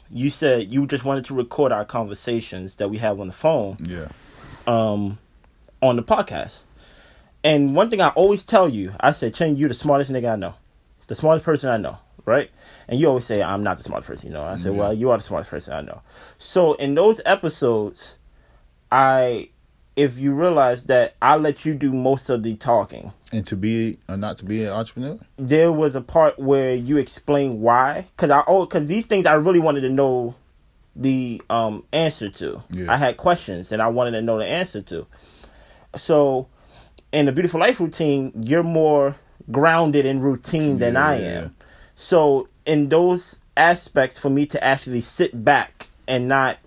you 0.09 0.29
said 0.29 0.71
you 0.71 0.87
just 0.87 1.03
wanted 1.03 1.25
to 1.25 1.33
record 1.33 1.71
our 1.71 1.85
conversations 1.85 2.75
that 2.75 2.89
we 2.89 2.97
have 2.99 3.19
on 3.19 3.27
the 3.27 3.33
phone 3.33 3.77
yeah. 3.81 4.07
um 4.67 5.17
on 5.81 5.95
the 5.95 6.03
podcast. 6.03 6.65
And 7.43 7.75
one 7.75 7.89
thing 7.89 8.01
I 8.01 8.09
always 8.09 8.43
tell 8.43 8.67
you, 8.67 8.93
I 8.99 9.11
said, 9.11 9.33
Chen, 9.33 9.55
you're 9.55 9.69
the 9.69 9.75
smartest 9.75 10.11
nigga 10.11 10.33
I 10.33 10.35
know. 10.35 10.55
The 11.07 11.15
smartest 11.15 11.45
person 11.45 11.69
I 11.69 11.77
know, 11.77 11.97
right? 12.29 12.49
And 12.87 12.99
you 12.99 13.07
always 13.07 13.25
say, 13.25 13.41
I'm 13.43 13.63
not 13.63 13.77
the 13.77 13.83
smartest 13.83 14.07
person 14.07 14.27
you 14.29 14.33
know. 14.33 14.43
I 14.43 14.55
said. 14.55 14.73
Well, 14.73 14.93
you 14.93 15.09
are 15.11 15.17
the 15.17 15.23
smartest 15.23 15.49
person 15.51 15.73
I 15.73 15.81
know. 15.81 16.01
So 16.37 16.73
in 16.73 16.95
those 16.95 17.19
episodes, 17.25 18.17
I 18.91 19.49
if 19.95 20.17
you 20.17 20.33
realize 20.33 20.85
that 20.85 21.15
I 21.21 21.35
let 21.35 21.65
you 21.65 21.73
do 21.73 21.91
most 21.91 22.29
of 22.29 22.41
the 22.43 22.55
talking. 22.55 23.11
And 23.33 23.45
to 23.47 23.57
be 23.57 23.97
or 24.07 24.15
not 24.15 24.37
to 24.37 24.45
be 24.45 24.63
an 24.63 24.69
entrepreneur? 24.69 25.19
There 25.37 25.71
was 25.73 25.95
a 25.95 26.01
part 26.01 26.39
where 26.39 26.73
you 26.73 26.97
explained 26.97 27.59
why, 27.61 28.05
because 28.15 28.31
I 28.31 28.43
oh, 28.47 28.65
because 28.65 28.87
these 28.87 29.05
things 29.05 29.25
I 29.25 29.33
really 29.33 29.59
wanted 29.59 29.81
to 29.81 29.89
know 29.89 30.35
the 30.95 31.41
um 31.49 31.83
answer 31.91 32.29
to. 32.29 32.63
Yeah. 32.71 32.91
I 32.91 32.97
had 32.97 33.17
questions 33.17 33.71
and 33.71 33.81
I 33.81 33.87
wanted 33.87 34.11
to 34.11 34.21
know 34.21 34.37
the 34.37 34.45
answer 34.45 34.81
to. 34.83 35.05
So, 35.97 36.47
in 37.11 37.25
the 37.25 37.31
beautiful 37.31 37.59
life 37.59 37.79
routine, 37.79 38.31
you're 38.41 38.63
more 38.63 39.15
grounded 39.51 40.05
in 40.05 40.21
routine 40.21 40.77
than 40.77 40.95
I 40.95 41.19
Yeah. 41.19 41.39
am. 41.41 41.55
So, 42.01 42.47
in 42.65 42.87
those 42.87 43.39
aspects, 43.57 44.17
for 44.17 44.29
me 44.29 44.45
to 44.45 44.63
actually 44.63 45.01
sit 45.01 45.43
back 45.43 45.89
and 46.07 46.29
not, 46.29 46.57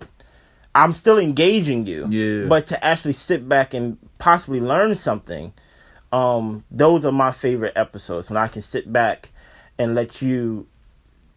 I'm 0.75 0.93
still 0.93 1.17
engaging 1.17 1.87
you. 1.87 2.05
Yeah. 2.07 2.45
But 2.45 2.67
to 2.67 2.85
actually 2.85 3.13
sit 3.13 3.49
back 3.49 3.73
and 3.73 3.97
possibly 4.19 4.59
learn 4.59 4.93
something, 4.93 5.51
um, 6.11 6.63
those 6.69 7.03
are 7.03 7.11
my 7.11 7.31
favorite 7.31 7.73
episodes 7.75 8.29
when 8.29 8.37
I 8.37 8.47
can 8.47 8.61
sit 8.61 8.93
back 8.93 9.31
and 9.79 9.95
let 9.95 10.21
you 10.21 10.67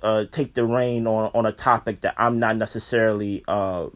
uh, 0.02 0.26
take 0.30 0.52
the 0.52 0.66
rein 0.66 1.06
on 1.06 1.30
on 1.34 1.46
a 1.46 1.52
topic 1.52 2.02
that 2.02 2.16
I'm 2.18 2.38
not 2.38 2.58
necessarily 2.58 3.44
uh, 3.48 3.86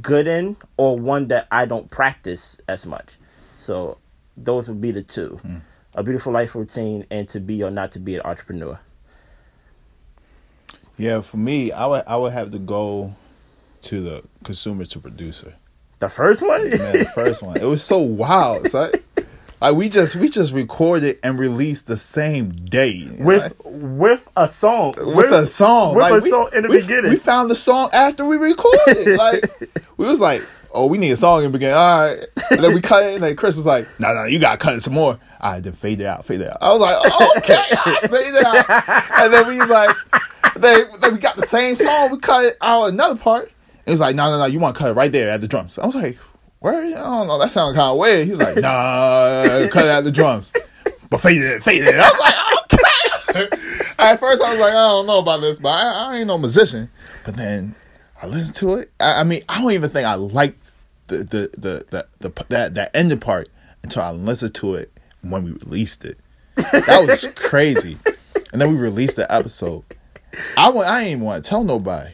good 0.00 0.26
in 0.26 0.56
or 0.78 0.98
one 0.98 1.28
that 1.28 1.46
I 1.50 1.66
don't 1.66 1.90
practice 1.90 2.58
as 2.68 2.86
much. 2.86 3.18
So 3.54 3.98
those 4.34 4.66
would 4.66 4.80
be 4.80 4.92
the 4.92 5.02
two: 5.02 5.38
a 5.94 6.02
beautiful 6.02 6.32
life 6.32 6.54
routine 6.54 7.04
and 7.10 7.28
to 7.28 7.38
be 7.38 7.62
or 7.62 7.70
not 7.70 7.92
to 7.92 7.98
be 7.98 8.14
an 8.14 8.22
entrepreneur. 8.22 8.80
Yeah, 10.98 11.20
for 11.20 11.36
me, 11.36 11.72
I 11.72 11.86
would 11.86 12.04
I 12.06 12.16
would 12.16 12.32
have 12.32 12.50
to 12.52 12.58
go 12.58 13.14
to 13.82 14.00
the 14.02 14.22
consumer 14.44 14.84
to 14.86 14.98
producer. 14.98 15.54
The 15.98 16.08
first 16.08 16.42
one, 16.42 16.62
Man, 16.68 16.92
the 16.98 17.10
first 17.14 17.42
one. 17.42 17.56
It 17.58 17.64
was 17.64 17.82
so 17.82 17.98
wild. 17.98 18.68
son. 18.68 18.92
Like 19.60 19.74
we 19.74 19.88
just 19.88 20.16
we 20.16 20.28
just 20.28 20.52
recorded 20.52 21.18
and 21.22 21.38
released 21.38 21.86
the 21.86 21.96
same 21.96 22.50
day. 22.50 23.08
with 23.20 23.42
Like, 23.42 23.52
with 23.64 24.28
a 24.36 24.46
song, 24.48 24.94
with 24.98 25.32
a 25.32 25.46
song. 25.46 25.94
with 25.94 26.02
like, 26.02 26.12
a 26.12 26.22
we- 26.22 26.30
song 26.30 26.50
in 26.54 26.62
the 26.62 26.68
we, 26.68 26.80
beginning. 26.82 27.10
We 27.10 27.16
found 27.16 27.50
the 27.50 27.54
song 27.54 27.88
after 27.94 28.26
we 28.26 28.36
recorded. 28.36 29.16
like 29.16 29.50
we 29.96 30.06
was 30.06 30.20
like, 30.20 30.42
oh, 30.72 30.86
we 30.86 30.98
need 30.98 31.10
a 31.10 31.16
song 31.16 31.38
in 31.38 31.44
the 31.44 31.50
beginning. 31.50 31.76
All 31.76 32.00
right. 32.00 32.26
And 32.50 32.60
then 32.60 32.74
we 32.74 32.80
cut 32.80 33.04
it, 33.04 33.14
and 33.14 33.22
then 33.22 33.36
Chris 33.36 33.56
was 33.56 33.66
like, 33.66 33.86
no, 33.98 34.12
no, 34.12 34.24
you 34.24 34.38
gotta 34.38 34.58
cut 34.58 34.74
it 34.74 34.80
some 34.80 34.94
more. 34.94 35.18
Right, 35.42 35.62
then 35.62 35.72
fade 35.72 36.00
it 36.00 36.06
out, 36.06 36.24
fade 36.24 36.40
it 36.40 36.50
out. 36.50 36.58
I 36.60 36.72
was 36.72 36.80
like, 36.80 36.96
okay, 37.38 37.62
fade 38.08 38.34
it 38.34 38.44
out. 38.44 39.20
And 39.20 39.32
then 39.32 39.46
we 39.48 39.60
like, 39.62 39.96
they, 40.56 40.84
then 41.00 41.12
we 41.14 41.18
got 41.18 41.36
the 41.36 41.46
same 41.46 41.76
song. 41.76 42.10
We 42.10 42.18
cut 42.18 42.44
it 42.44 42.56
out 42.60 42.86
another 42.86 43.16
part. 43.16 43.52
It 43.86 43.90
was 43.90 44.00
like, 44.00 44.16
no, 44.16 44.30
no, 44.30 44.38
no, 44.38 44.46
you 44.46 44.58
want 44.58 44.74
to 44.74 44.78
cut 44.78 44.90
it 44.90 44.94
right 44.94 45.12
there 45.12 45.30
at 45.30 45.40
the 45.40 45.48
drums. 45.48 45.78
I 45.78 45.86
was 45.86 45.94
like, 45.94 46.18
where? 46.58 46.74
I 46.74 46.90
don't 46.90 47.28
know. 47.28 47.38
That 47.38 47.50
sounded 47.50 47.78
kind 47.78 47.92
of 47.92 47.98
weird. 47.98 48.26
He's 48.26 48.40
like, 48.40 48.56
nah, 48.56 49.68
cut 49.70 49.84
it 49.84 49.90
at 49.90 50.04
the 50.04 50.10
drums. 50.10 50.52
But 51.08 51.20
fade 51.20 51.40
it, 51.40 51.62
fade 51.62 51.82
it. 51.82 51.94
I 51.94 52.08
was 52.08 52.18
like, 52.18 52.34
okay. 52.64 53.66
At 53.98 54.20
first, 54.20 54.42
I 54.42 54.50
was 54.50 54.60
like, 54.60 54.70
I 54.70 54.88
don't 54.88 55.06
know 55.06 55.18
about 55.20 55.40
this, 55.40 55.58
but 55.58 55.68
I, 55.68 56.14
I 56.14 56.16
ain't 56.18 56.26
no 56.26 56.38
musician. 56.38 56.90
But 57.24 57.36
then 57.36 57.74
I 58.22 58.26
listened 58.26 58.56
to 58.56 58.74
it. 58.74 58.90
I, 58.98 59.20
I 59.20 59.24
mean, 59.24 59.42
I 59.48 59.60
don't 59.60 59.72
even 59.72 59.90
think 59.90 60.06
I 60.06 60.14
liked 60.14 60.58
the 61.08 61.18
the 61.18 61.50
the 61.56 61.84
the, 61.90 62.06
the 62.30 62.44
that 62.48 62.74
that 62.74 62.90
ending 62.94 63.20
part 63.20 63.48
until 63.82 64.02
I 64.02 64.10
listened 64.10 64.54
to 64.56 64.74
it 64.74 64.92
when 65.22 65.44
we 65.44 65.52
released 65.52 66.04
it. 66.04 66.18
That 66.56 67.04
was 67.06 67.32
crazy. 67.36 67.96
And 68.52 68.60
then 68.60 68.70
we 68.70 68.76
released 68.76 69.16
the 69.16 69.32
episode. 69.32 69.84
I 70.56 70.68
I 70.70 71.02
ain't 71.02 71.10
even 71.12 71.24
want 71.24 71.44
to 71.44 71.48
tell 71.48 71.64
nobody. 71.64 72.12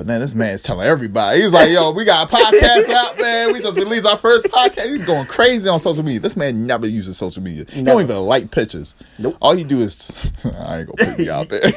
But 0.00 0.06
then 0.06 0.22
this 0.22 0.34
man's 0.34 0.62
telling 0.62 0.86
everybody. 0.86 1.42
He's 1.42 1.52
like, 1.52 1.68
yo, 1.68 1.90
we 1.90 2.06
got 2.06 2.32
a 2.32 2.34
podcast 2.34 2.88
out, 2.94 3.20
man. 3.20 3.52
We 3.52 3.60
just 3.60 3.76
released 3.76 4.06
our 4.06 4.16
first 4.16 4.46
podcast. 4.46 4.88
He's 4.88 5.06
going 5.06 5.26
crazy 5.26 5.68
on 5.68 5.78
social 5.78 6.02
media. 6.02 6.20
This 6.20 6.38
man 6.38 6.66
never 6.66 6.86
uses 6.86 7.18
social 7.18 7.42
media. 7.42 7.66
He 7.68 7.82
don't 7.82 8.00
even 8.00 8.16
like 8.20 8.50
pictures. 8.50 8.94
Nope. 9.18 9.36
All 9.42 9.54
you 9.54 9.66
do 9.66 9.82
is, 9.82 10.10
I 10.44 10.78
ain't 10.78 10.88
gonna 10.96 11.10
put 11.12 11.18
you 11.18 11.30
out 11.30 11.50
there. 11.50 11.60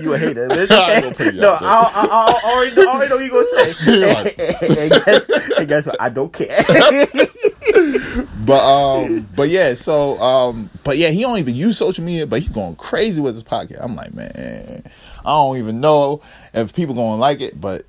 you 0.00 0.12
a 0.12 0.18
hater. 0.18 0.48
It's 0.50 0.72
I 0.72 0.92
ain't 0.94 1.02
gonna 1.04 1.14
put 1.14 1.34
you 1.34 1.40
No, 1.40 1.50
out 1.52 1.60
there. 1.60 1.68
I, 1.68 1.72
I, 1.72 2.04
I, 2.04 2.32
I 2.32 2.52
already, 2.52 2.80
I 2.80 2.84
already 2.84 3.10
know 3.10 3.16
what 3.16 3.24
you're 3.26 3.94
gonna 3.94 4.24
say. 4.24 4.88
and, 4.88 5.04
guess, 5.04 5.50
and 5.56 5.68
guess 5.68 5.86
what? 5.86 6.02
I 6.02 6.08
don't 6.08 6.32
care. 6.32 6.64
But 8.44 8.64
um, 8.64 9.28
but 9.36 9.48
yeah, 9.50 9.74
so 9.74 10.18
um, 10.18 10.70
but 10.84 10.96
yeah, 10.98 11.10
he 11.10 11.22
don't 11.22 11.38
even 11.38 11.54
use 11.54 11.78
social 11.78 12.04
media, 12.04 12.26
but 12.26 12.40
he's 12.40 12.50
going 12.50 12.76
crazy 12.76 13.20
with 13.20 13.34
his 13.34 13.44
podcast. 13.44 13.82
I'm 13.82 13.94
like, 13.94 14.14
man, 14.14 14.82
I 15.24 15.30
don't 15.30 15.58
even 15.58 15.80
know 15.80 16.20
if 16.52 16.74
people 16.74 16.94
gonna 16.94 17.16
like 17.16 17.40
it, 17.40 17.60
but 17.60 17.86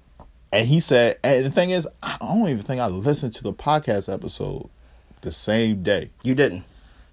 and 0.52 0.68
he 0.68 0.80
said, 0.80 1.18
and 1.24 1.46
the 1.46 1.50
thing 1.50 1.72
is, 1.72 1.88
I 2.04 2.18
don't 2.20 2.50
even 2.50 2.62
think 2.62 2.80
I 2.80 2.88
listened 2.88 3.34
to 3.36 3.44
the 3.44 3.54
podcast 3.54 4.14
episode 4.14 4.70
the 5.22 5.32
same 5.32 5.82
day. 5.82 6.12
you 6.22 6.36
didn't. 6.36 6.64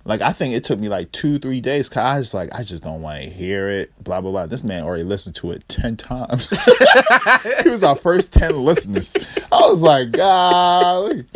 Like 0.05 0.23
I 0.23 0.33
think 0.33 0.55
it 0.55 0.65
took 0.65 0.79
me 0.79 0.89
like 0.89 1.13
two, 1.13 1.39
three 1.39 1.61
days. 1.61 1.89
Cause 1.89 2.03
I 2.03 2.19
was 2.19 2.35
like, 2.35 2.51
I 2.53 2.63
just 2.63 2.83
don't 2.83 3.03
want 3.03 3.23
to 3.23 3.31
hear 3.31 3.69
it. 3.69 3.93
Blah 4.03 4.21
blah 4.21 4.31
blah. 4.31 4.47
This 4.47 4.65
man 4.65 4.83
already 4.83 5.05
listened 5.05 5.35
to 5.37 5.51
it 5.53 5.69
ten 5.69 5.97
times. 5.97 6.51
he 7.63 7.69
was 7.69 7.85
our 7.85 7.95
first 7.97 8.33
ten 8.33 8.65
listeners. 8.65 9.15
I 9.53 9.61
was 9.61 9.83
like, 9.83 10.13
golly. 10.13 11.27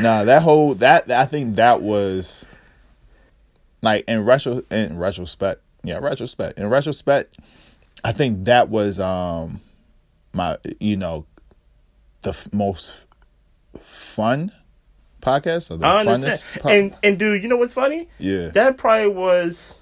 Nah, 0.00 0.24
that 0.24 0.42
whole 0.42 0.74
that 0.76 1.10
I 1.10 1.24
think 1.24 1.56
that 1.56 1.82
was 1.82 2.44
like 3.82 4.04
in 4.08 4.24
retro 4.24 4.62
in 4.70 4.98
retrospect. 4.98 5.62
Yeah, 5.84 5.98
retrospect. 5.98 6.58
In 6.58 6.68
retrospect, 6.68 7.38
I 8.04 8.12
think 8.12 8.44
that 8.44 8.68
was 8.68 8.98
um 9.00 9.60
my 10.32 10.58
you 10.80 10.96
know 10.96 11.26
the 12.22 12.30
f- 12.30 12.52
most 12.52 13.06
fun 13.80 14.50
podcast 15.20 15.72
or 15.72 15.76
the 15.78 15.86
I 15.86 16.00
understand. 16.00 16.42
po- 16.60 16.68
and 16.68 16.96
and 17.02 17.18
dude, 17.18 17.42
you 17.42 17.48
know 17.48 17.56
what's 17.56 17.74
funny? 17.74 18.08
yeah. 18.18 18.48
That 18.48 18.76
probably 18.76 19.08
was. 19.08 19.78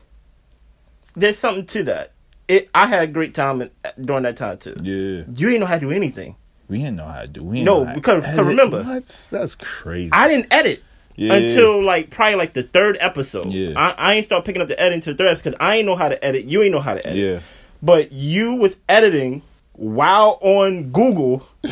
There's 1.15 1.39
something 1.39 1.65
to 1.67 1.85
that. 1.85 2.13
It. 2.49 2.69
I 2.75 2.87
had 2.87 3.09
a 3.09 3.13
great 3.13 3.33
time 3.35 3.63
in, 3.63 3.71
during 4.01 4.25
that 4.25 4.37
time 4.37 4.59
too. 4.59 4.75
Yeah, 4.83 5.25
You 5.29 5.49
didn't 5.49 5.61
know 5.61 5.67
how 5.67 5.77
to 5.77 5.81
do 5.81 5.91
anything. 5.91 6.37
We 6.69 6.79
didn't 6.79 6.97
know 6.97 7.07
how 7.07 7.21
to 7.23 7.29
do. 7.29 7.43
We 7.43 7.63
No, 7.63 7.81
know 7.81 7.85
how 7.87 7.93
to 7.93 7.97
because- 7.97 8.39
remember- 8.39 8.83
what? 8.83 9.29
That's 9.31 9.55
crazy. 9.55 10.11
I 10.13 10.29
didn't 10.29 10.53
edit 10.53 10.83
Yeah. 11.17 11.35
until 11.35 11.85
like 11.85 12.11
probably 12.11 12.37
like 12.37 12.55
the 12.55 12.63
third 12.65 12.97
episode. 13.01 13.53
Yeah. 13.53 13.75
I, 13.77 13.95
I 13.97 14.15
ain't 14.15 14.25
start 14.25 14.45
picking 14.45 14.63
up 14.63 14.69
the 14.69 14.81
editing 14.81 15.01
to 15.03 15.13
the 15.15 15.17
third 15.17 15.37
because 15.37 15.55
I 15.61 15.77
ain't 15.77 15.87
know 15.87 15.95
how 15.97 16.09
to 16.09 16.25
edit. 16.25 16.47
You 16.47 16.63
ain't 16.63 16.73
know 16.73 16.81
how 16.81 16.95
to 16.95 17.07
edit. 17.07 17.19
yeah, 17.19 17.39
But 17.83 18.13
you 18.13 18.55
was 18.55 18.79
editing 18.89 19.43
while 19.77 20.39
on 20.41 20.91
Google, 20.93 21.47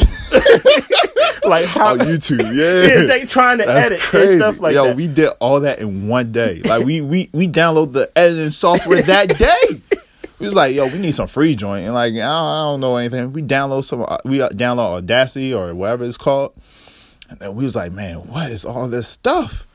like 1.44 1.66
how 1.66 1.92
on 1.92 1.98
YouTube. 2.00 2.40
yeah, 2.54 2.94
Yeah, 3.00 3.06
they 3.06 3.24
trying 3.26 3.58
to 3.58 3.64
That's 3.64 3.86
edit 3.86 4.00
crazy. 4.00 4.32
and 4.34 4.42
stuff 4.42 4.60
like 4.60 4.74
Yo, 4.74 4.84
that. 4.84 4.90
Yo, 4.90 4.94
we 4.96 5.06
did 5.08 5.28
all 5.40 5.60
that 5.60 5.78
in 5.78 6.08
one 6.08 6.32
day. 6.32 6.60
Like 6.64 6.84
we 6.84 7.00
we 7.00 7.28
we 7.32 7.48
download 7.48 7.92
the 7.92 8.10
editing 8.16 8.50
software 8.50 9.02
that 9.02 9.28
day. 9.38 9.80
We 10.42 10.46
was 10.46 10.54
like, 10.54 10.74
yo, 10.74 10.86
we 10.88 10.98
need 10.98 11.14
some 11.14 11.28
free 11.28 11.54
joint, 11.54 11.84
and 11.84 11.94
like 11.94 12.12
I 12.12 12.16
don't, 12.16 12.24
I 12.26 12.62
don't 12.64 12.80
know 12.80 12.96
anything. 12.96 13.32
We 13.32 13.42
download 13.42 13.84
some, 13.84 14.02
uh, 14.06 14.18
we 14.24 14.38
download 14.38 14.96
Audacity 14.98 15.54
or 15.54 15.74
whatever 15.74 16.04
it's 16.04 16.18
called, 16.18 16.52
and 17.30 17.38
then 17.38 17.54
we 17.54 17.64
was 17.64 17.74
like, 17.76 17.92
man, 17.92 18.16
what 18.26 18.50
is 18.50 18.64
all 18.64 18.88
this 18.88 19.08
stuff? 19.08 19.66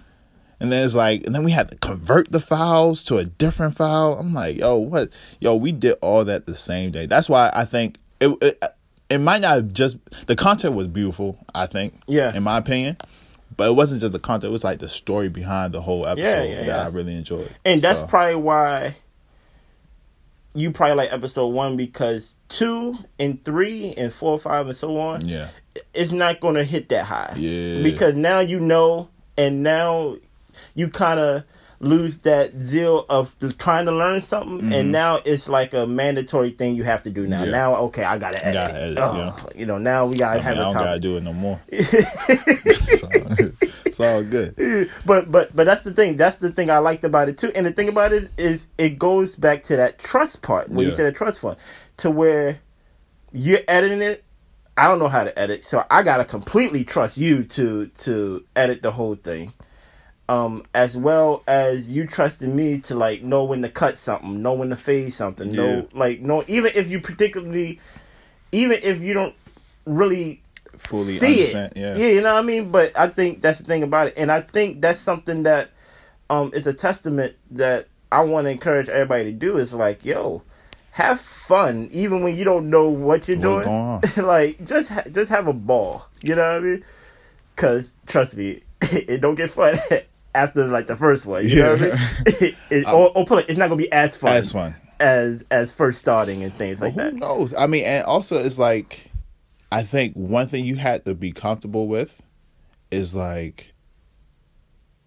And 0.60 0.72
then 0.72 0.84
it's 0.84 0.96
like, 0.96 1.24
and 1.24 1.34
then 1.36 1.44
we 1.44 1.52
had 1.52 1.70
to 1.72 1.78
convert 1.78 2.32
the 2.32 2.40
files 2.40 3.04
to 3.06 3.18
a 3.18 3.26
different 3.26 3.76
file. 3.78 4.18
I'm 4.20 4.34
like, 4.34 4.58
yo, 4.58 4.76
what? 4.78 5.10
Yo, 5.40 5.56
we 5.56 5.72
did 5.72 5.96
all 6.02 6.26
that 6.26 6.46
the 6.48 6.56
same 6.56 6.92
day. 6.92 7.06
That's 7.06 7.30
why 7.30 7.52
I 7.54 7.64
think 7.64 7.98
it 8.20 8.36
it, 8.42 8.64
it 9.10 9.20
might 9.20 9.42
not 9.42 9.56
have 9.56 9.74
just 9.74 9.98
the 10.28 10.36
content 10.36 10.76
was 10.76 10.88
beautiful. 10.88 11.38
I 11.56 11.66
think, 11.68 11.94
Yeah. 12.08 12.36
in 12.36 12.44
my 12.44 12.58
opinion. 12.58 12.98
But 13.56 13.70
it 13.70 13.76
wasn't 13.76 14.02
just 14.02 14.14
the 14.14 14.20
content; 14.20 14.50
it 14.50 14.52
was 14.52 14.64
like 14.64 14.80
the 14.80 14.90
story 14.90 15.30
behind 15.30 15.74
the 15.74 15.82
whole 15.82 16.06
episode 16.06 16.28
Yeah, 16.28 16.44
yeah, 16.44 16.56
that 16.58 16.66
yeah. 16.68 16.84
I 16.84 16.88
really 16.90 17.16
enjoyed. 17.16 17.50
And 17.66 17.82
that's 17.82 18.02
probably 18.04 18.36
why 18.36 18.96
you 20.58 20.72
probably 20.72 20.96
like 20.96 21.14
episode 21.14 21.48
one 21.48 21.78
because 21.78 22.36
two 22.50 22.98
and 23.20 23.44
three 23.46 23.94
and 23.96 24.12
four, 24.12 24.38
five, 24.40 24.66
and 24.68 24.76
so 24.76 24.98
on, 25.00 25.26
yeah, 25.28 25.50
it's 25.94 26.12
not 26.12 26.40
going 26.40 26.56
to 26.56 26.64
hit 26.64 26.90
that 26.90 27.06
high. 27.06 27.34
Yeah. 27.38 27.84
Because 27.84 28.16
now 28.16 28.40
you 28.40 28.60
know, 28.60 29.10
and 29.38 29.62
now 29.62 30.18
you 30.74 30.90
kind 30.90 31.20
of 31.20 31.44
lose 31.80 32.18
that 32.20 32.60
zeal 32.60 33.06
of 33.08 33.36
trying 33.60 33.86
to 33.86 33.92
learn 33.92 34.20
something, 34.20 34.74
and 34.74 34.92
now 34.92 35.20
it's 35.26 35.48
like 35.48 35.76
a 35.76 35.86
mandatory 35.86 36.50
thing 36.50 36.76
you 36.76 36.84
have 36.84 37.04
to 37.04 37.12
do 37.12 37.28
now. 37.28 37.42
Mm-hmm. 37.42 37.46
Yeah. 37.46 37.52
Now, 37.52 37.76
okay, 37.76 38.04
I 38.04 38.18
gotta 38.18 38.44
edit. 38.44 38.54
Gotta 38.56 38.82
edit, 38.82 38.98
Oh, 39.00 39.16
yeah. 39.16 39.60
You 39.60 39.66
know, 39.68 39.78
now 39.78 40.08
we 40.08 40.18
gotta 40.18 40.40
I, 40.40 40.42
have 40.42 40.56
mean, 40.56 40.62
I 40.62 40.66
don't 40.66 40.74
topic. 40.74 40.88
gotta 40.88 41.00
do 41.00 41.18
it 41.18 41.24
no 41.24 41.34
more. 41.34 41.62
so, 41.82 43.47
it's 44.00 44.00
all 44.00 44.24
good. 44.24 44.56
but 45.06 45.32
but 45.32 45.56
but 45.56 45.66
that's 45.66 45.82
the 45.82 45.92
thing. 45.94 46.18
That's 46.18 46.38
the 46.38 46.52
thing 46.52 46.70
I 46.70 46.78
liked 46.78 47.04
about 47.04 47.30
it 47.30 47.38
too. 47.38 47.52
And 47.56 47.66
the 47.66 47.72
thing 47.72 47.90
about 47.90 48.14
it 48.14 48.30
is 48.38 48.68
it 48.78 48.98
goes 49.00 49.36
back 49.36 49.64
to 49.64 49.76
that 49.78 49.98
trust 50.00 50.42
part 50.42 50.70
when 50.70 50.86
you 50.86 50.92
said 50.92 51.06
a 51.06 51.12
trust 51.12 51.40
fund 51.40 51.58
to 51.98 52.12
where 52.12 52.60
you're 53.32 53.62
editing 53.68 54.02
it. 54.02 54.24
I 54.80 54.88
don't 54.88 55.00
know 55.00 55.08
how 55.08 55.24
to 55.24 55.38
edit, 55.40 55.64
so 55.66 55.84
I 55.90 56.04
gotta 56.04 56.24
completely 56.26 56.84
trust 56.84 57.18
you 57.18 57.44
to 57.46 57.88
to 57.88 58.46
edit 58.56 58.84
the 58.84 58.92
whole 58.92 59.16
thing. 59.16 59.54
Um, 60.30 60.66
as 60.76 60.98
well 60.98 61.42
as 61.48 61.88
you 61.90 62.06
trusting 62.06 62.54
me 62.54 62.80
to 62.82 62.96
like 62.96 63.24
know 63.24 63.46
when 63.46 63.62
to 63.62 63.70
cut 63.70 63.96
something, 63.96 64.42
know 64.42 64.54
when 64.54 64.70
to 64.70 64.76
fade 64.76 65.14
something, 65.14 65.50
Yeah. 65.52 65.56
know 65.62 65.88
like 65.94 66.20
know 66.22 66.44
even 66.48 66.72
if 66.76 66.90
you 66.90 67.00
particularly, 67.00 67.80
even 68.52 68.80
if 68.84 69.02
you 69.02 69.14
don't 69.14 69.34
really 69.86 70.42
Fully 70.88 71.14
see 71.14 71.34
understand. 71.42 71.74
it. 71.76 71.80
Yeah. 71.80 71.96
yeah, 71.96 72.08
you 72.14 72.22
know 72.22 72.34
what 72.34 72.44
I 72.44 72.46
mean. 72.48 72.72
But 72.72 72.98
I 72.98 73.08
think 73.08 73.42
that's 73.42 73.60
the 73.60 73.66
thing 73.66 73.84
about 73.84 74.08
it, 74.08 74.14
and 74.18 74.32
I 74.32 74.42
think 74.42 74.82
that's 74.82 75.00
something 75.00 75.44
that 75.44 75.70
um 76.30 76.52
is 76.54 76.68
a 76.68 76.74
testament 76.74 77.36
that 77.52 77.88
I 78.12 78.22
want 78.22 78.46
to 78.46 78.52
encourage 78.52 78.90
everybody 78.90 79.26
to 79.26 79.32
do. 79.32 79.58
Is 79.58 79.74
like, 79.74 80.04
yo, 80.06 80.44
have 80.92 81.20
fun 81.22 81.90
even 81.92 82.24
when 82.24 82.36
you 82.36 82.44
don't 82.44 82.70
know 82.70 82.90
what 82.90 83.28
you're 83.28 83.38
What's 83.38 83.66
doing. 84.16 84.26
like, 84.28 84.64
just 84.66 84.90
ha- 84.90 85.04
just 85.12 85.30
have 85.30 85.48
a 85.48 85.54
ball. 85.54 86.06
You 86.22 86.36
know 86.36 86.54
what 86.54 86.64
I 86.64 86.66
mean? 86.66 86.84
Because 87.56 87.94
trust 88.06 88.36
me, 88.36 88.62
it 88.82 89.22
don't 89.22 89.36
get 89.36 89.50
fun 89.52 89.76
after 90.36 90.66
like 90.68 90.88
the 90.88 90.96
first 90.96 91.26
one. 91.26 91.48
You 91.48 91.56
know 91.64 91.72
what 91.74 91.82
I 91.82 91.86
mean? 91.86 91.98
it, 92.26 92.56
it, 92.70 92.88
or, 92.88 93.12
or 93.18 93.26
put 93.26 93.40
it, 93.44 93.50
it's 93.50 93.58
not 93.58 93.68
gonna 93.70 93.78
be 93.82 93.92
as 93.92 94.16
fun 94.16 94.34
That's 94.34 94.52
fun. 94.52 94.76
as 95.00 95.44
as 95.52 95.72
first 95.72 96.00
starting 96.00 96.44
and 96.44 96.54
things 96.54 96.80
like 96.82 96.94
Who 96.94 97.02
that. 97.02 97.14
knows? 97.16 97.54
I 97.56 97.68
mean, 97.68 97.84
and 97.86 98.06
also 98.06 98.38
it's 98.44 98.60
like, 98.60 99.07
I 99.72 99.84
think 99.84 100.14
one 100.16 100.48
thing 100.48 100.66
you 100.66 100.76
had 100.76 101.06
to 101.06 101.14
be 101.14 101.32
comfortable 101.32 101.88
with 101.88 102.22
is 102.92 103.14
like, 103.14 103.74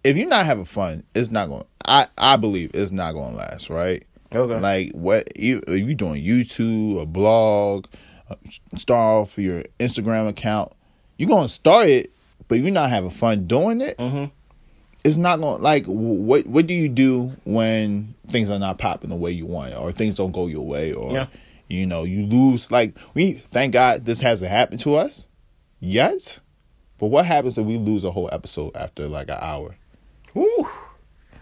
if 0.03 0.17
you're 0.17 0.27
not 0.29 0.45
having 0.45 0.65
fun, 0.65 1.03
it's 1.15 1.31
not 1.31 1.47
going. 1.49 1.63
I 1.85 2.07
I 2.17 2.37
believe 2.37 2.71
it's 2.73 2.91
not 2.91 3.13
going 3.13 3.31
to 3.31 3.37
last, 3.37 3.69
right? 3.69 4.03
Okay. 4.33 4.59
Like 4.59 4.91
what 4.93 5.37
you 5.37 5.61
if 5.67 5.87
you 5.87 5.95
doing 5.95 6.23
YouTube, 6.23 7.01
a 7.01 7.05
blog, 7.05 7.85
start 8.77 8.99
off 9.23 9.37
your 9.37 9.63
Instagram 9.79 10.27
account, 10.29 10.71
you're 11.17 11.29
gonna 11.29 11.47
start 11.49 11.87
it, 11.87 12.11
but 12.47 12.59
you're 12.59 12.71
not 12.71 12.89
having 12.89 13.09
fun 13.09 13.45
doing 13.45 13.81
it. 13.81 13.97
Mhm. 13.97 14.31
It's 15.03 15.17
not 15.17 15.41
gonna 15.41 15.61
like 15.61 15.85
what 15.85 16.47
what 16.47 16.65
do 16.65 16.73
you 16.73 16.87
do 16.87 17.31
when 17.43 18.13
things 18.27 18.49
are 18.49 18.59
not 18.59 18.77
popping 18.77 19.09
the 19.09 19.15
way 19.17 19.31
you 19.31 19.45
want, 19.45 19.75
or 19.75 19.91
things 19.91 20.15
don't 20.15 20.31
go 20.31 20.47
your 20.47 20.65
way, 20.65 20.93
or 20.93 21.11
Yeah. 21.11 21.27
You 21.71 21.85
know 21.85 22.03
you 22.03 22.25
lose. 22.25 22.71
Like 22.71 22.97
we 23.13 23.33
thank 23.51 23.73
God 23.73 24.05
this 24.05 24.19
hasn't 24.19 24.51
happened 24.51 24.79
to 24.81 24.95
us 24.95 25.27
yet, 25.79 26.39
but 26.99 27.07
what 27.07 27.25
happens 27.25 27.57
if 27.57 27.65
we 27.65 27.77
lose 27.77 28.03
a 28.03 28.11
whole 28.11 28.29
episode 28.31 28.75
after 28.75 29.07
like 29.07 29.29
an 29.29 29.37
hour? 29.39 29.75
Woo. 30.33 30.67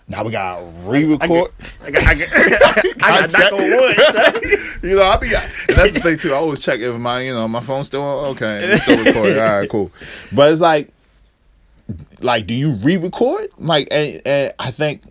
Now 0.08 0.24
we 0.24 0.32
gotta 0.32 0.66
re-record. 0.86 1.52
I 1.84 1.92
got, 1.92 2.08
I 2.08 2.14
got, 2.16 3.04
I 3.04 3.28
got 3.28 3.32
knock 3.32 3.54
on 3.54 3.60
wood. 3.60 4.56
You 4.82 4.96
know, 4.96 5.02
I'll 5.02 5.18
be. 5.20 5.28
That's 5.28 5.92
the 5.92 6.00
thing 6.00 6.18
too. 6.18 6.32
I 6.32 6.38
always 6.38 6.62
check 6.62 6.80
if 6.80 6.96
my, 6.96 7.20
you 7.20 7.34
know, 7.34 7.50
my 7.50 7.60
phone's 7.60 7.88
still 7.88 8.02
on. 8.02 8.26
Okay, 8.28 8.64
it's 8.64 8.84
still 8.84 9.04
recording. 9.04 9.38
All 9.38 9.60
right, 9.60 9.70
cool. 9.70 9.92
But 10.32 10.54
it's 10.54 10.62
like, 10.62 10.88
like, 12.22 12.48
do 12.48 12.54
you 12.54 12.72
re-record? 12.72 13.50
Like, 13.58 13.90
and, 13.92 14.22
and 14.26 14.54
I 14.58 14.72
think 14.72 15.04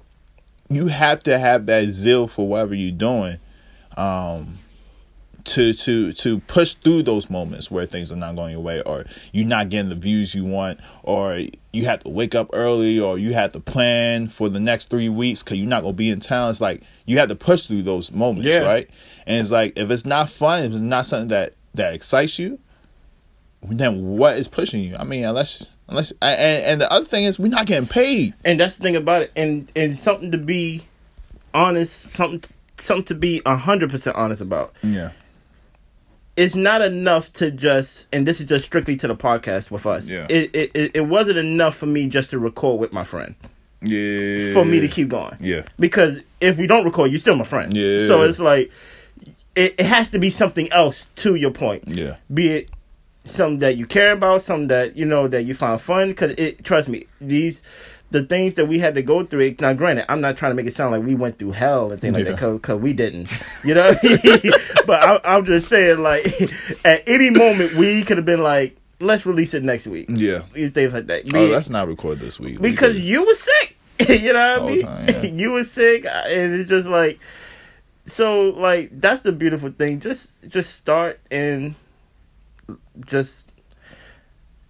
you 0.71 0.87
have 0.87 1.23
to 1.25 1.39
have 1.39 1.67
that 1.67 1.91
zeal 1.91 2.29
for 2.29 2.49
whatever 2.49 2.75
you're 2.75 2.93
doing, 2.93 3.39
um, 3.99 4.59
to 5.49 5.73
to 5.73 6.13
to 6.13 6.39
push 6.41 6.75
through 6.75 7.03
those 7.03 7.29
moments 7.31 7.71
where 7.71 7.87
things 7.87 8.11
are 8.13 8.17
not 8.17 8.37
going 8.37 8.53
your 8.53 8.61
way, 8.63 8.81
or 8.83 9.05
you're 9.33 9.47
not 9.47 9.69
getting 9.71 9.89
the 9.89 9.95
views 9.95 10.35
you 10.35 10.45
want, 10.45 10.81
or 11.03 11.41
you 11.73 11.85
have 11.87 12.03
to 12.05 12.09
wake 12.09 12.35
up 12.35 12.51
early, 12.53 12.99
or 13.01 13.19
you 13.19 13.35
have 13.35 13.53
to 13.53 13.61
plan 13.61 14.29
for 14.29 14.49
the 14.49 14.61
next 14.61 14.91
three 14.91 15.09
weeks 15.09 15.43
because 15.43 15.59
you're 15.59 15.69
not 15.69 15.83
gonna 15.83 15.93
be 15.93 16.11
in 16.11 16.21
town. 16.21 16.51
It's 16.51 16.61
like 16.61 16.83
you 17.07 17.19
have 17.19 17.29
to 17.29 17.37
push 17.37 17.67
through 17.67 17.83
those 17.83 18.13
moments, 18.13 18.47
Yeah. 18.47 18.59
right? 18.61 18.89
And 19.27 19.41
it's 19.41 19.51
like 19.51 19.73
if 19.77 19.91
it's 19.91 20.07
not 20.07 20.31
fun, 20.31 20.65
if 20.65 20.73
it's 20.73 20.81
not 20.81 21.07
something 21.07 21.29
that 21.29 21.55
that 21.75 21.95
excites 21.95 22.39
you, 22.39 22.59
then 23.63 24.17
what 24.17 24.37
is 24.39 24.49
pushing 24.49 24.81
you? 24.83 24.97
I 24.97 25.05
mean, 25.05 25.25
unless 25.25 25.65
unless 25.89 26.13
and, 26.23 26.65
and 26.65 26.81
the 26.81 26.93
other 26.93 27.05
thing 27.05 27.25
is 27.25 27.39
we're 27.39 27.49
not 27.49 27.67
getting 27.67 27.89
paid. 27.89 28.35
and 28.45 28.61
that's 28.61 28.77
the 28.79 28.83
thing 28.85 28.97
about 28.97 29.23
it, 29.23 29.33
and 29.37 29.71
and 29.75 29.97
something 29.99 30.33
to 30.33 30.39
be 30.39 30.83
honest, 31.55 31.95
something 32.13 32.43
something 32.77 33.05
to 33.07 33.15
be 33.15 33.41
hundred 33.47 33.91
percent 33.91 34.17
honest 34.17 34.41
about. 34.41 34.75
Yeah. 34.83 35.11
It's 36.39 36.55
not 36.55 36.81
enough 36.81 37.33
to 37.35 37.51
just 37.51 38.07
and 38.13 38.27
this 38.27 38.41
is 38.41 38.47
just 38.47 38.65
strictly 38.65 38.97
to 38.97 39.09
the 39.09 39.17
podcast 39.17 39.71
with 39.71 39.85
us. 39.87 40.09
Yeah. 40.09 40.27
It 40.31 40.55
it 40.55 40.91
it- 40.95 41.07
wasn't 41.07 41.37
enough 41.39 41.77
for 41.77 41.87
me 41.87 42.07
just 42.07 42.31
to 42.31 42.39
record 42.39 42.81
with 42.81 42.93
my 42.93 43.05
friend 43.05 43.35
Yeah. 43.83 44.53
for 44.55 44.65
me 44.65 44.81
to 44.81 44.89
keep 44.89 45.09
going. 45.09 45.37
Yeah. 45.41 45.63
Because 45.79 46.23
if 46.41 46.57
we 46.57 46.67
don't 46.67 46.85
record, 46.85 47.11
you're 47.11 47.19
still 47.19 47.37
my 47.37 47.45
friend. 47.45 47.77
Yeah. 47.77 47.97
So 47.99 48.23
it's 48.23 48.39
like 48.39 48.71
it, 49.57 49.75
it 49.79 49.87
has 49.87 50.11
to 50.11 50.19
be 50.19 50.31
something 50.31 50.71
else 50.73 51.07
to 51.17 51.35
your 51.35 51.51
point. 51.51 51.85
Yeah. 51.89 52.17
Be 52.33 52.49
it 52.51 52.71
something 53.25 53.59
that 53.59 53.77
you 53.77 53.87
care 53.87 54.13
about, 54.13 54.41
something 54.43 54.69
that 54.69 54.97
you 54.97 55.05
know 55.05 55.27
that 55.29 55.45
you 55.45 55.55
find 55.55 55.81
fun. 55.81 56.09
Because 56.11 56.33
it, 56.39 56.65
trust 56.65 56.89
me, 56.89 57.07
these 57.21 57.63
the 58.11 58.23
things 58.23 58.55
that 58.55 58.67
we 58.67 58.79
had 58.79 58.95
to 58.95 59.03
go 59.03 59.25
through. 59.25 59.57
Now, 59.61 59.73
granted, 59.75 60.11
I'm 60.11 60.21
not 60.21 60.37
trying 60.37 60.51
to 60.51 60.55
make 60.55 60.67
it 60.67 60.73
sound 60.73 60.93
like 60.93 61.03
we 61.03 61.15
went 61.15 61.39
through 61.39 61.53
hell 61.53 61.93
and 61.93 62.01
things 62.01 62.15
like 62.15 62.25
that, 62.25 62.53
because 62.53 62.81
we 62.81 62.93
didn't. 62.93 63.29
You 63.65 63.75
know, 63.75 63.93
but 64.87 65.05
I, 65.05 65.21
I'm 65.25 65.45
just 65.45 65.69
saying, 65.69 66.03
like 66.03 66.25
at 66.85 67.03
any 67.07 67.31
moment 67.31 67.75
we 67.75 68.03
could 68.05 68.17
have 68.17 68.27
been 68.27 68.43
like, 68.43 68.77
let's 69.01 69.27
release 69.27 69.55
it 69.55 69.63
next 69.63 69.87
week. 69.87 70.07
Yeah. 70.09 70.41
Things 70.71 70.95
like 70.95 71.07
that. 71.07 71.35
Oh, 71.35 71.47
let's 71.47 71.71
not 71.71 71.89
record 71.89 72.19
this 72.21 72.41
week. 72.41 72.61
Because 72.61 72.95
could- 72.95 73.03
you 73.03 73.27
were 73.27 73.35
sick. 73.35 73.77
you 74.09 74.33
know 74.33 74.61
what 74.61 74.63
I 74.63 74.75
mean? 74.75 74.87
time, 74.87 75.09
yeah. 75.09 75.23
you 75.23 75.53
were 75.53 75.65
sick, 75.65 76.05
and 76.05 76.55
it's 76.55 76.71
just 76.71 76.87
like, 76.87 77.19
so 78.05 78.51
like 78.51 78.91
that's 78.93 79.23
the 79.23 79.33
beautiful 79.33 79.71
thing. 79.71 79.99
Just 79.99 80.49
just 80.49 80.77
start 80.77 81.19
and 81.33 81.75
just 83.05 83.53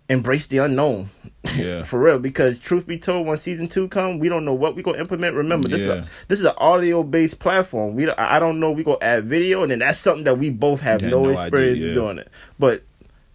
embrace 0.09 0.47
the 0.47 0.59
unknown 0.59 1.11
yeah. 1.57 1.83
for 1.85 2.01
real. 2.01 2.19
Because 2.19 2.59
truth 2.59 2.87
be 2.87 2.99
told, 2.99 3.27
when 3.27 3.39
season 3.39 3.69
two 3.69 3.89
come, 3.89 4.19
we 4.19 4.29
don't 4.29 4.45
know 4.45 4.55
what 4.55 4.75
we 4.75 4.83
gonna 4.83 4.99
implement. 4.99 5.35
Remember, 5.35 5.69
this 5.69 5.83
is 5.83 5.89
a, 5.89 6.09
this 6.29 6.39
is 6.39 6.45
an 6.45 6.55
audio 6.59 7.03
based 7.03 7.39
platform. 7.39 7.95
We 7.95 8.11
I 8.11 8.39
don't 8.39 8.61
know 8.61 8.71
we 8.71 8.85
gonna 8.85 8.99
add 9.01 9.25
video, 9.25 9.63
and 9.63 9.71
then 9.71 9.81
that's 9.81 9.99
something 9.99 10.25
that 10.25 10.39
we 10.39 10.51
both 10.51 10.81
have 10.81 11.03
no, 11.03 11.25
no 11.25 11.29
experience 11.31 11.77
idea, 11.77 11.89
yeah. 11.89 11.95
doing 11.95 12.19
it. 12.19 12.29
But 12.59 12.83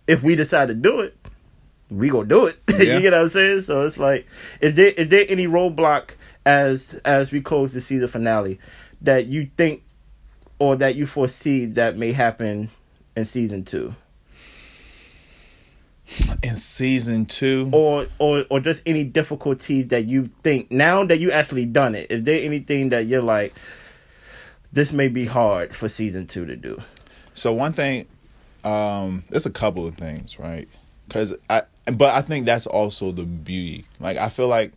if 0.08 0.24
we 0.24 0.36
decide 0.36 0.68
to 0.68 0.74
do 0.74 1.02
it, 1.02 1.18
we 1.90 2.10
gonna 2.10 2.28
do 2.28 2.48
it. 2.48 2.58
Yeah. 2.74 2.96
you 2.96 3.02
get 3.02 3.14
what 3.14 3.22
I'm 3.22 3.30
saying? 3.30 3.62
So 3.62 3.84
it's 3.84 4.00
like, 4.00 4.28
is 4.60 4.74
there 4.76 4.88
is 4.88 5.10
there 5.10 5.26
any 5.30 5.48
roadblock 5.48 6.16
as 6.46 7.00
as 7.06 7.32
we 7.32 7.40
close 7.40 7.74
the 7.74 7.82
season 7.82 8.08
finale 8.08 8.60
that 9.02 9.28
you 9.28 9.50
think 9.58 9.84
or 10.60 10.76
that 10.78 10.96
you 10.96 11.06
foresee 11.06 11.66
that 11.66 11.98
may 11.98 12.12
happen 12.12 12.70
in 13.16 13.26
season 13.26 13.64
two, 13.64 13.96
In 16.44 16.58
season 16.58 17.26
two. 17.26 17.70
or 17.72 18.08
or 18.20 18.46
or 18.50 18.60
just 18.60 18.84
any 18.86 19.04
difficulties 19.06 19.88
that 19.88 20.06
you 20.06 20.30
think 20.44 20.70
now 20.70 21.06
that 21.06 21.20
you 21.20 21.32
actually 21.32 21.66
done 21.66 21.96
it? 21.96 22.12
Is 22.12 22.24
there 22.24 22.44
anything 22.44 22.90
that 22.90 23.06
you're 23.06 23.22
like, 23.22 23.56
this 24.72 24.92
may 24.92 25.08
be 25.08 25.26
hard 25.26 25.74
for 25.74 25.88
season 25.88 26.28
two 26.28 26.46
to 26.46 26.56
do? 26.58 26.80
So 27.34 27.54
one 27.54 27.72
thing, 27.72 28.06
um, 28.66 29.24
there's 29.30 29.46
a 29.46 29.52
couple 29.52 29.88
of 29.88 29.96
things, 29.96 30.40
right? 30.40 30.68
Because 31.08 31.36
I, 31.50 31.64
but 31.86 32.14
I 32.14 32.22
think 32.22 32.46
that's 32.46 32.68
also 32.68 33.12
the 33.12 33.24
beauty. 33.24 33.86
Like 34.00 34.18
I 34.18 34.30
feel 34.30 34.50
like 34.50 34.74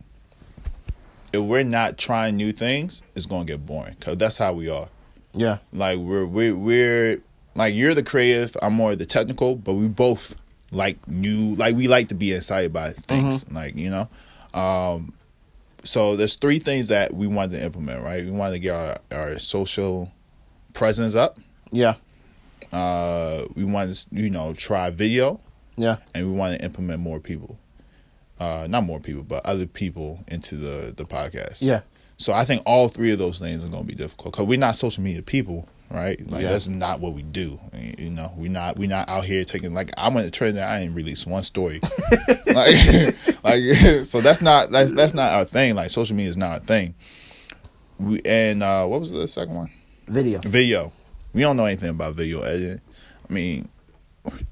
if 1.33 1.41
we're 1.41 1.63
not 1.63 1.97
trying 1.97 2.37
new 2.37 2.53
things, 2.53 3.03
it's 3.15 3.25
gonna 3.25 3.45
get 3.45 3.65
boring. 3.65 3.95
Cause 3.99 4.17
that's 4.17 4.37
how 4.37 4.53
we 4.53 4.69
are. 4.69 4.87
Yeah, 5.33 5.57
Like 5.73 5.99
we're 5.99 6.25
we're 6.25 6.55
we're 6.55 7.21
like 7.53 7.75
you're 7.75 7.93
the 7.93 8.01
creative, 8.03 8.55
I'm 8.61 8.73
more 8.73 8.95
the 8.95 9.05
technical, 9.05 9.55
but 9.55 9.73
we 9.73 9.87
both 9.87 10.35
like 10.71 11.05
new. 11.07 11.55
Like 11.55 11.75
we 11.75 11.87
like 11.87 12.09
to 12.09 12.15
be 12.15 12.33
excited 12.33 12.73
by 12.73 12.91
things. 12.91 13.49
Like 13.51 13.75
you 13.75 13.89
know, 13.89 14.09
um, 14.53 15.13
so 15.83 16.15
there's 16.15 16.35
three 16.35 16.59
things 16.59 16.87
that 16.89 17.13
we 17.13 17.27
wanted 17.27 17.57
to 17.59 17.63
implement. 17.65 18.03
Right, 18.03 18.23
we 18.25 18.31
wanted 18.31 18.53
to 18.53 18.59
get 18.59 18.75
our 18.75 18.97
our 19.11 19.39
social 19.39 20.11
presence 20.73 21.15
up. 21.15 21.37
yeah, 21.71 21.95
Uh, 22.71 23.45
we 23.55 23.63
wanted 23.63 23.95
to, 23.95 24.07
you 24.11 24.29
know, 24.29 24.53
try 24.53 24.89
video, 24.89 25.39
yeah, 25.77 25.97
and 26.13 26.25
we 26.25 26.31
want 26.37 26.57
to 26.59 26.63
implement 26.65 26.99
more 27.01 27.19
people. 27.19 27.57
Uh, 28.39 28.67
not 28.69 28.83
more 28.83 28.99
people, 28.99 29.23
but 29.23 29.43
other 29.45 29.65
people 29.65 30.19
into 30.27 30.55
the 30.55 30.93
the 30.95 31.05
podcast. 31.05 31.61
yeah. 31.61 31.81
So 32.19 32.33
I 32.33 32.45
think 32.45 32.63
all 32.65 32.87
three 32.87 33.11
of 33.11 33.19
those 33.19 33.37
things 33.39 33.63
are 33.63 33.67
going 33.67 33.83
to 33.83 33.87
be 33.87 33.93
difficult 33.93 34.33
because 34.33 34.47
we're 34.47 34.57
not 34.57 34.75
social 34.75 35.03
media 35.03 35.21
people, 35.21 35.67
right? 35.89 36.19
Like 36.29 36.43
Yeah. 36.43 36.51
that's 36.51 36.67
not 36.67 36.99
what 36.99 37.13
we 37.13 37.21
do. 37.23 37.59
You 37.97 38.09
know, 38.09 38.33
we're 38.35 38.51
not 38.51 38.77
we're 38.77 38.89
not 38.89 39.09
out 39.09 39.25
here 39.25 39.43
taking 39.43 39.73
like 39.73 39.91
I 39.97 40.09
went 40.09 40.25
to 40.25 40.31
Trinidad. 40.31 40.63
I 40.63 40.81
didn't 40.81 40.95
release 40.95 41.25
one 41.25 41.43
story. 41.43 41.79
like, 42.47 43.15
like 43.43 43.61
so 44.03 44.21
that's 44.21 44.41
not 44.41 44.71
that's 44.71 44.91
that's 44.91 45.13
not 45.13 45.33
our 45.33 45.45
thing. 45.45 45.75
Like 45.75 45.89
social 45.91 46.15
media 46.15 46.29
is 46.29 46.37
not 46.37 46.51
our 46.51 46.59
thing. 46.59 46.95
We 47.99 48.21
and 48.25 48.63
uh, 48.63 48.85
what 48.85 48.99
was 48.99 49.11
the 49.11 49.27
second 49.27 49.55
one? 49.55 49.71
Video. 50.07 50.39
Video. 50.39 50.93
We 51.33 51.41
don't 51.41 51.57
know 51.57 51.65
anything 51.65 51.89
about 51.89 52.15
video 52.15 52.41
editing. 52.41 52.81
I 53.29 53.33
mean, 53.33 53.67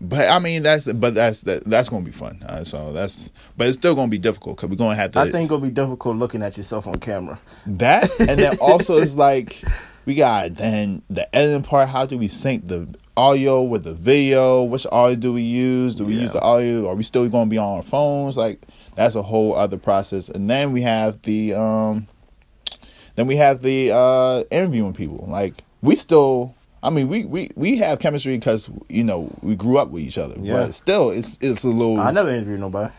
but 0.01 0.29
I 0.29 0.39
mean 0.39 0.63
that's 0.63 0.91
but 0.91 1.15
that's 1.15 1.41
that, 1.41 1.63
that's 1.65 1.89
gonna 1.89 2.05
be 2.05 2.11
fun. 2.11 2.39
Uh, 2.47 2.63
so 2.63 2.93
that's 2.93 3.31
but 3.57 3.67
it's 3.67 3.77
still 3.77 3.95
gonna 3.95 4.09
be 4.09 4.17
difficult 4.17 4.57
because 4.57 4.69
we're 4.69 4.75
gonna 4.75 4.95
have 4.95 5.11
to. 5.11 5.19
I 5.19 5.31
think 5.31 5.45
it'll 5.45 5.59
be 5.59 5.69
difficult 5.69 6.17
looking 6.17 6.41
at 6.41 6.57
yourself 6.57 6.87
on 6.87 6.95
camera. 6.95 7.39
that 7.65 8.09
and 8.19 8.39
then 8.39 8.57
also 8.59 8.97
it's 8.97 9.15
like 9.15 9.61
we 10.05 10.15
got 10.15 10.55
then 10.55 11.01
the 11.09 11.33
editing 11.35 11.63
part. 11.63 11.89
How 11.89 12.05
do 12.05 12.17
we 12.17 12.27
sync 12.27 12.67
the 12.67 12.87
audio 13.17 13.61
with 13.63 13.83
the 13.83 13.93
video? 13.93 14.63
Which 14.63 14.85
audio 14.91 15.15
do 15.15 15.33
we 15.33 15.41
use? 15.41 15.95
Do 15.95 16.05
we 16.05 16.15
use 16.15 16.31
the 16.31 16.41
audio? 16.41 16.89
Are 16.89 16.95
we 16.95 17.03
still 17.03 17.27
gonna 17.29 17.49
be 17.49 17.57
on 17.57 17.77
our 17.77 17.81
phones? 17.83 18.37
Like 18.37 18.65
that's 18.95 19.15
a 19.15 19.21
whole 19.21 19.55
other 19.55 19.77
process. 19.77 20.29
And 20.29 20.49
then 20.49 20.71
we 20.71 20.81
have 20.81 21.21
the 21.23 21.53
um, 21.53 22.07
then 23.15 23.27
we 23.27 23.35
have 23.37 23.61
the 23.61 23.91
uh 23.93 24.43
interviewing 24.51 24.93
people. 24.93 25.25
Like 25.27 25.63
we 25.81 25.95
still. 25.95 26.55
I 26.83 26.91
mean, 26.91 27.07
we, 27.07 27.25
we, 27.25 27.49
we 27.55 27.77
have 27.77 27.97
chemistry 27.97 28.37
because 28.37 28.69
you 28.89 29.03
know 29.03 29.35
we 29.41 29.55
grew 29.55 29.79
up 29.79 29.89
with 29.89 30.03
each 30.03 30.19
other, 30.19 30.35
Yeah. 30.39 30.53
but 30.53 30.75
still, 30.75 31.09
it's 31.09 31.35
it's 31.41 31.63
a 31.63 31.67
little. 31.67 31.99
I 31.99 32.11
never 32.11 32.29
interviewed 32.29 32.59
nobody. 32.59 32.93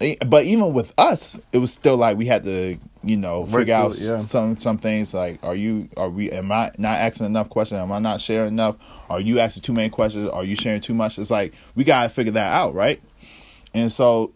E- 0.00 0.16
but 0.24 0.44
even 0.44 0.72
with 0.72 0.92
us, 0.96 1.40
it 1.52 1.58
was 1.58 1.72
still 1.72 1.96
like 1.96 2.16
we 2.16 2.26
had 2.26 2.44
to, 2.44 2.78
you 3.04 3.16
know, 3.16 3.40
Work 3.42 3.50
figure 3.62 3.74
out 3.74 3.92
it, 3.94 4.00
yeah. 4.02 4.20
some 4.20 4.56
some 4.56 4.78
things. 4.78 5.12
Like, 5.14 5.40
are 5.42 5.54
you, 5.54 5.88
are 5.96 6.08
we, 6.08 6.30
am 6.30 6.52
I 6.52 6.70
not 6.78 6.92
asking 6.92 7.26
enough 7.26 7.48
questions? 7.50 7.80
Am 7.80 7.90
I 7.92 7.98
not 7.98 8.20
sharing 8.20 8.48
enough? 8.48 8.76
Are 9.10 9.20
you 9.20 9.38
asking 9.40 9.62
too 9.62 9.72
many 9.72 9.88
questions? 9.88 10.28
Are 10.28 10.44
you 10.44 10.54
sharing 10.56 10.80
too 10.80 10.94
much? 10.94 11.18
It's 11.18 11.30
like 11.30 11.52
we 11.74 11.84
gotta 11.84 12.08
figure 12.08 12.32
that 12.32 12.52
out, 12.52 12.74
right? 12.74 13.02
And 13.74 13.90
so, 13.90 14.32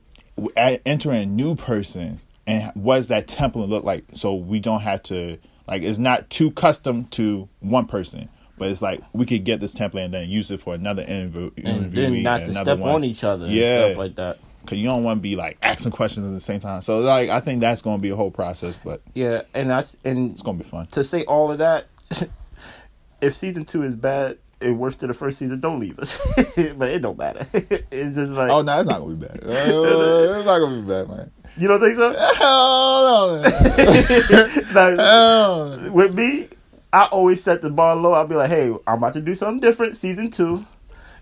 entering 0.57 1.23
a 1.23 1.27
new 1.27 1.55
person, 1.55 2.21
and 2.47 2.71
what 2.75 2.97
does 2.97 3.07
that 3.09 3.27
template 3.27 3.69
look 3.69 3.85
like? 3.85 4.05
So 4.15 4.35
we 4.35 4.61
don't 4.61 4.81
have 4.81 5.03
to 5.05 5.39
like 5.69 5.83
it's 5.83 5.99
not 5.99 6.29
too 6.31 6.51
custom 6.53 7.05
to 7.07 7.49
one 7.61 7.87
person. 7.87 8.29
But 8.59 8.71
it's 8.71 8.81
like 8.81 9.03
we 9.13 9.27
could 9.27 9.45
get 9.45 9.61
this 9.61 9.75
template 9.75 10.07
and 10.07 10.15
then 10.15 10.31
use 10.31 10.51
it 10.51 10.61
for 10.61 10.75
another 10.75 11.03
interview, 11.03 11.51
And 11.63 11.93
then 11.93 12.23
not 12.23 12.47
to 12.47 12.55
step 12.55 12.79
one. 12.79 12.95
on 12.95 13.05
each 13.05 13.23
other 13.23 13.47
Yeah. 13.49 13.65
and 13.85 13.91
stuff 13.93 13.99
like 13.99 14.17
that. 14.17 14.39
Cause 14.67 14.79
you 14.79 14.89
don't 14.89 15.05
want 15.05 15.19
to 15.19 15.23
be 15.23 15.37
like 15.37 15.59
asking 15.63 15.93
questions 15.93 16.27
at 16.27 16.33
the 16.33 16.41
same 16.41 16.61
time. 16.61 16.83
So 16.83 16.99
like 17.01 17.31
I 17.31 17.41
think 17.41 17.61
that's 17.61 17.83
gonna 17.83 18.03
be 18.03 18.11
a 18.11 18.17
whole 18.17 18.31
process, 18.31 18.77
but 18.77 19.01
Yeah, 19.15 19.43
and 19.55 19.71
that's 19.71 19.97
and 20.05 20.33
it's 20.33 20.43
gonna 20.43 20.59
be 20.59 20.65
fun. 20.65 20.87
to 20.89 21.05
say 21.05 21.25
all 21.25 21.51
of 21.53 21.59
that, 21.59 21.87
if 23.21 23.35
season 23.37 23.65
two 23.65 23.83
is 23.83 23.95
bad 23.95 24.39
and 24.61 24.79
worse 24.79 24.97
than 24.97 25.09
the 25.09 25.15
first 25.15 25.39
season, 25.39 25.61
don't 25.61 25.79
leave 25.81 25.99
us. 25.99 26.19
but 26.77 26.89
it 26.91 27.01
don't 27.01 27.19
matter. 27.19 27.47
it's 27.53 28.17
just 28.17 28.33
like 28.33 28.51
Oh 28.51 28.63
no, 28.63 28.81
it's 28.81 28.89
not 28.89 29.01
gonna 29.01 29.15
be 29.15 29.27
bad. 29.27 29.39
Uh, 29.45 30.37
it's 30.39 30.47
not 30.47 30.59
gonna 30.59 30.83
be 30.83 30.89
bad, 30.89 31.09
man. 31.09 31.31
you 31.57 31.69
don't 31.69 31.81
think 31.81 31.95
so? 31.97 32.13
Hell 32.35 33.43
no, 33.43 33.43
man. 33.43 34.75
Like, 34.75 35.93
with 35.93 36.15
me, 36.15 36.49
I 36.93 37.05
always 37.07 37.43
set 37.43 37.61
the 37.61 37.71
bar 37.71 37.97
low. 37.97 38.13
I'll 38.13 38.27
be 38.27 38.35
like, 38.35 38.49
hey, 38.51 38.71
I'm 38.87 38.99
about 38.99 39.13
to 39.15 39.21
do 39.21 39.35
something 39.35 39.61
different. 39.61 39.97
Season 39.97 40.31
two, 40.31 40.65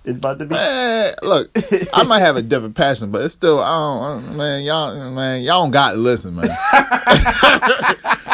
it's 0.04 0.18
about 0.18 0.38
to 0.38 0.46
be. 0.46 0.54
Man, 0.54 1.14
look, 1.22 1.50
I 1.94 2.02
might 2.02 2.20
have 2.20 2.36
a 2.36 2.42
different 2.42 2.74
passion, 2.74 3.10
but 3.10 3.22
it's 3.24 3.34
still, 3.34 3.60
I 3.60 4.20
don't, 4.22 4.36
man, 4.36 4.62
y'all, 4.62 5.10
man, 5.10 5.42
y'all 5.42 5.62
don't 5.62 5.70
got 5.70 5.92
to 5.92 5.96
listen, 5.96 6.34
man. 6.34 6.46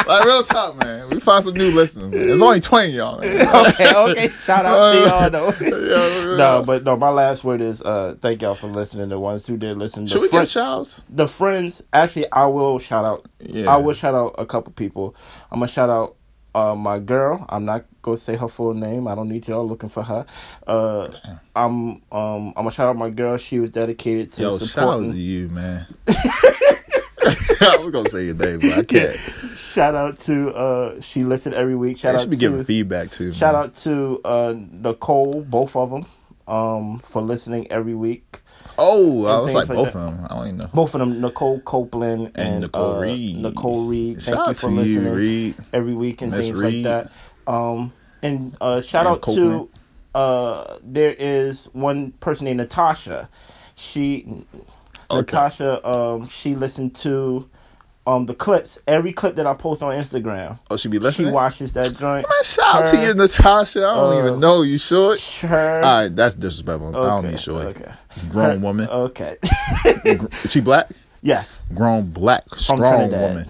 like 0.07 0.25
real 0.25 0.43
talk, 0.43 0.75
man. 0.83 1.09
We 1.09 1.19
find 1.19 1.43
some 1.43 1.53
new 1.53 1.71
listeners. 1.71 2.11
Man. 2.11 2.29
It's 2.29 2.41
only 2.41 2.59
twenty 2.59 2.93
y'all. 2.93 3.19
Man. 3.19 3.47
okay, 3.67 3.95
okay. 3.95 4.27
Shout 4.29 4.65
out 4.65 4.91
to 4.93 4.99
y'all 4.99 5.29
though. 5.29 5.51
Yeah, 5.91 6.35
no, 6.37 6.63
but 6.65 6.83
no, 6.83 6.95
my 6.95 7.09
last 7.09 7.43
word 7.43 7.61
is 7.61 7.81
uh 7.81 8.15
thank 8.21 8.41
y'all 8.41 8.55
for 8.55 8.67
listening. 8.67 9.09
The 9.09 9.19
ones 9.19 9.45
who 9.47 9.57
did 9.57 9.77
listen. 9.77 10.05
The 10.05 10.11
should 10.11 10.21
we 10.21 10.27
fri- 10.29 10.39
get 10.39 10.47
shouts? 10.49 11.03
the 11.09 11.27
friends 11.27 11.83
actually 11.93 12.29
i 12.31 12.45
will 12.45 12.79
shout 12.79 13.03
out 13.05 13.27
Yeah. 13.39 13.73
i 13.73 13.77
will 13.77 13.93
shout 13.93 14.13
out 14.15 14.35
a 14.37 14.45
couple 14.45 14.71
people 14.73 15.15
i'm 15.51 15.59
gonna 15.59 15.71
shout 15.71 15.89
out 15.89 16.15
uh, 16.55 16.75
my 16.75 16.99
girl 16.99 17.45
i'm 17.49 17.65
not 17.65 17.85
gonna 18.01 18.17
say 18.17 18.35
her 18.35 18.47
full 18.47 18.73
name 18.73 19.07
i 19.07 19.15
don't 19.15 19.29
need 19.29 19.47
y'all 19.47 19.67
looking 19.67 19.89
for 19.89 20.03
her 20.03 20.25
uh, 20.67 21.07
i'm 21.55 22.01
um 22.11 22.47
i'm 22.49 22.53
gonna 22.55 22.71
shout 22.71 22.89
out 22.89 22.95
my 22.95 23.09
girl 23.09 23.37
she 23.37 23.59
was 23.59 23.69
dedicated 23.69 24.31
to 24.31 24.41
Yo, 24.43 24.49
shout 24.49 24.53
out 24.55 24.59
to 24.59 24.67
supporting 24.67 25.13
you, 25.15 25.49
man. 25.49 25.85
I 27.63 27.77
was 27.77 27.91
gonna 27.91 28.09
say 28.09 28.25
your 28.25 28.35
name, 28.35 28.59
but 28.59 28.71
I 28.73 28.83
can't. 28.83 29.15
shout 29.55 29.93
out 29.93 30.19
to 30.21 30.53
uh 30.55 30.99
she 31.01 31.23
listened 31.23 31.53
every 31.55 31.75
week 31.75 31.97
shout 31.97 32.13
I 32.13 32.17
out 32.17 32.21
should 32.21 32.29
be 32.31 32.35
to 32.37 32.39
giving 32.39 32.63
feedback 32.63 33.11
too. 33.11 33.31
shout 33.31 33.53
man. 33.53 33.63
out 33.65 33.75
to 33.75 34.19
uh 34.25 34.53
nicole 34.57 35.41
both 35.47 35.75
of 35.75 35.91
them 35.91 36.05
um 36.47 36.99
for 37.05 37.21
listening 37.21 37.71
every 37.71 37.95
week 37.95 38.41
Oh, 38.77 39.25
I 39.25 39.39
was 39.39 39.53
like 39.53 39.67
both 39.67 39.89
of 39.89 39.93
them. 39.93 40.25
I 40.29 40.35
don't 40.35 40.47
even 40.47 40.57
know. 40.59 40.69
both 40.73 40.95
of 40.95 40.99
them 40.99 41.21
nicole 41.21 41.59
copeland 41.61 42.27
and, 42.35 42.37
And 42.37 42.61
Nicole 42.61 42.95
uh, 42.95 43.01
Reed. 43.01 43.37
nicole 43.37 43.85
reed 43.85 44.21
thank 44.21 44.37
Shout 44.37 44.47
you 44.49 44.53
for 44.55 44.69
to 44.69 44.75
listening 44.75 45.05
you, 45.05 45.13
Reed. 45.13 45.55
every 45.73 45.93
week 45.93 46.21
and 46.21 46.31
Miss 46.31 46.45
things 46.45 46.57
Reed. 46.57 46.85
like 46.85 47.05
that. 47.45 47.51
Um, 47.51 47.93
and 48.23 48.55
uh, 48.61 48.81
shout 48.81 49.05
And 49.05 49.15
out 49.15 49.21
Copeland. 49.21 49.69
to 50.13 50.19
uh, 50.19 50.77
there 50.83 51.15
is 51.17 51.65
one 51.73 52.11
person 52.13 52.45
named 52.45 52.57
Natasha. 52.57 53.29
She 53.75 54.45
Natasha, 55.11 55.85
um, 55.87 56.25
she 56.27 56.55
listened 56.55 56.95
to 56.95 57.49
um 58.07 58.25
the 58.25 58.33
clips, 58.33 58.79
every 58.87 59.11
clip 59.13 59.35
that 59.35 59.45
I 59.45 59.53
post 59.53 59.83
on 59.83 59.93
Instagram. 59.95 60.57
Oh, 60.69 60.77
she 60.77 60.87
be 60.89 60.97
She 60.97 61.01
listening. 61.01 61.33
watches 61.33 61.73
that 61.73 61.95
joint. 61.97 62.25
Man, 62.27 62.43
shout 62.43 62.85
out 62.85 62.91
to 62.93 63.01
you, 63.01 63.13
Natasha. 63.13 63.79
I 63.79 63.95
don't 63.95 64.13
uh, 64.13 64.27
even 64.27 64.39
know 64.39 64.63
you 64.63 64.77
short. 64.79 65.19
Her, 65.41 65.75
All 65.75 65.81
right, 65.81 66.15
that's 66.15 66.35
disrespectful. 66.35 66.89
I 66.89 66.91
don't 66.91 67.19
okay, 67.19 67.27
mean 67.27 67.37
short. 67.37 67.65
Okay. 67.67 67.91
Grown 68.29 68.49
Her- 68.49 68.57
woman. 68.65 68.89
Okay. 68.89 69.37
She 70.49 70.61
black? 70.61 70.89
yes. 71.21 71.63
Grown 71.73 72.09
black, 72.09 72.43
strong 72.55 73.11
woman. 73.11 73.47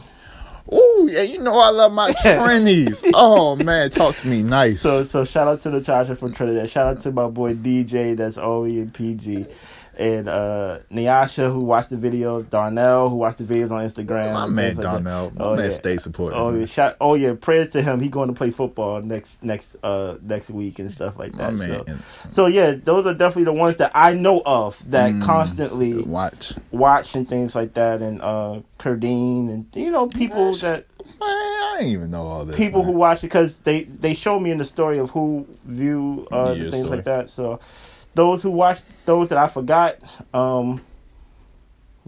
Ooh, 0.74 1.10
yeah, 1.12 1.22
you 1.24 1.38
know 1.40 1.58
I 1.60 1.70
love 1.70 1.92
my 1.92 2.12
trannies. 2.24 3.04
oh 3.14 3.58
man, 3.58 3.90
talk 3.90 4.16
to 4.18 4.28
me 4.28 4.42
nice. 4.44 4.82
So 4.82 5.04
so 5.04 5.26
shout 5.26 5.48
out 5.48 5.60
to 5.62 5.70
Natasha 5.70 6.16
from 6.16 6.34
Trinidad. 6.34 6.70
Shout 6.70 6.88
out 6.88 7.02
to 7.02 7.12
my 7.12 7.28
boy 7.28 7.56
DJ 7.56 8.16
that's 8.16 8.38
only 8.38 8.80
in 8.80 8.90
PG. 8.92 9.48
And 10.02 10.28
uh 10.28 10.80
Nyasha 10.92 11.52
who 11.54 11.60
watched 11.60 11.92
the 11.92 11.96
videos, 11.96 12.50
Darnell 12.50 13.10
who 13.10 13.18
watched 13.18 13.38
the 13.38 13.44
videos 13.44 13.70
on 13.70 13.86
Instagram. 13.86 14.34
my 14.34 14.48
man 14.48 14.68
like 14.70 14.76
that. 14.78 14.82
Darnell, 14.82 15.32
my 15.36 15.46
Oh, 15.46 15.56
man 15.56 15.66
yeah. 15.66 15.72
stay 15.72 15.98
supporting. 15.98 16.40
Oh 16.40 16.54
yeah, 16.56 16.66
shout, 16.66 16.96
oh 17.00 17.14
yeah, 17.14 17.34
prayers 17.40 17.70
to 17.72 17.84
him. 17.84 18.00
He 18.02 18.08
going 18.08 18.28
to 18.30 18.34
play 18.34 18.50
football 18.50 19.00
next 19.02 19.44
next 19.44 19.76
uh 19.84 20.18
next 20.24 20.50
week 20.50 20.80
and 20.80 20.92
stuff 20.92 21.20
like 21.20 21.36
My 21.36 21.52
that. 21.52 21.58
man. 21.58 21.86
So, 21.86 22.32
so 22.32 22.46
yeah, 22.48 22.72
those 22.72 23.06
are 23.06 23.14
definitely 23.14 23.44
the 23.44 23.54
ones 23.54 23.76
that 23.76 23.92
I 23.94 24.14
know 24.14 24.42
of 24.46 24.84
that 24.90 25.12
Mm. 25.14 25.22
constantly 25.22 26.02
Watch. 26.02 26.54
watch 26.72 27.14
and 27.16 27.28
things 27.30 27.54
like 27.54 27.76
that, 27.76 28.02
and 28.02 28.22
uh 28.24 28.62
Kurdine 28.80 29.50
and 29.52 29.66
you 29.76 29.92
know 29.92 30.08
people 30.08 30.52
that 30.56 30.86
Man, 31.20 31.30
I 31.30 31.76
didn't 31.80 31.92
even 31.94 32.10
know 32.12 32.24
all 32.24 32.46
this. 32.46 32.56
people 32.56 32.84
who 32.84 32.92
watch 32.92 33.20
it 33.20 33.28
because 33.28 33.60
they 33.60 33.84
they 33.84 34.14
show 34.14 34.40
me 34.40 34.50
in 34.52 34.58
the 34.58 34.66
story 34.66 34.98
of 34.98 35.12
who 35.12 35.46
view 35.66 36.28
uh 36.32 36.54
the 36.54 36.60
things 36.72 36.76
story. 36.78 36.90
like 36.90 37.06
that. 37.06 37.30
So 37.30 37.60
those 38.14 38.44
who 38.44 38.52
watch 38.52 38.82
those 39.06 39.30
that 39.30 39.38
I 39.38 39.48
forgot, 39.48 39.98
um, 40.34 40.82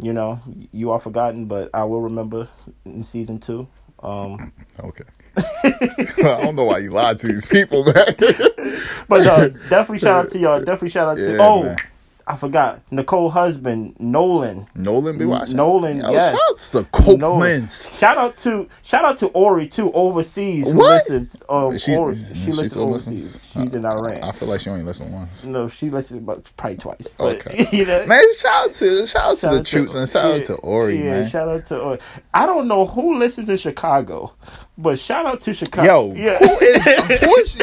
you 0.01 0.13
know, 0.13 0.41
you 0.71 0.91
are 0.91 0.99
forgotten, 0.99 1.45
but 1.45 1.69
I 1.73 1.83
will 1.83 2.01
remember 2.01 2.47
in 2.85 3.03
season 3.03 3.39
two. 3.39 3.67
Um, 4.01 4.51
Okay. 4.83 5.03
I 5.37 6.41
don't 6.43 6.55
know 6.55 6.65
why 6.65 6.79
you 6.79 6.91
lied 6.91 7.17
to 7.19 7.27
these 7.27 7.45
people, 7.45 7.83
man. 7.85 8.15
but 9.07 9.25
uh, 9.25 9.47
definitely 9.69 9.99
shout 9.99 10.25
out 10.25 10.31
to 10.31 10.39
y'all. 10.39 10.59
Definitely 10.59 10.89
shout 10.89 11.07
out 11.07 11.17
to 11.17 11.31
Yeah, 11.31 11.37
oh. 11.39 11.63
man. 11.63 11.77
I 12.25 12.37
forgot 12.37 12.81
Nicole 12.89 13.29
husband 13.29 13.95
Nolan. 13.99 14.65
Nolan 14.75 15.17
be 15.17 15.25
watching. 15.25 15.57
Nolan, 15.57 15.97
Yo, 15.99 16.11
yes. 16.11 16.31
Shout 16.31 16.39
out 16.49 16.59
to 16.59 16.71
the 16.71 16.83
Coke 16.85 17.69
Shout 17.99 18.17
out 18.17 18.37
to 18.37 18.69
shout 18.81 19.03
out 19.03 19.17
to 19.17 19.27
Ori 19.27 19.67
too 19.67 19.91
overseas. 19.91 20.71
Who 20.71 20.77
What? 20.77 20.93
listens? 21.09 21.35
Um, 21.49 21.77
She- 21.77 21.95
Ori, 21.95 22.25
she 22.33 22.45
she 22.45 22.51
listens 22.53 22.77
overseas. 22.77 23.23
listens? 23.33 23.51
She's 23.51 23.73
in 23.73 23.85
Iran. 23.85 24.23
I 24.23 24.31
feel 24.31 24.47
like 24.47 24.61
she 24.61 24.69
only 24.69 24.83
listened 24.85 25.13
once. 25.13 25.43
No, 25.43 25.67
she 25.67 25.89
listened 25.89 26.21
about 26.21 26.49
probably 26.55 26.77
twice. 26.77 27.13
But, 27.17 27.45
Okay. 27.45 27.67
you 27.77 27.85
know, 27.85 28.05
Man, 28.05 28.23
shout 28.39 28.69
out 28.69 28.73
to 28.75 29.05
shout 29.05 29.23
out 29.31 29.37
to 29.39 29.49
the 29.57 29.63
troops 29.63 29.93
and 29.93 30.07
shout 30.07 30.29
yeah, 30.29 30.35
out 30.39 30.45
to 30.45 30.55
Ori, 30.55 30.97
yeah, 30.97 31.03
man. 31.21 31.29
shout 31.29 31.49
out 31.49 31.65
to 31.67 31.79
Ori. 31.79 31.99
I 32.33 32.45
don't 32.45 32.69
know 32.69 32.85
who 32.85 33.17
listens 33.17 33.49
in 33.49 33.57
Chicago, 33.57 34.33
but 34.77 34.97
shout 34.97 35.25
out 35.25 35.41
to 35.41 35.53
Chicago. 35.53 36.13
Yo, 36.13 36.15
yeah. 36.15 36.37
who 36.37 36.45
is 36.59 36.83
who 37.21 37.35
is 37.35 37.55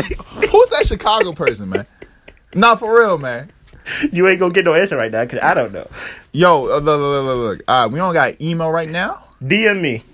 who's 0.51 0.69
that 0.69 0.85
Chicago 0.87 1.33
person, 1.33 1.71
man? 1.71 1.87
Not 2.55 2.79
for 2.81 2.99
real, 2.99 3.17
man. 3.17 3.49
you 4.13 4.29
ain't 4.29 4.41
gonna 4.41 4.53
get 4.53 4.65
no 4.65 4.75
answer 4.75 4.97
right 4.97 5.11
now 5.11 5.25
because 5.25 5.41
I 5.41 5.55
don't 5.55 5.73
know. 5.73 5.89
Yo, 6.33 6.65
uh, 6.65 6.79
look, 6.79 6.85
look, 6.85 7.25
look, 7.25 7.37
look. 7.37 7.63
All 7.69 7.85
right, 7.85 7.93
we 7.93 7.99
don't 7.99 8.15
got 8.15 8.41
email 8.41 8.71
right 8.71 8.89
now. 8.89 9.25
DM 9.43 9.81
me. 9.81 10.05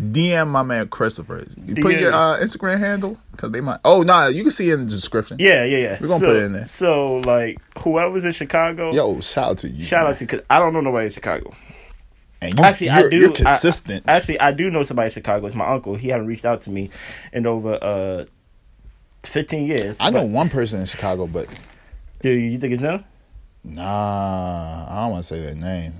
DM 0.00 0.48
my 0.48 0.62
man 0.62 0.88
Christopher. 0.88 1.44
You 1.66 1.74
put 1.74 2.00
your 2.00 2.12
uh, 2.12 2.38
Instagram 2.38 2.78
handle 2.78 3.18
because 3.32 3.50
they 3.50 3.60
might. 3.60 3.80
Oh, 3.84 4.02
nah, 4.02 4.28
you 4.28 4.42
can 4.42 4.50
see 4.50 4.70
it 4.70 4.74
in 4.74 4.86
the 4.86 4.90
description. 4.90 5.36
Yeah, 5.38 5.64
yeah, 5.64 5.78
yeah. 5.78 5.98
We're 6.00 6.08
gonna 6.08 6.20
so, 6.20 6.26
put 6.26 6.36
it 6.36 6.42
in 6.44 6.52
there. 6.54 6.66
So, 6.66 7.16
like, 7.16 7.58
whoever's 7.78 8.24
in 8.24 8.32
Chicago, 8.32 8.92
Yo, 8.92 9.20
shout 9.20 9.50
out 9.50 9.58
to 9.58 9.68
you. 9.68 9.84
shout 9.84 10.04
man. 10.04 10.12
out 10.12 10.18
to 10.18 10.24
because 10.24 10.40
I 10.48 10.58
don't 10.58 10.72
know 10.72 10.80
nobody 10.80 11.06
in 11.06 11.12
Chicago. 11.12 11.54
And 12.40 12.54
you, 12.56 12.64
Actually, 12.64 12.90
I 12.90 13.08
do. 13.08 13.16
You're 13.16 13.32
consistent. 13.32 14.04
I- 14.08 14.16
actually, 14.16 14.40
I 14.40 14.52
do 14.52 14.70
know 14.70 14.82
somebody 14.82 15.06
in 15.08 15.12
Chicago. 15.12 15.46
It's 15.46 15.56
my 15.56 15.68
uncle. 15.68 15.96
He 15.96 16.08
haven't 16.08 16.26
reached 16.26 16.46
out 16.46 16.62
to 16.62 16.70
me 16.70 16.88
in 17.34 17.46
over 17.46 17.74
uh, 17.82 18.24
fifteen 19.24 19.66
years. 19.66 19.98
I 20.00 20.10
know 20.10 20.24
one 20.24 20.48
person 20.48 20.80
in 20.80 20.86
Chicago, 20.86 21.26
but 21.26 21.46
Do 22.20 22.30
you 22.30 22.58
think 22.58 22.74
it's 22.74 22.82
no? 22.82 23.02
nah, 23.64 24.86
I 24.88 25.02
don't 25.02 25.12
want 25.12 25.24
to 25.24 25.28
say 25.28 25.40
their 25.40 25.54
name 25.54 25.94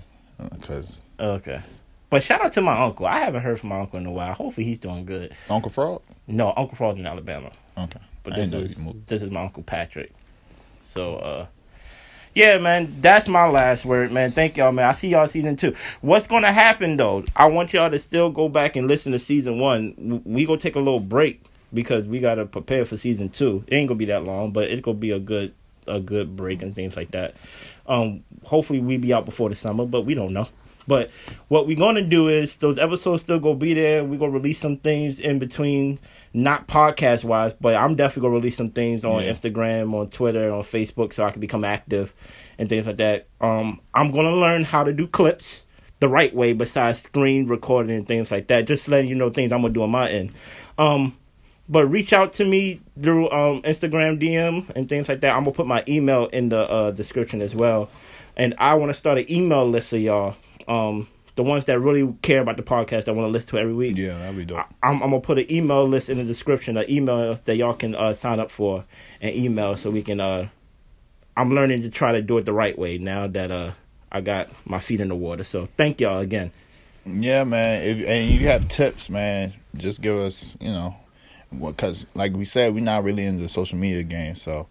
because 0.51 1.03
Okay. 1.19 1.63
But 2.09 2.25
shout 2.25 2.45
out 2.45 2.53
to 2.55 2.61
my 2.61 2.83
uncle. 2.83 3.07
I 3.07 3.21
haven't 3.21 3.43
heard 3.43 3.61
from 3.61 3.69
my 3.69 3.81
uncle 3.81 3.99
in 3.99 4.07
a 4.07 4.11
while. 4.11 4.35
Hopefully 4.35 4.67
he's 4.67 4.81
doing 4.81 5.05
good. 5.05 5.35
Uncle 5.49 5.71
Fraud. 5.71 6.03
No, 6.27 6.53
Uncle 6.57 6.77
Fraud's 6.77 6.99
in 6.99 7.07
Alabama. 7.07 7.53
Okay, 7.79 8.01
But 8.25 8.35
this 8.35 8.53
is 8.53 8.81
this 9.07 9.23
is 9.23 9.31
my 9.31 9.45
Uncle 9.45 9.63
Patrick. 9.63 10.13
So 10.81 11.17
uh 11.17 11.47
yeah, 12.35 12.59
man, 12.59 12.97
that's 13.01 13.27
my 13.27 13.49
last 13.49 13.85
word, 13.85 14.13
man. 14.13 14.31
Thank 14.31 14.57
y'all, 14.57 14.71
man. 14.71 14.87
I 14.89 14.93
see 14.93 15.09
y'all 15.09 15.27
season 15.27 15.57
two. 15.57 15.75
What's 16.01 16.27
gonna 16.27 16.53
happen 16.53 16.97
though? 16.97 17.25
I 17.35 17.47
want 17.47 17.73
y'all 17.73 17.91
to 17.91 17.99
still 17.99 18.31
go 18.31 18.49
back 18.49 18.77
and 18.77 18.89
listen 18.89 19.13
to 19.13 19.19
season 19.19 19.59
one. 19.59 20.23
We 20.25 20.47
gonna 20.47 20.59
take 20.59 20.77
a 20.77 20.81
little 20.81 21.01
break 21.01 21.45
because 21.73 22.07
we 22.07 22.19
gotta 22.19 22.45
prepare 22.45 22.85
for 22.85 22.97
season 22.97 23.29
two. 23.31 23.65
It 23.67 23.77
ain't 23.77 23.89
gonna 23.89 23.99
be 23.99 24.05
that 24.07 24.25
long, 24.25 24.53
but 24.53 24.69
it's 24.69 24.81
gonna 24.81 24.99
be 24.99 25.13
a 25.13 25.19
good 25.21 25.55
a 25.87 26.01
good 26.01 26.37
break 26.37 26.63
and 26.63 26.75
things 26.75 26.97
like 26.97 27.11
that. 27.13 27.35
Um, 27.87 28.23
hopefully 28.45 28.81
we 28.81 28.97
be 28.97 29.13
out 29.13 29.25
before 29.25 29.49
the 29.49 29.55
summer, 29.55 29.85
but 29.87 30.03
we 30.03 30.15
don't 30.15 30.33
know. 30.33 30.49
But 30.87 31.11
what 31.49 31.67
we're 31.67 31.77
gonna 31.77 32.03
do 32.03 32.29
is 32.29 32.57
those 32.57 32.79
episodes 32.79 33.23
still 33.23 33.39
gonna 33.39 33.55
be 33.55 33.75
there. 33.75 34.03
We're 34.03 34.19
gonna 34.19 34.33
release 34.33 34.59
some 34.59 34.77
things 34.79 35.21
in 35.21 35.39
between, 35.39 35.99
not 36.33 36.67
podcast 36.67 37.23
wise, 37.23 37.55
but 37.55 37.75
I'm 37.77 37.95
definitely 37.95 38.23
gonna 38.29 38.35
release 38.35 38.57
some 38.57 38.71
things 38.71 39.05
on 39.05 39.23
Yeah. 39.23 39.31
Instagram, 39.31 39.95
on 39.95 40.09
Twitter, 40.09 40.53
on 40.53 40.63
Facebook, 40.63 41.13
so 41.13 41.25
I 41.25 41.31
can 41.31 41.41
become 41.41 41.65
active 41.65 42.13
and 42.59 42.69
things 42.69 42.87
like 42.87 42.97
that. 42.97 43.27
Um, 43.41 43.81
I'm 43.95 44.11
gonna 44.11 44.35
learn 44.35 44.65
how 44.65 44.83
to 44.83 44.93
do 44.93 45.07
clips 45.07 45.67
the 46.01 46.09
right 46.09 46.35
way, 46.35 46.55
besides 46.55 47.01
screen 47.03 47.47
recording 47.47 47.95
and 47.95 48.09
things 48.09 48.33
like 48.33 48.47
that. 48.49 48.67
Just 48.67 48.89
letting 48.89 49.09
you 49.09 49.15
know 49.15 49.29
things 49.31 49.53
I'm 49.53 49.61
gonna 49.61 49.75
do 49.75 49.83
on 49.83 49.91
my 49.91 50.11
end. 50.11 50.33
Um, 50.79 51.15
but 51.71 51.87
reach 51.87 52.13
out 52.13 52.33
to 52.35 52.45
me 52.45 52.81
through 53.01 53.31
um, 53.31 53.63
Instagram 53.63 54.21
DM 54.21 54.69
and 54.75 54.89
things 54.89 55.09
like 55.09 55.21
that. 55.21 55.35
I'm 55.35 55.45
gonna 55.45 55.55
put 55.55 55.69
my 55.69 55.85
email 55.87 56.27
in 56.27 56.49
the 56.49 56.69
uh, 56.69 56.91
description 56.91 57.41
as 57.41 57.55
well, 57.55 57.89
and 58.37 58.55
I 58.59 58.75
want 58.75 58.91
to 58.91 58.95
start 58.95 59.19
an 59.19 59.31
email 59.31 59.67
list 59.69 59.93
of 59.93 60.01
y'all. 60.01 60.37
Um, 60.67 61.09
the 61.37 61.45
ones 61.45 61.67
that 61.67 61.79
really 61.79 62.13
care 62.23 62.41
about 62.41 62.57
the 62.57 62.63
podcast 62.63 63.05
that 63.05 63.15
want 63.15 63.29
to 63.29 63.31
listen 63.31 63.51
to 63.51 63.59
every 63.59 63.73
week. 63.73 63.97
Yeah, 63.97 64.19
that'd 64.19 64.37
be 64.37 64.45
dope. 64.45 64.67
I'm, 64.83 65.01
I'm 65.03 65.11
gonna 65.11 65.21
put 65.21 65.39
an 65.39 65.51
email 65.51 65.87
list 65.87 66.11
in 66.11 66.19
the 66.19 66.25
description, 66.25 66.77
an 66.77 66.91
email 66.91 67.37
that 67.37 67.57
y'all 67.57 67.75
can 67.75 67.95
uh, 67.95 68.13
sign 68.13 68.41
up 68.41 68.51
for, 68.51 68.85
and 69.21 69.35
email 69.35 69.77
so 69.77 69.91
we 69.91 70.03
can. 70.03 70.21
Uh, 70.21 70.49
I'm 71.37 71.55
learning 71.55 71.83
to 71.83 71.89
try 71.89 72.13
to 72.13 72.21
do 72.21 72.37
it 72.39 72.45
the 72.45 72.53
right 72.53 72.77
way 72.77 72.99
now 72.99 73.29
that 73.29 73.53
uh, 73.53 73.71
I 74.11 74.21
got 74.21 74.49
my 74.67 74.81
feet 74.81 75.01
in 75.01 75.09
the 75.09 75.15
water. 75.15 75.45
So 75.45 75.69
thank 75.77 76.01
y'all 76.01 76.19
again. 76.19 76.51
Yeah, 77.07 77.45
man. 77.45 77.83
If 77.83 78.07
and 78.07 78.29
you 78.29 78.49
have 78.49 78.69
tips, 78.69 79.09
man, 79.09 79.55
just 79.77 80.03
give 80.03 80.17
us, 80.17 80.57
you 80.61 80.69
know, 80.69 80.97
because 81.59 82.07
like 82.15 82.33
we 82.35 82.45
said, 82.45 82.75
we're 82.75 82.81
not 82.81 83.05
really 83.05 83.25
into 83.25 83.43
the 83.43 83.49
social 83.49 83.79
media 83.79 84.03
game. 84.03 84.35
So 84.35 84.69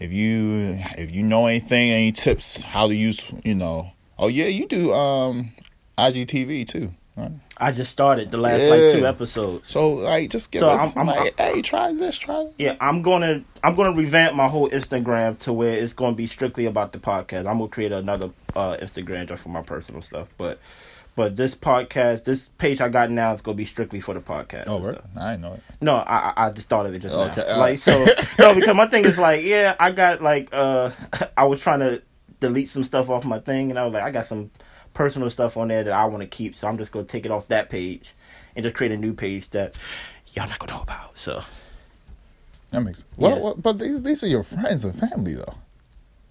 if 0.00 0.12
you 0.12 0.76
if 0.98 1.12
you 1.12 1.22
know 1.22 1.46
anything, 1.46 1.90
any 1.90 2.12
tips 2.12 2.60
how 2.62 2.88
to 2.88 2.94
use, 2.94 3.24
you 3.44 3.54
know, 3.54 3.92
oh 4.18 4.28
yeah, 4.28 4.46
you 4.46 4.66
do 4.66 4.92
um 4.92 5.52
IGTV 5.98 6.66
too, 6.66 6.92
right? 7.16 7.32
I 7.58 7.72
just 7.72 7.90
started 7.90 8.30
the 8.30 8.36
last 8.36 8.60
like 8.68 8.98
two 9.00 9.06
episodes. 9.06 9.70
So 9.70 9.94
like, 9.94 10.28
just 10.28 10.50
give 10.52 10.60
So 10.60 10.68
us, 10.68 10.94
I'm- 10.94 11.08
I'm- 11.08 11.18
like, 11.18 11.38
hey, 11.40 11.62
try 11.62 11.90
this, 11.94 12.18
try. 12.18 12.44
That. 12.44 12.52
Yeah, 12.58 12.76
I'm 12.80 13.00
gonna 13.02 13.42
I'm 13.64 13.74
gonna 13.74 13.92
revamp 13.96 14.34
my 14.36 14.48
whole 14.48 14.68
Instagram 14.68 15.38
to 15.40 15.52
where 15.54 15.72
it's 15.72 15.94
gonna 15.94 16.14
be 16.16 16.26
strictly 16.26 16.66
about 16.66 16.92
the 16.92 16.98
podcast. 16.98 17.46
I'm 17.46 17.58
gonna 17.58 17.68
create 17.68 17.92
another 17.92 18.30
uh, 18.54 18.76
Instagram 18.82 19.26
just 19.28 19.42
for 19.42 19.48
my 19.48 19.62
personal 19.62 20.02
stuff, 20.02 20.28
but 20.36 20.58
but 21.16 21.34
this 21.36 21.54
podcast, 21.54 22.24
this 22.24 22.50
page 22.58 22.80
I 22.80 22.88
got 22.88 23.10
now 23.10 23.32
is 23.32 23.40
gonna 23.40 23.56
be 23.56 23.66
strictly 23.66 24.00
for 24.00 24.14
the 24.14 24.20
podcast. 24.20 24.64
Oh, 24.68 24.80
right. 24.80 25.00
I 25.18 25.36
know 25.36 25.54
it. 25.54 25.62
No, 25.80 25.94
I 25.96 26.32
I 26.36 26.50
just 26.50 26.68
thought 26.68 26.86
of 26.86 26.94
it 26.94 27.00
just 27.00 27.14
Okay, 27.14 27.40
now. 27.40 27.54
all 27.54 27.58
Like 27.58 27.78
so, 27.78 28.04
no, 28.38 28.54
because 28.54 28.76
my 28.76 28.86
thing 28.86 29.04
is 29.04 29.18
like, 29.18 29.42
yeah, 29.44 29.74
I 29.80 29.90
got 29.90 30.22
like 30.22 30.50
uh, 30.52 30.90
I 31.36 31.44
was 31.44 31.60
trying 31.60 31.80
to 31.80 32.02
delete 32.40 32.68
some 32.68 32.84
stuff 32.84 33.08
off 33.10 33.24
my 33.24 33.40
thing, 33.40 33.70
and 33.70 33.78
I 33.78 33.84
was 33.84 33.94
like, 33.94 34.02
I 34.04 34.10
got 34.10 34.26
some 34.26 34.50
personal 34.94 35.28
stuff 35.30 35.56
on 35.56 35.68
there 35.68 35.84
that 35.84 35.92
I 35.92 36.04
want 36.04 36.20
to 36.20 36.26
keep, 36.26 36.54
so 36.54 36.68
I'm 36.68 36.78
just 36.78 36.92
gonna 36.92 37.06
take 37.06 37.24
it 37.24 37.30
off 37.32 37.48
that 37.48 37.68
page 37.70 38.14
and 38.54 38.62
just 38.64 38.76
create 38.76 38.92
a 38.92 38.96
new 38.96 39.12
page 39.14 39.50
that 39.50 39.74
y'all 40.34 40.48
not 40.48 40.58
gonna 40.58 40.72
know 40.72 40.82
about. 40.82 41.16
So 41.18 41.42
That 42.70 42.80
makes 42.82 42.98
sense. 43.00 43.08
Well, 43.16 43.36
Yeah. 43.36 43.42
well, 43.42 43.54
but 43.56 43.78
these 43.78 44.02
these 44.02 44.22
are 44.22 44.28
your 44.28 44.42
friends 44.42 44.84
and 44.84 44.94
family 44.94 45.34
though. 45.34 45.54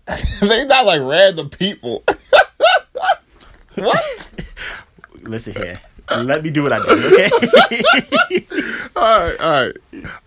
they 0.42 0.64
not 0.66 0.86
like 0.86 1.02
random 1.02 1.50
people. 1.50 2.04
what? 3.76 4.32
Listen 5.28 5.54
here, 5.56 5.80
let 6.18 6.44
me 6.44 6.50
do 6.50 6.64
what 6.64 6.72
I 6.74 6.80
do, 6.80 6.86
okay? 7.14 7.30
all 8.96 9.04
right, 9.20 9.40
all 9.40 9.52
right. 9.52 9.76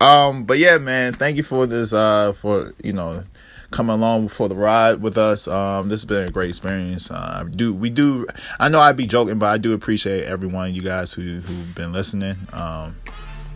Um, 0.01 0.43
but 0.45 0.57
yeah, 0.57 0.77
man, 0.77 1.13
thank 1.13 1.37
you 1.37 1.43
for 1.43 1.65
this. 1.65 1.93
Uh, 1.93 2.33
for 2.33 2.73
you 2.83 2.93
know, 2.93 3.23
coming 3.71 3.93
along 3.93 4.29
for 4.29 4.47
the 4.49 4.55
ride 4.55 5.01
with 5.01 5.17
us. 5.17 5.47
Um, 5.47 5.89
this 5.89 6.01
has 6.01 6.05
been 6.05 6.27
a 6.27 6.31
great 6.31 6.49
experience. 6.49 7.11
Uh, 7.11 7.43
I 7.45 7.49
do 7.49 7.73
we 7.73 7.89
do? 7.89 8.25
I 8.59 8.69
know 8.69 8.79
I'd 8.79 8.97
be 8.97 9.07
joking, 9.07 9.39
but 9.39 9.47
I 9.47 9.57
do 9.57 9.73
appreciate 9.73 10.25
every 10.25 10.47
one 10.47 10.69
of 10.69 10.75
you 10.75 10.81
guys 10.81 11.13
who 11.13 11.21
who've 11.21 11.75
been 11.75 11.93
listening. 11.93 12.35
Um, 12.53 12.95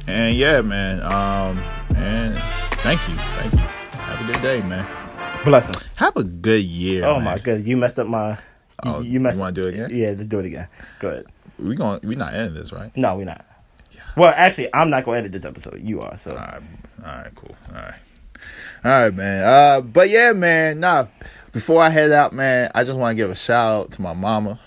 and 0.07 0.35
yeah, 0.35 0.61
man. 0.61 1.01
Um, 1.01 1.59
and 1.95 2.37
thank 2.81 2.99
you, 3.07 3.15
thank 3.15 3.53
you. 3.53 3.59
Have 3.59 4.21
a 4.21 4.23
a 4.23 4.33
good 4.33 4.41
day, 4.41 4.61
man. 4.61 4.87
Blessings. 5.45 5.83
Have 5.95 6.15
a 6.15 6.23
good 6.23 6.63
year. 6.63 7.03
Oh 7.05 7.15
man. 7.15 7.25
my 7.25 7.37
god, 7.37 7.65
you 7.65 7.77
messed 7.77 7.99
up 7.99 8.07
my. 8.07 8.31
You, 8.31 8.37
Oh, 8.85 8.99
you 9.01 9.19
messed. 9.19 9.37
you 9.37 9.41
wanna 9.41 9.53
do 9.53 9.67
it 9.67 9.75
again? 9.75 9.89
Yeah, 9.91 10.07
let's 10.09 10.25
do 10.25 10.39
it 10.39 10.45
again. 10.45 10.67
Go 10.99 11.09
ahead. 11.09 11.25
We 11.63 11.75
going 11.75 11.99
we 12.03 12.15
not 12.15 12.33
ending 12.33 12.53
this, 12.55 12.71
right? 12.73 12.95
No, 12.97 13.15
we're 13.15 13.25
not. 13.25 13.45
Well, 14.15 14.33
actually, 14.35 14.69
I'm 14.73 14.89
not 14.89 15.05
gonna 15.05 15.17
edit 15.19 15.31
this 15.31 15.45
episode. 15.45 15.79
You 15.81 16.01
are. 16.01 16.15
So 16.17 16.31
All 16.31 16.37
right, 16.37 16.61
all 17.03 17.11
right, 17.11 17.35
cool. 17.35 17.55
All 17.69 17.75
right, 17.81 17.93
all 18.85 18.91
right, 19.03 19.13
man. 19.13 19.43
Uh, 19.43 19.81
but 19.81 20.09
yeah, 20.09 20.33
man. 20.33 20.79
Nah, 20.79 21.07
before 21.51 21.81
I 21.81 21.89
head 21.89 22.11
out, 22.11 22.33
man, 22.33 22.69
I 22.75 22.83
just 22.83 22.97
want 22.99 23.11
to 23.11 23.15
give 23.23 23.31
a 23.31 23.35
shout 23.35 23.85
out 23.85 23.91
to 23.93 24.01
my 24.01 24.13
mama. 24.13 24.59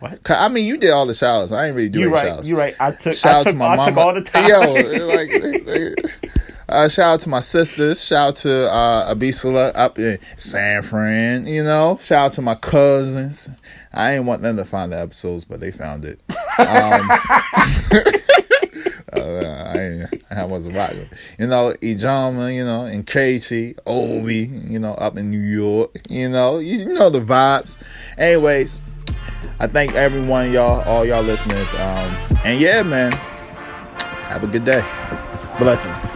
what? 0.00 0.22
'Cause, 0.22 0.36
I 0.38 0.48
mean, 0.48 0.64
you 0.66 0.76
did 0.78 0.90
all 0.92 1.04
the 1.06 1.14
shouts. 1.14 1.52
I 1.52 1.66
ain't 1.66 1.76
really 1.76 1.88
do 1.90 1.98
You 2.00 2.06
any 2.06 2.14
right. 2.14 2.26
shouts. 2.26 2.48
You 2.48 2.56
right. 2.56 2.74
I 2.80 2.92
took. 2.92 3.14
Shout 3.14 3.32
I 3.34 3.38
out 3.38 3.42
took. 3.44 3.52
to 3.52 3.58
my 3.58 3.66
I 3.66 3.76
mama. 3.76 3.90
took 3.90 3.98
all 3.98 4.14
the 4.14 4.22
time. 4.22 4.48
Yo, 4.48 4.60
like, 5.06 6.25
uh, 6.68 6.88
shout 6.88 7.14
out 7.14 7.20
to 7.20 7.28
my 7.28 7.40
sisters. 7.40 8.04
Shout 8.04 8.28
out 8.28 8.36
to 8.36 8.72
uh, 8.72 9.12
up 9.74 9.98
in 9.98 10.18
San 10.36 10.82
Fran. 10.82 11.46
You 11.46 11.62
know, 11.62 11.98
shout 12.00 12.26
out 12.26 12.32
to 12.32 12.42
my 12.42 12.56
cousins. 12.56 13.48
I 13.92 14.14
ain't 14.14 14.24
want 14.24 14.42
them 14.42 14.56
to 14.56 14.64
find 14.64 14.92
the 14.92 14.98
episodes, 14.98 15.44
but 15.44 15.60
they 15.60 15.70
found 15.70 16.04
it. 16.04 16.20
Um, 16.58 17.10
uh, 19.12 19.72
I, 19.74 20.06
I 20.30 20.44
wasn't 20.44 20.74
rocking. 20.74 21.08
You 21.38 21.46
know, 21.46 21.72
Ijama, 21.80 22.54
you 22.54 22.64
know, 22.64 22.84
and 22.84 23.06
Casey, 23.06 23.76
Obi, 23.86 24.50
you 24.68 24.78
know, 24.78 24.92
up 24.92 25.16
in 25.16 25.30
New 25.30 25.38
York. 25.38 25.96
You 26.08 26.28
know, 26.28 26.58
you 26.58 26.86
know 26.86 27.10
the 27.10 27.20
vibes. 27.20 27.76
Anyways, 28.18 28.80
I 29.60 29.66
thank 29.66 29.94
everyone, 29.94 30.52
y'all, 30.52 30.82
all 30.82 31.06
y'all 31.06 31.22
listeners. 31.22 31.68
Um, 31.74 32.16
and 32.44 32.60
yeah, 32.60 32.82
man, 32.82 33.12
have 33.12 34.42
a 34.42 34.46
good 34.46 34.64
day. 34.64 34.84
Blessings. 35.58 36.15